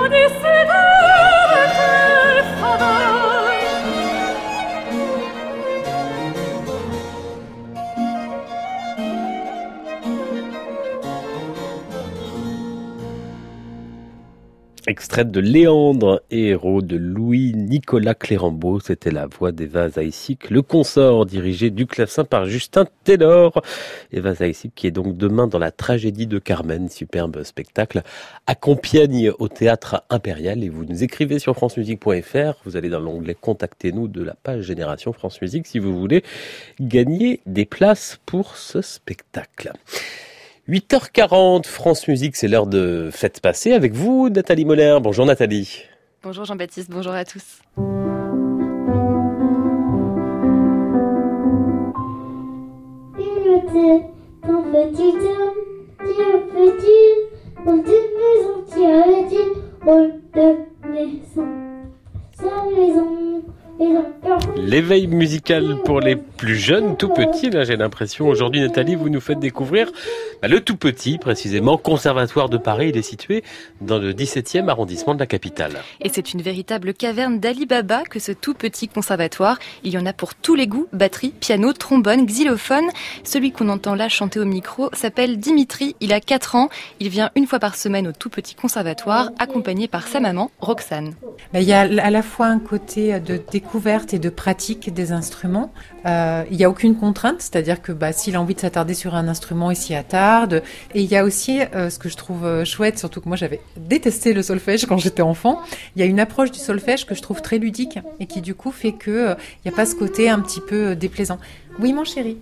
Extraite 15.11 15.31
de 15.31 15.41
Léandre 15.41 16.21
et 16.31 16.51
héros 16.51 16.81
de 16.81 16.95
Louis-Nicolas 16.95 18.15
Clérambeau. 18.15 18.79
C'était 18.79 19.11
la 19.11 19.27
voix 19.27 19.51
d'Eva 19.51 19.89
Zaïsik, 19.89 20.49
le 20.49 20.61
consort 20.61 21.25
dirigé 21.25 21.69
du 21.69 21.85
clavecin 21.85 22.23
par 22.23 22.45
Justin 22.45 22.85
Taylor. 23.03 23.61
Eva 24.13 24.33
Zaïsik 24.35 24.73
qui 24.73 24.87
est 24.87 24.91
donc 24.91 25.17
demain 25.17 25.47
dans 25.47 25.59
la 25.59 25.71
tragédie 25.71 26.27
de 26.27 26.39
Carmen, 26.39 26.87
superbe 26.87 27.43
spectacle 27.43 28.03
à 28.47 28.55
Compiègne 28.55 29.31
au 29.37 29.49
théâtre 29.49 30.01
impérial. 30.09 30.63
Et 30.63 30.69
vous 30.69 30.85
nous 30.85 31.03
écrivez 31.03 31.39
sur 31.39 31.55
francemusique.fr. 31.55 32.61
Vous 32.63 32.77
allez 32.77 32.87
dans 32.87 33.01
l'onglet 33.01 33.35
Contactez-nous 33.35 34.07
de 34.07 34.23
la 34.23 34.35
page 34.35 34.61
Génération 34.61 35.11
France 35.11 35.41
Musique 35.41 35.67
si 35.67 35.79
vous 35.79 35.99
voulez 35.99 36.23
gagner 36.79 37.41
des 37.45 37.65
places 37.65 38.17
pour 38.25 38.55
ce 38.55 38.81
spectacle. 38.81 39.73
8h40, 40.69 41.65
France 41.65 42.07
Musique, 42.07 42.35
c'est 42.35 42.47
l'heure 42.47 42.67
de 42.67 43.09
fête 43.11 43.41
passée 43.41 43.73
avec 43.73 43.93
vous, 43.93 44.29
Nathalie 44.29 44.63
Moller. 44.63 44.99
Bonjour 45.01 45.25
Nathalie. 45.25 45.83
Bonjour 46.21 46.45
Jean-Baptiste, 46.45 46.91
bonjour 46.91 47.13
à 47.13 47.25
tous. 47.25 47.61
ton 54.43 54.63
petit 54.71 55.15
homme, 55.27 55.61
tu 55.99 56.13
petit, 56.53 57.05
rôle 57.65 57.83
de 57.83 57.99
maison, 58.19 58.63
tu 58.71 58.81
as 58.85 59.23
dit, 59.29 59.49
rôle 59.83 60.13
de 60.35 60.47
maison, 60.89 61.47
sans 62.39 62.71
maison. 62.71 63.41
L'éveil 64.57 65.07
musical 65.07 65.77
pour 65.83 65.99
les 65.99 66.15
plus 66.15 66.55
jeunes, 66.55 66.95
tout 66.97 67.09
petits, 67.09 67.49
là 67.49 67.63
j'ai 67.63 67.75
l'impression. 67.75 68.27
Aujourd'hui 68.27 68.61
Nathalie, 68.61 68.95
vous 68.95 69.09
nous 69.09 69.19
faites 69.19 69.39
découvrir 69.39 69.91
bah, 70.41 70.47
le 70.47 70.61
tout 70.61 70.75
petit, 70.75 71.17
précisément, 71.17 71.77
Conservatoire 71.77 72.49
de 72.49 72.57
Paris. 72.57 72.89
Il 72.89 72.97
est 72.97 73.01
situé 73.01 73.43
dans 73.81 73.97
le 73.97 74.13
17e 74.13 74.67
arrondissement 74.69 75.13
de 75.13 75.19
la 75.19 75.25
capitale. 75.25 75.73
Et 76.01 76.09
c'est 76.09 76.33
une 76.33 76.41
véritable 76.41 76.93
caverne 76.93 77.39
d'Ali 77.39 77.65
Baba 77.65 78.03
que 78.03 78.19
ce 78.19 78.31
tout 78.31 78.53
petit 78.53 78.87
conservatoire. 78.87 79.59
Il 79.83 79.93
y 79.93 79.97
en 79.97 80.05
a 80.05 80.13
pour 80.13 80.35
tous 80.35 80.55
les 80.55 80.67
goûts, 80.67 80.87
batterie, 80.93 81.33
piano, 81.39 81.73
trombone, 81.73 82.25
xylophone. 82.25 82.89
Celui 83.23 83.51
qu'on 83.51 83.69
entend 83.69 83.95
là 83.95 84.09
chanter 84.09 84.39
au 84.39 84.45
micro 84.45 84.89
s'appelle 84.93 85.37
Dimitri, 85.37 85.95
il 85.99 86.13
a 86.13 86.21
4 86.21 86.55
ans. 86.55 86.69
Il 86.99 87.09
vient 87.09 87.31
une 87.35 87.47
fois 87.47 87.59
par 87.59 87.75
semaine 87.75 88.07
au 88.07 88.11
tout 88.11 88.29
petit 88.29 88.55
conservatoire, 88.55 89.31
accompagné 89.39 89.87
par 89.87 90.07
sa 90.07 90.19
maman, 90.19 90.51
Roxane. 90.59 91.13
Bah, 91.53 91.61
il 91.61 91.67
y 91.67 91.73
a 91.73 91.81
à 91.81 92.09
la 92.09 92.21
fois 92.21 92.47
un 92.47 92.59
côté 92.59 93.19
de 93.19 93.37
découverte 93.61 94.13
et 94.13 94.19
de 94.19 94.29
pratique 94.29 94.93
des 94.93 95.11
instruments. 95.11 95.71
Euh, 96.05 96.43
il 96.49 96.57
n'y 96.57 96.63
a 96.63 96.69
aucune 96.69 96.95
contrainte, 96.95 97.41
c'est-à-dire 97.41 97.81
que 97.81 97.91
bah, 97.91 98.11
s'il 98.11 98.35
a 98.35 98.41
envie 98.41 98.55
de 98.55 98.59
s'attarder 98.59 98.93
sur 98.93 99.13
un 99.15 99.27
instrument, 99.27 99.71
il 99.71 99.77
s'y 99.77 99.93
attarde. 99.93 100.63
Et 100.95 101.01
il 101.01 101.09
y 101.09 101.15
a 101.15 101.23
aussi 101.23 101.61
euh, 101.75 101.89
ce 101.89 101.99
que 101.99 102.09
je 102.09 102.17
trouve 102.17 102.45
euh, 102.45 102.65
chouette, 102.65 102.97
surtout 102.97 103.21
que 103.21 103.27
moi 103.27 103.37
j'avais 103.37 103.61
détesté 103.77 104.33
le 104.33 104.41
solfège 104.41 104.85
quand 104.85 104.97
j'étais 104.97 105.21
enfant. 105.21 105.59
Il 105.95 105.99
y 105.99 106.03
a 106.03 106.05
une 106.05 106.19
approche 106.19 106.51
du 106.51 106.59
solfège 106.59 107.05
que 107.05 107.15
je 107.15 107.21
trouve 107.21 107.41
très 107.41 107.59
ludique 107.59 107.99
et 108.19 108.25
qui 108.25 108.41
du 108.41 108.55
coup 108.55 108.71
fait 108.71 108.93
que 108.93 109.35
il 109.63 109.69
n'y 109.69 109.73
a 109.73 109.75
pas 109.75 109.85
ce 109.85 109.95
côté 109.95 110.29
un 110.29 110.39
petit 110.39 110.61
peu 110.61 110.95
déplaisant. 110.95 111.39
Oui, 111.79 111.93
mon 111.93 112.03
chéri. 112.03 112.37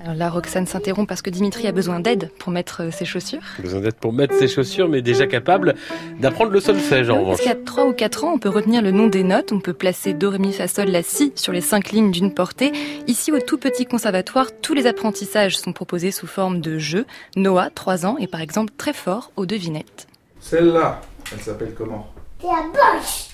Alors 0.00 0.14
là, 0.14 0.30
Roxane 0.30 0.66
s'interrompt 0.66 1.08
parce 1.08 1.22
que 1.22 1.30
Dimitri 1.30 1.66
a 1.66 1.72
besoin 1.72 1.98
d'aide 1.98 2.30
pour 2.38 2.52
mettre 2.52 2.84
euh, 2.84 2.90
ses 2.92 3.04
chaussures. 3.04 3.42
Besoin 3.58 3.80
d'aide 3.80 3.94
pour 3.96 4.12
mettre 4.12 4.34
ses 4.34 4.46
chaussures, 4.46 4.88
mais 4.88 5.02
déjà 5.02 5.26
capable 5.26 5.74
d'apprendre 6.20 6.52
le 6.52 6.60
solfège 6.60 7.10
en 7.10 7.20
revanche. 7.20 7.38
Parce 7.38 7.48
qu'à 7.48 7.56
3 7.56 7.86
ou 7.86 7.92
4 7.92 8.24
ans, 8.24 8.32
on 8.34 8.38
peut 8.38 8.48
retenir 8.48 8.80
le 8.80 8.92
nom 8.92 9.08
des 9.08 9.24
notes, 9.24 9.50
on 9.50 9.58
peut 9.58 9.72
placer 9.72 10.14
Do, 10.14 10.30
Ré, 10.30 10.38
Mi, 10.38 10.52
Fa, 10.52 10.68
Sol, 10.68 10.88
La, 10.88 11.02
Si 11.02 11.32
sur 11.34 11.52
les 11.52 11.60
5 11.60 11.90
lignes 11.90 12.10
d'une 12.12 12.32
portée. 12.32 12.72
Ici, 13.08 13.32
au 13.32 13.40
tout 13.40 13.58
petit 13.58 13.86
conservatoire, 13.86 14.46
tous 14.62 14.74
les 14.74 14.86
apprentissages 14.86 15.58
sont 15.58 15.72
proposés 15.72 16.12
sous 16.12 16.28
forme 16.28 16.60
de 16.60 16.78
jeux. 16.78 17.04
Noah, 17.36 17.70
3 17.70 18.06
ans, 18.06 18.16
est 18.18 18.28
par 18.28 18.40
exemple 18.40 18.72
très 18.78 18.92
fort 18.92 19.32
aux 19.36 19.46
devinettes. 19.46 20.06
Celle-là, 20.40 21.00
elle 21.32 21.40
s'appelle 21.40 21.74
comment? 21.76 22.06
La 22.42 22.62
boche. 22.72 23.30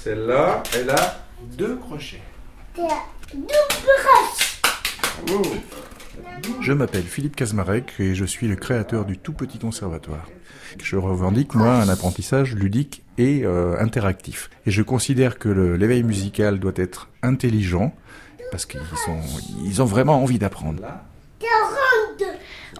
Celle-là, 0.00 0.62
elle 0.76 0.90
a 0.90 1.18
deux 1.56 1.74
crochets. 1.76 2.22
la 2.76 2.84
double 3.34 3.48
broche. 5.26 5.87
Je 6.60 6.72
m'appelle 6.72 7.02
Philippe 7.02 7.36
Kazmarek 7.36 7.94
et 7.98 8.14
je 8.14 8.24
suis 8.24 8.48
le 8.48 8.56
créateur 8.56 9.04
du 9.04 9.18
tout 9.18 9.32
petit 9.32 9.58
conservatoire. 9.58 10.28
Je 10.82 10.96
revendique, 10.96 11.54
moi, 11.54 11.74
un 11.74 11.88
apprentissage 11.88 12.54
ludique 12.54 13.02
et 13.16 13.42
euh, 13.44 13.78
interactif. 13.78 14.50
Et 14.66 14.70
je 14.70 14.82
considère 14.82 15.38
que 15.38 15.48
l'éveil 15.48 16.02
musical 16.02 16.58
doit 16.58 16.72
être 16.76 17.08
intelligent 17.22 17.94
parce 18.50 18.66
qu'ils 18.66 18.80
ils 19.64 19.82
ont 19.82 19.86
vraiment 19.86 20.22
envie 20.22 20.38
d'apprendre. 20.38 20.82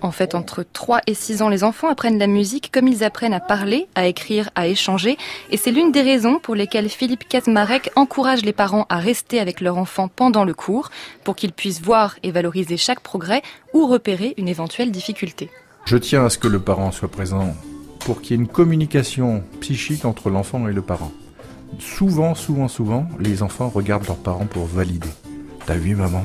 En 0.02 0.10
fait, 0.10 0.34
entre 0.34 0.64
3 0.64 1.00
et 1.06 1.14
6 1.14 1.42
ans, 1.42 1.48
les 1.48 1.64
enfants 1.64 1.88
apprennent 1.88 2.18
la 2.18 2.26
musique 2.26 2.70
comme 2.72 2.88
ils 2.88 3.04
apprennent 3.04 3.34
à 3.34 3.40
parler, 3.40 3.88
à 3.94 4.06
écrire, 4.06 4.50
à 4.54 4.66
échanger. 4.66 5.16
Et 5.50 5.56
c'est 5.56 5.70
l'une 5.70 5.92
des 5.92 6.02
raisons 6.02 6.38
pour 6.38 6.54
lesquelles 6.54 6.88
Philippe 6.88 7.28
Kazmarek 7.28 7.90
encourage 7.96 8.44
les 8.44 8.52
parents 8.52 8.86
à 8.88 8.98
rester 8.98 9.40
avec 9.40 9.60
leur 9.60 9.78
enfant 9.78 10.08
pendant 10.08 10.44
le 10.44 10.54
cours, 10.54 10.90
pour 11.24 11.36
qu'ils 11.36 11.52
puissent 11.52 11.82
voir 11.82 12.16
et 12.22 12.30
valoriser 12.30 12.76
chaque 12.76 13.00
progrès 13.00 13.42
ou 13.74 13.86
repérer 13.86 14.34
une 14.36 14.48
éventuelle 14.48 14.90
difficulté. 14.90 15.50
Je 15.84 15.96
tiens 15.96 16.24
à 16.24 16.30
ce 16.30 16.38
que 16.38 16.48
le 16.48 16.60
parent 16.60 16.92
soit 16.92 17.10
présent 17.10 17.54
pour 18.00 18.20
qu'il 18.20 18.36
y 18.36 18.38
ait 18.38 18.42
une 18.42 18.48
communication 18.48 19.42
psychique 19.60 20.04
entre 20.04 20.30
l'enfant 20.30 20.68
et 20.68 20.72
le 20.72 20.82
parent. 20.82 21.12
Souvent, 21.78 22.34
souvent, 22.34 22.68
souvent, 22.68 23.06
les 23.18 23.42
enfants 23.42 23.68
regardent 23.68 24.06
leurs 24.06 24.16
parents 24.16 24.46
pour 24.46 24.66
valider. 24.66 25.08
T'as 25.66 25.74
vu 25.74 25.94
maman? 25.94 26.24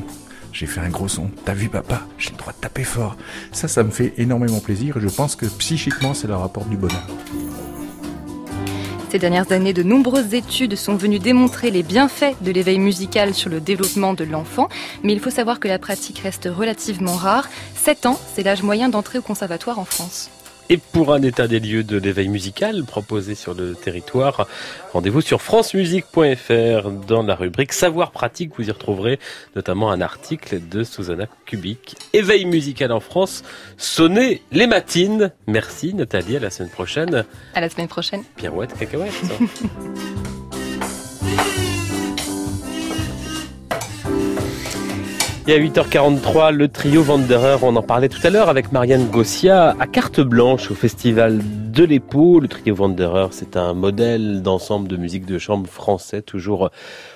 J'ai 0.53 0.67
fait 0.67 0.79
un 0.79 0.89
gros 0.89 1.07
son. 1.07 1.29
T'as 1.45 1.53
vu 1.53 1.67
papa? 1.67 2.03
J'ai 2.17 2.29
le 2.29 2.37
droit 2.37 2.53
de 2.53 2.57
taper 2.57 2.83
fort. 2.83 3.17
Ça, 3.51 3.67
ça 3.67 3.83
me 3.83 3.89
fait 3.89 4.13
énormément 4.17 4.59
plaisir 4.59 4.97
et 4.97 5.01
je 5.01 5.09
pense 5.09 5.35
que 5.35 5.47
psychiquement, 5.47 6.13
ça 6.13 6.27
leur 6.27 6.43
apporte 6.43 6.69
du 6.69 6.77
bonheur. 6.77 7.07
Ces 9.09 9.19
dernières 9.19 9.51
années, 9.51 9.73
de 9.73 9.83
nombreuses 9.83 10.33
études 10.33 10.75
sont 10.75 10.95
venues 10.95 11.19
démontrer 11.19 11.69
les 11.69 11.83
bienfaits 11.83 12.35
de 12.41 12.51
l'éveil 12.51 12.79
musical 12.79 13.33
sur 13.35 13.49
le 13.49 13.59
développement 13.59 14.13
de 14.15 14.23
l'enfant, 14.23 14.69
mais 15.03 15.13
il 15.13 15.19
faut 15.19 15.29
savoir 15.29 15.59
que 15.59 15.67
la 15.67 15.77
pratique 15.77 16.19
reste 16.19 16.49
relativement 16.51 17.15
rare. 17.15 17.47
7 17.75 18.07
ans, 18.07 18.19
c'est 18.33 18.41
l'âge 18.41 18.63
moyen 18.63 18.89
d'entrée 18.89 19.19
au 19.19 19.21
conservatoire 19.21 19.77
en 19.77 19.85
France. 19.85 20.31
Et 20.73 20.77
pour 20.77 21.13
un 21.13 21.21
état 21.21 21.47
des 21.47 21.59
lieux 21.59 21.83
de 21.83 21.99
l'éveil 21.99 22.29
musical 22.29 22.83
proposé 22.83 23.35
sur 23.35 23.53
le 23.53 23.75
territoire, 23.75 24.47
rendez-vous 24.91 25.21
sur 25.21 25.39
francemusique.fr 25.39 26.89
dans 26.89 27.21
la 27.21 27.35
rubrique 27.35 27.73
Savoir 27.73 28.09
pratique. 28.09 28.53
Vous 28.57 28.67
y 28.67 28.71
retrouverez 28.71 29.19
notamment 29.55 29.91
un 29.91 30.01
article 30.01 30.67
de 30.67 30.83
Susanna 30.83 31.27
Kubik. 31.45 31.95
Éveil 32.13 32.45
musical 32.45 32.91
en 32.91 33.01
France, 33.01 33.43
sonnez 33.77 34.41
les 34.51 34.65
matines. 34.65 35.31
Merci 35.45 35.93
Nathalie, 35.93 36.37
à 36.37 36.39
la 36.39 36.49
semaine 36.49 36.71
prochaine. 36.71 37.23
À 37.53 37.61
la 37.61 37.69
semaine 37.69 37.87
prochaine. 37.87 38.23
Pirouette, 38.35 38.75
cacahuète. 38.75 39.13
Et 45.45 45.53
à 45.53 45.59
8h43, 45.59 46.53
le 46.53 46.69
trio 46.69 47.03
Wanderer, 47.03 47.57
on 47.63 47.75
en 47.75 47.81
parlait 47.81 48.07
tout 48.07 48.21
à 48.23 48.29
l'heure 48.29 48.47
avec 48.47 48.71
Marianne 48.71 49.07
Gossia, 49.07 49.75
à 49.77 49.87
carte 49.87 50.21
blanche 50.21 50.71
au 50.71 50.75
festival 50.75 51.41
de 51.73 51.83
l'Épau. 51.83 52.39
Le 52.39 52.47
trio 52.47 52.75
Wanderer, 52.75 53.29
c'est 53.31 53.57
un 53.57 53.73
modèle 53.73 54.43
d'ensemble 54.43 54.87
de 54.87 54.95
musique 54.95 55.25
de 55.25 55.39
chambre 55.39 55.67
français, 55.67 56.21
toujours 56.21 56.69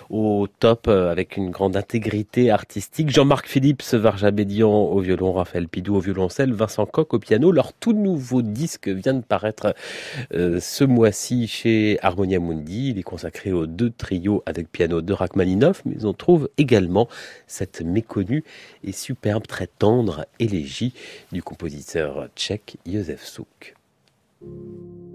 au 0.09 0.47
top 0.59 0.87
euh, 0.87 1.11
avec 1.11 1.37
une 1.37 1.51
grande 1.51 1.77
intégrité 1.77 2.49
artistique. 2.49 3.11
Jean-Marc 3.11 3.47
Philippe, 3.47 3.83
Varja 3.83 4.31
Bédian 4.31 4.71
au 4.71 4.99
violon, 4.99 5.33
Raphaël 5.33 5.67
Pidou 5.67 5.97
au 5.97 5.99
violoncelle, 5.99 6.53
Vincent 6.53 6.87
Coq 6.87 7.13
au 7.13 7.19
piano. 7.19 7.51
Leur 7.51 7.71
tout 7.73 7.93
nouveau 7.93 8.41
disque 8.41 8.87
vient 8.87 9.13
de 9.13 9.21
paraître 9.21 9.75
euh, 10.33 10.59
ce 10.59 10.83
mois-ci 10.83 11.47
chez 11.47 11.99
Harmonia 12.01 12.39
Mundi. 12.39 12.89
Il 12.89 12.97
est 12.97 13.03
consacré 13.03 13.51
aux 13.51 13.67
deux 13.67 13.91
trios 13.91 14.41
avec 14.47 14.71
piano 14.71 15.03
de 15.03 15.13
Rachmaninoff, 15.13 15.83
mais 15.85 16.03
on 16.03 16.13
trouve 16.13 16.49
également 16.57 17.07
cette 17.45 17.81
méconnue 17.81 18.43
et 18.83 18.91
superbe, 18.91 19.45
très 19.45 19.67
tendre 19.67 20.25
élégie 20.39 20.93
du 21.31 21.43
compositeur 21.43 22.27
tchèque 22.35 22.77
Josef 22.87 23.23
Souk. 23.23 23.76
Thank 24.39 24.51
you. 24.51 25.06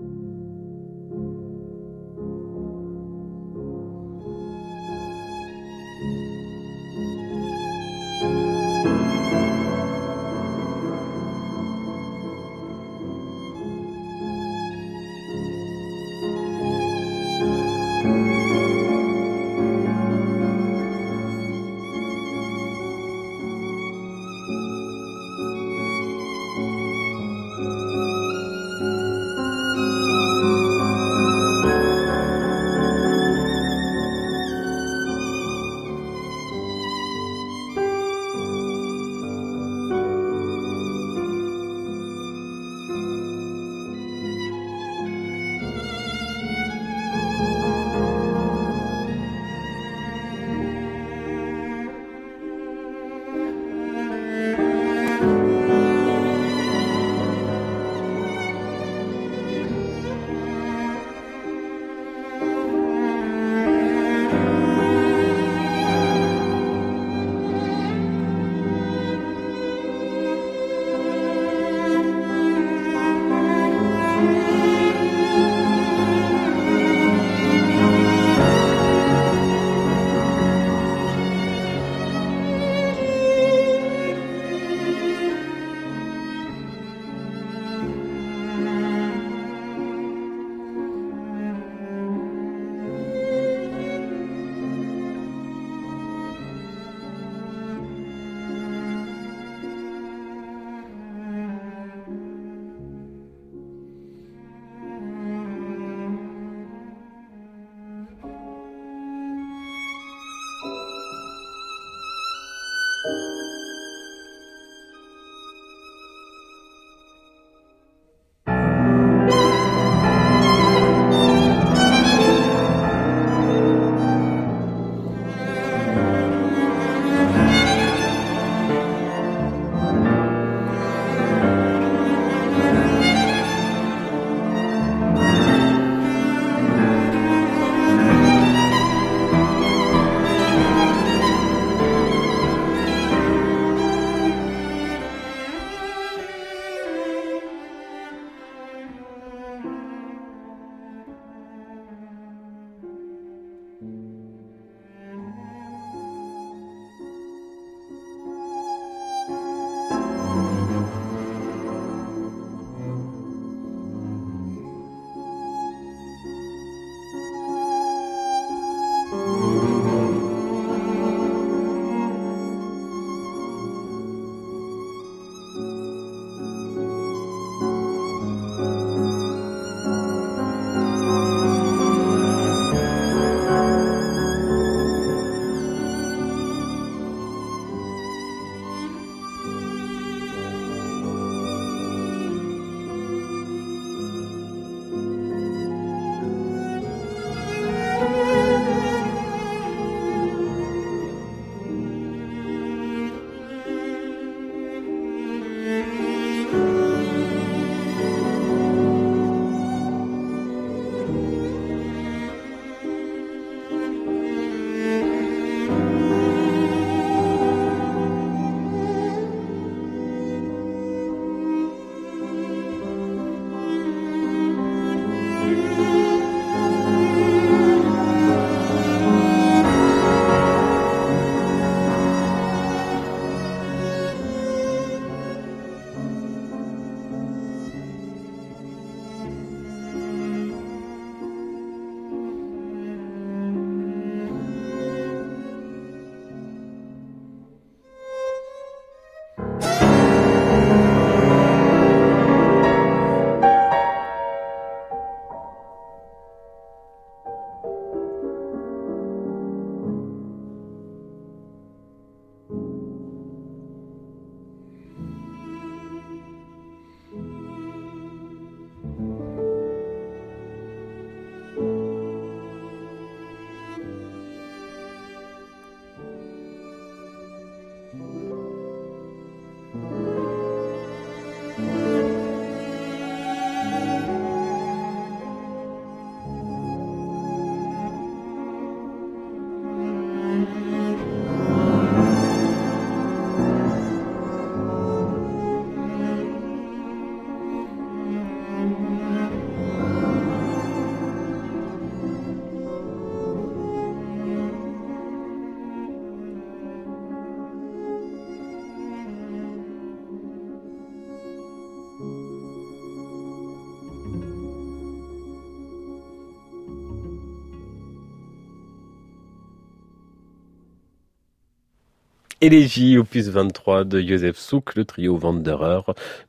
Élégie, 322.45 322.99
opus 322.99 323.29
23 323.29 323.85
de 323.85 324.01
Joseph 324.01 324.37
Souk, 324.37 324.75
le 324.75 324.85
trio 324.85 325.17
Wanderer. 325.17 325.83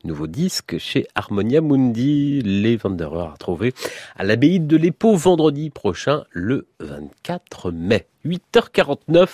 Nouveau 0.04 0.28
disque 0.28 0.78
chez 0.78 1.08
Harmonia 1.16 1.60
Mundi. 1.60 2.40
Les 2.44 2.78
Wanderers 2.84 3.34
à 3.34 3.38
trouver 3.40 3.74
à 4.16 4.24
l'abbaye 4.24 4.60
de 4.60 4.78
l'Épau 4.78 5.16
vendredi 5.16 5.72
prochain, 5.72 6.24
le 6.30 6.68
24 6.82 7.72
mai. 7.72 8.06
8h49, 8.26 9.28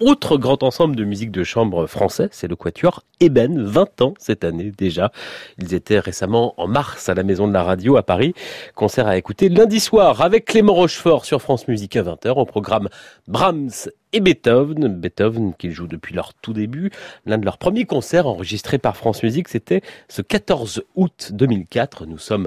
autre 0.00 0.38
grand 0.38 0.62
ensemble 0.62 0.96
de 0.96 1.04
musique 1.04 1.30
de 1.30 1.44
chambre 1.44 1.86
français, 1.86 2.28
c'est 2.32 2.48
le 2.48 2.56
Quatuor 2.56 3.04
Eben, 3.20 3.62
20 3.62 4.02
ans 4.02 4.14
cette 4.18 4.42
année 4.42 4.72
déjà. 4.76 5.12
Ils 5.58 5.74
étaient 5.74 6.00
récemment 6.00 6.54
en 6.56 6.66
mars 6.66 7.10
à 7.10 7.14
la 7.14 7.22
Maison 7.24 7.46
de 7.46 7.52
la 7.52 7.62
Radio 7.62 7.96
à 7.98 8.02
Paris. 8.02 8.34
Concert 8.74 9.06
à 9.06 9.18
écouter 9.18 9.50
lundi 9.50 9.80
soir 9.80 10.22
avec 10.22 10.46
Clément 10.46 10.72
Rochefort 10.72 11.26
sur 11.26 11.42
France 11.42 11.68
Musique 11.68 11.94
à 11.94 12.02
20h. 12.02 12.30
Au 12.30 12.46
programme 12.46 12.88
Brahms 13.28 13.90
et 14.12 14.20
Beethoven. 14.20 14.88
Beethoven 14.88 15.54
qu'ils 15.54 15.72
jouent 15.72 15.86
depuis 15.86 16.14
leur 16.14 16.34
tout 16.34 16.52
début. 16.52 16.90
L'un 17.26 17.38
de 17.38 17.44
leurs 17.44 17.58
premiers 17.58 17.86
concerts 17.86 18.26
enregistrés 18.26 18.78
par 18.78 18.96
France 18.96 19.22
Musique, 19.22 19.48
c'était 19.48 19.82
ce 20.08 20.22
14 20.22 20.84
août 20.94 21.30
2004. 21.32 22.06
Nous 22.06 22.18
sommes 22.18 22.46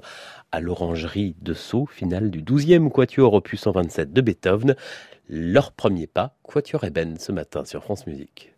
à 0.51 0.59
l'orangerie 0.61 1.35
de 1.41 1.53
Sceaux, 1.53 1.85
finale 1.85 2.31
du 2.31 2.41
12e 2.41 2.89
Quatuor 2.89 3.33
opus 3.33 3.61
127 3.61 4.13
de 4.13 4.21
Beethoven 4.21 4.75
leur 5.29 5.71
premier 5.71 6.07
pas, 6.07 6.35
Quatuor 6.43 6.83
Eben, 6.83 7.17
ce 7.17 7.31
matin 7.31 7.65
sur 7.65 7.83
France 7.83 8.05
Musique. 8.07 8.53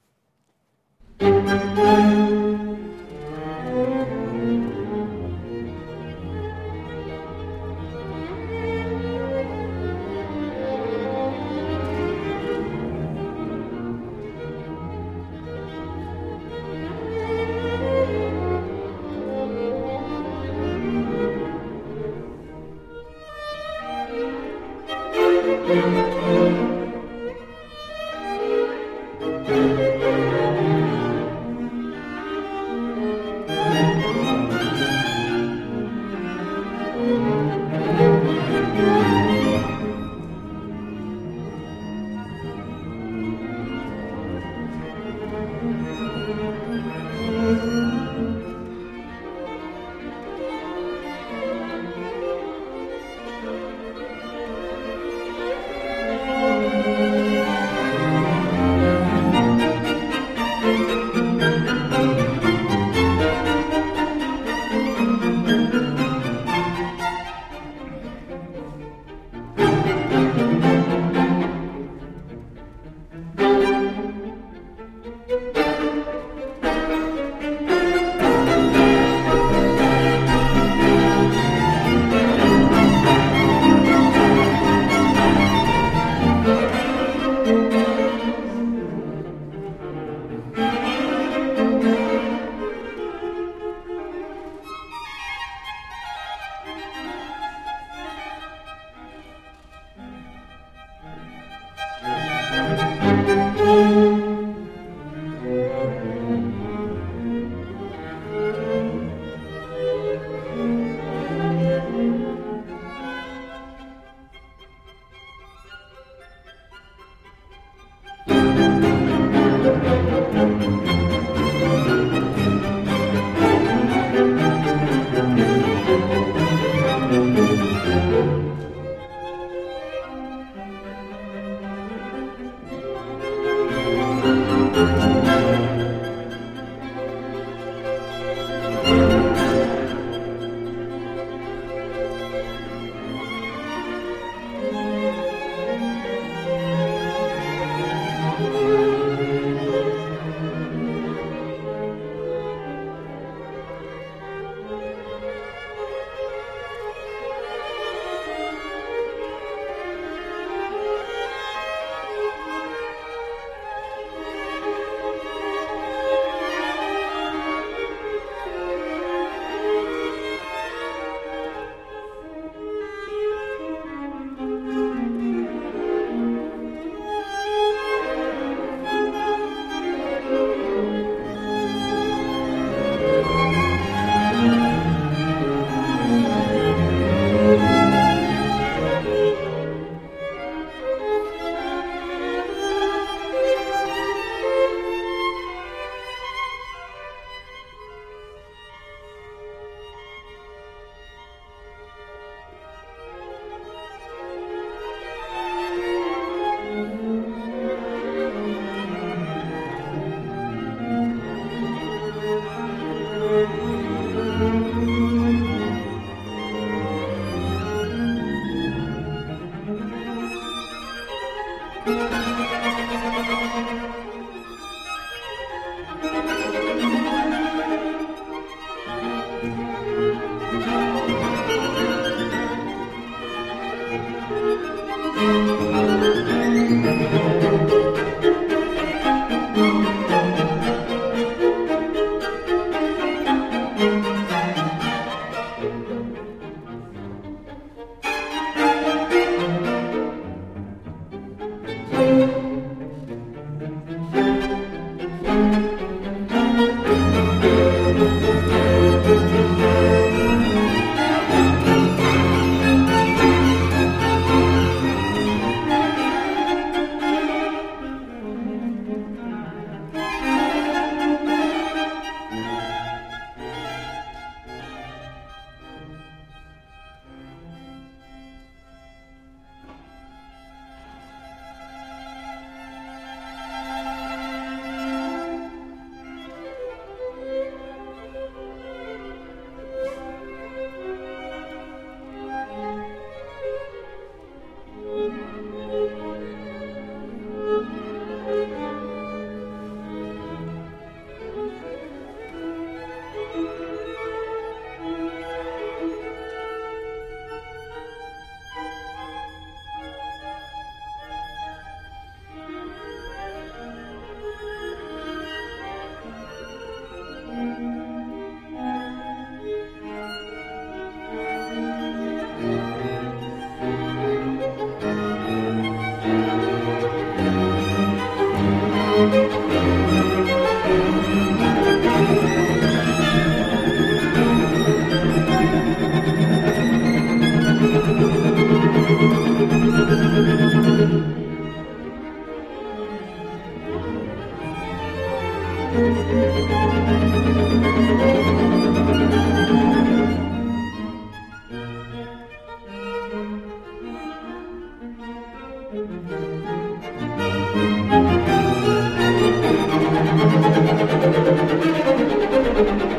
Thank 355.70 355.90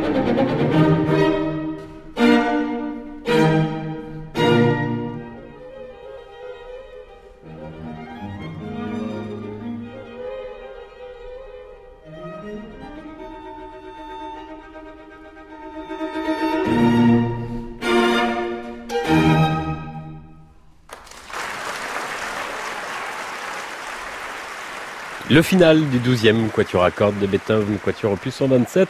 you. 0.03 0.07
Le 25.30 25.42
final 25.42 25.86
du 25.90 25.98
12e 25.98 26.48
Quatuor 26.48 26.84
à 26.84 26.90
cordes 26.90 27.18
de 27.18 27.26
Beethoven, 27.26 27.76
Quatuor 27.84 28.12
opus 28.12 28.34
127. 28.34 28.88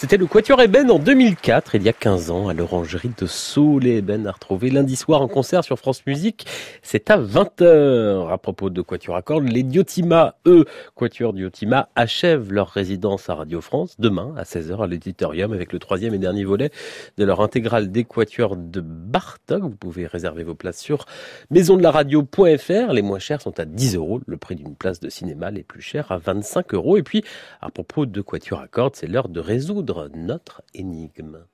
C'était 0.00 0.16
le 0.16 0.24
Quatuor 0.24 0.62
Eben 0.62 0.90
en 0.90 0.98
2004, 0.98 1.74
il 1.74 1.82
y 1.82 1.88
a 1.90 1.92
15 1.92 2.30
ans, 2.30 2.48
à 2.48 2.54
l'orangerie 2.54 3.10
de 3.18 3.26
Sceaux. 3.26 3.78
Les 3.78 3.98
Eben 3.98 4.26
à 4.26 4.32
retrouver 4.32 4.70
lundi 4.70 4.96
soir 4.96 5.20
en 5.20 5.28
concert 5.28 5.62
sur 5.62 5.78
France 5.78 6.06
Musique. 6.06 6.46
C'est 6.82 7.10
à 7.10 7.18
20h. 7.18 8.32
À 8.32 8.38
propos 8.38 8.70
de 8.70 8.80
Quatuor 8.80 9.14
à 9.16 9.20
cordes, 9.20 9.46
les 9.46 9.62
Diotima, 9.62 10.36
eux, 10.46 10.64
Quatuor 10.94 11.34
Diotima, 11.34 11.90
achèvent 11.96 12.50
leur 12.50 12.68
résidence 12.68 13.28
à 13.28 13.34
Radio 13.34 13.60
France 13.60 13.96
demain 13.98 14.32
à 14.38 14.44
16h 14.44 14.82
à 14.82 14.86
l'auditorium 14.86 15.52
avec 15.52 15.70
le 15.70 15.78
troisième 15.78 16.14
et 16.14 16.18
dernier 16.18 16.44
volet 16.44 16.70
de 17.18 17.24
leur 17.26 17.42
intégrale 17.42 17.92
des 17.92 18.04
Quatuors 18.04 18.56
de 18.56 18.80
Bartok. 18.80 19.60
Vous 19.60 19.68
pouvez 19.76 20.06
réserver 20.06 20.44
vos 20.44 20.54
places 20.54 20.80
sur 20.80 21.04
maisondelaradio.fr. 21.50 22.94
Les 22.94 23.02
moins 23.02 23.18
chers 23.18 23.42
sont 23.42 23.60
à 23.60 23.66
10 23.66 23.96
euros, 23.96 24.22
le 24.26 24.38
prix 24.38 24.54
d'une 24.54 24.76
place 24.76 24.98
de 24.98 25.10
cinéma, 25.10 25.50
les 25.50 25.62
plus 25.62 25.82
chers 25.82 26.10
à 26.10 26.16
25 26.16 26.72
euros. 26.72 26.96
Et 26.96 27.02
puis, 27.02 27.22
à 27.60 27.70
propos 27.70 28.06
de 28.06 28.22
Quatuor 28.22 28.60
à 28.60 28.66
cordes, 28.66 28.96
c'est 28.96 29.06
l'heure 29.06 29.28
de 29.28 29.40
résoudre 29.40 29.89
notre 30.14 30.62
énigme. 30.74 31.46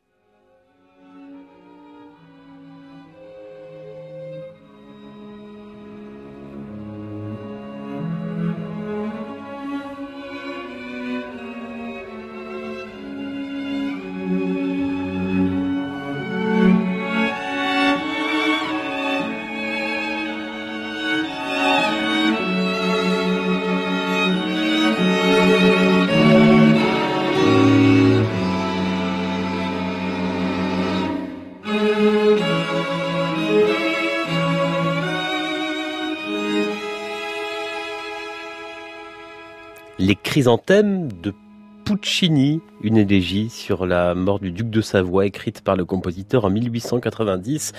Les 40.37 40.43
chrysanthèmes 40.43 41.09
de 41.23 41.33
Puccini, 41.87 42.61
une 42.83 42.99
élégie 42.99 43.49
sur 43.49 43.87
la 43.87 44.15
mort 44.15 44.39
du 44.39 44.53
duc 44.53 44.69
de 44.69 44.83
Savoie 44.83 45.25
écrite 45.25 45.63
par 45.63 45.77
le 45.77 45.87
compositeur 45.87 46.45
en 46.45 46.51
1890. 46.51 47.73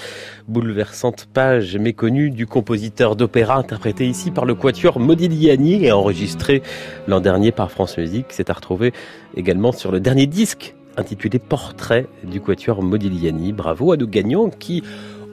Bouleversante 0.47 1.27
page 1.31 1.77
méconnue 1.77 2.31
du 2.31 2.47
compositeur 2.47 3.15
d'opéra 3.15 3.57
interprété 3.57 4.07
ici 4.07 4.31
par 4.31 4.45
le 4.45 4.55
quatuor 4.55 4.99
Modigliani 4.99 5.85
et 5.85 5.91
enregistré 5.91 6.63
l'an 7.07 7.19
dernier 7.19 7.51
par 7.51 7.69
France 7.69 7.95
Musique. 7.99 8.25
C'est 8.29 8.49
à 8.49 8.53
retrouver 8.53 8.91
également 9.35 9.71
sur 9.71 9.91
le 9.91 9.99
dernier 9.99 10.25
disque 10.25 10.73
intitulé 10.97 11.37
Portrait 11.37 12.07
du 12.23 12.41
quatuor 12.41 12.81
Modigliani. 12.81 13.53
Bravo 13.53 13.91
à 13.91 13.97
nos 13.97 14.07
gagnants 14.07 14.49
qui 14.49 14.81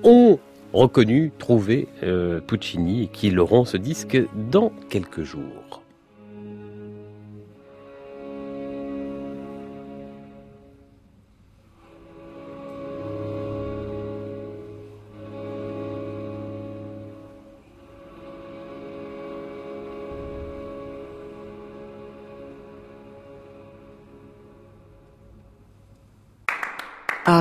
ont 0.03 0.39
reconnu, 0.75 1.33
trouvé 1.39 1.89
euh, 2.03 2.41
Puccini 2.41 3.05
et 3.05 3.07
qui 3.07 3.31
l'auront 3.31 3.65
ce 3.65 3.79
disque 3.79 4.21
dans 4.51 4.73
quelques 4.91 5.23
jours. 5.23 5.84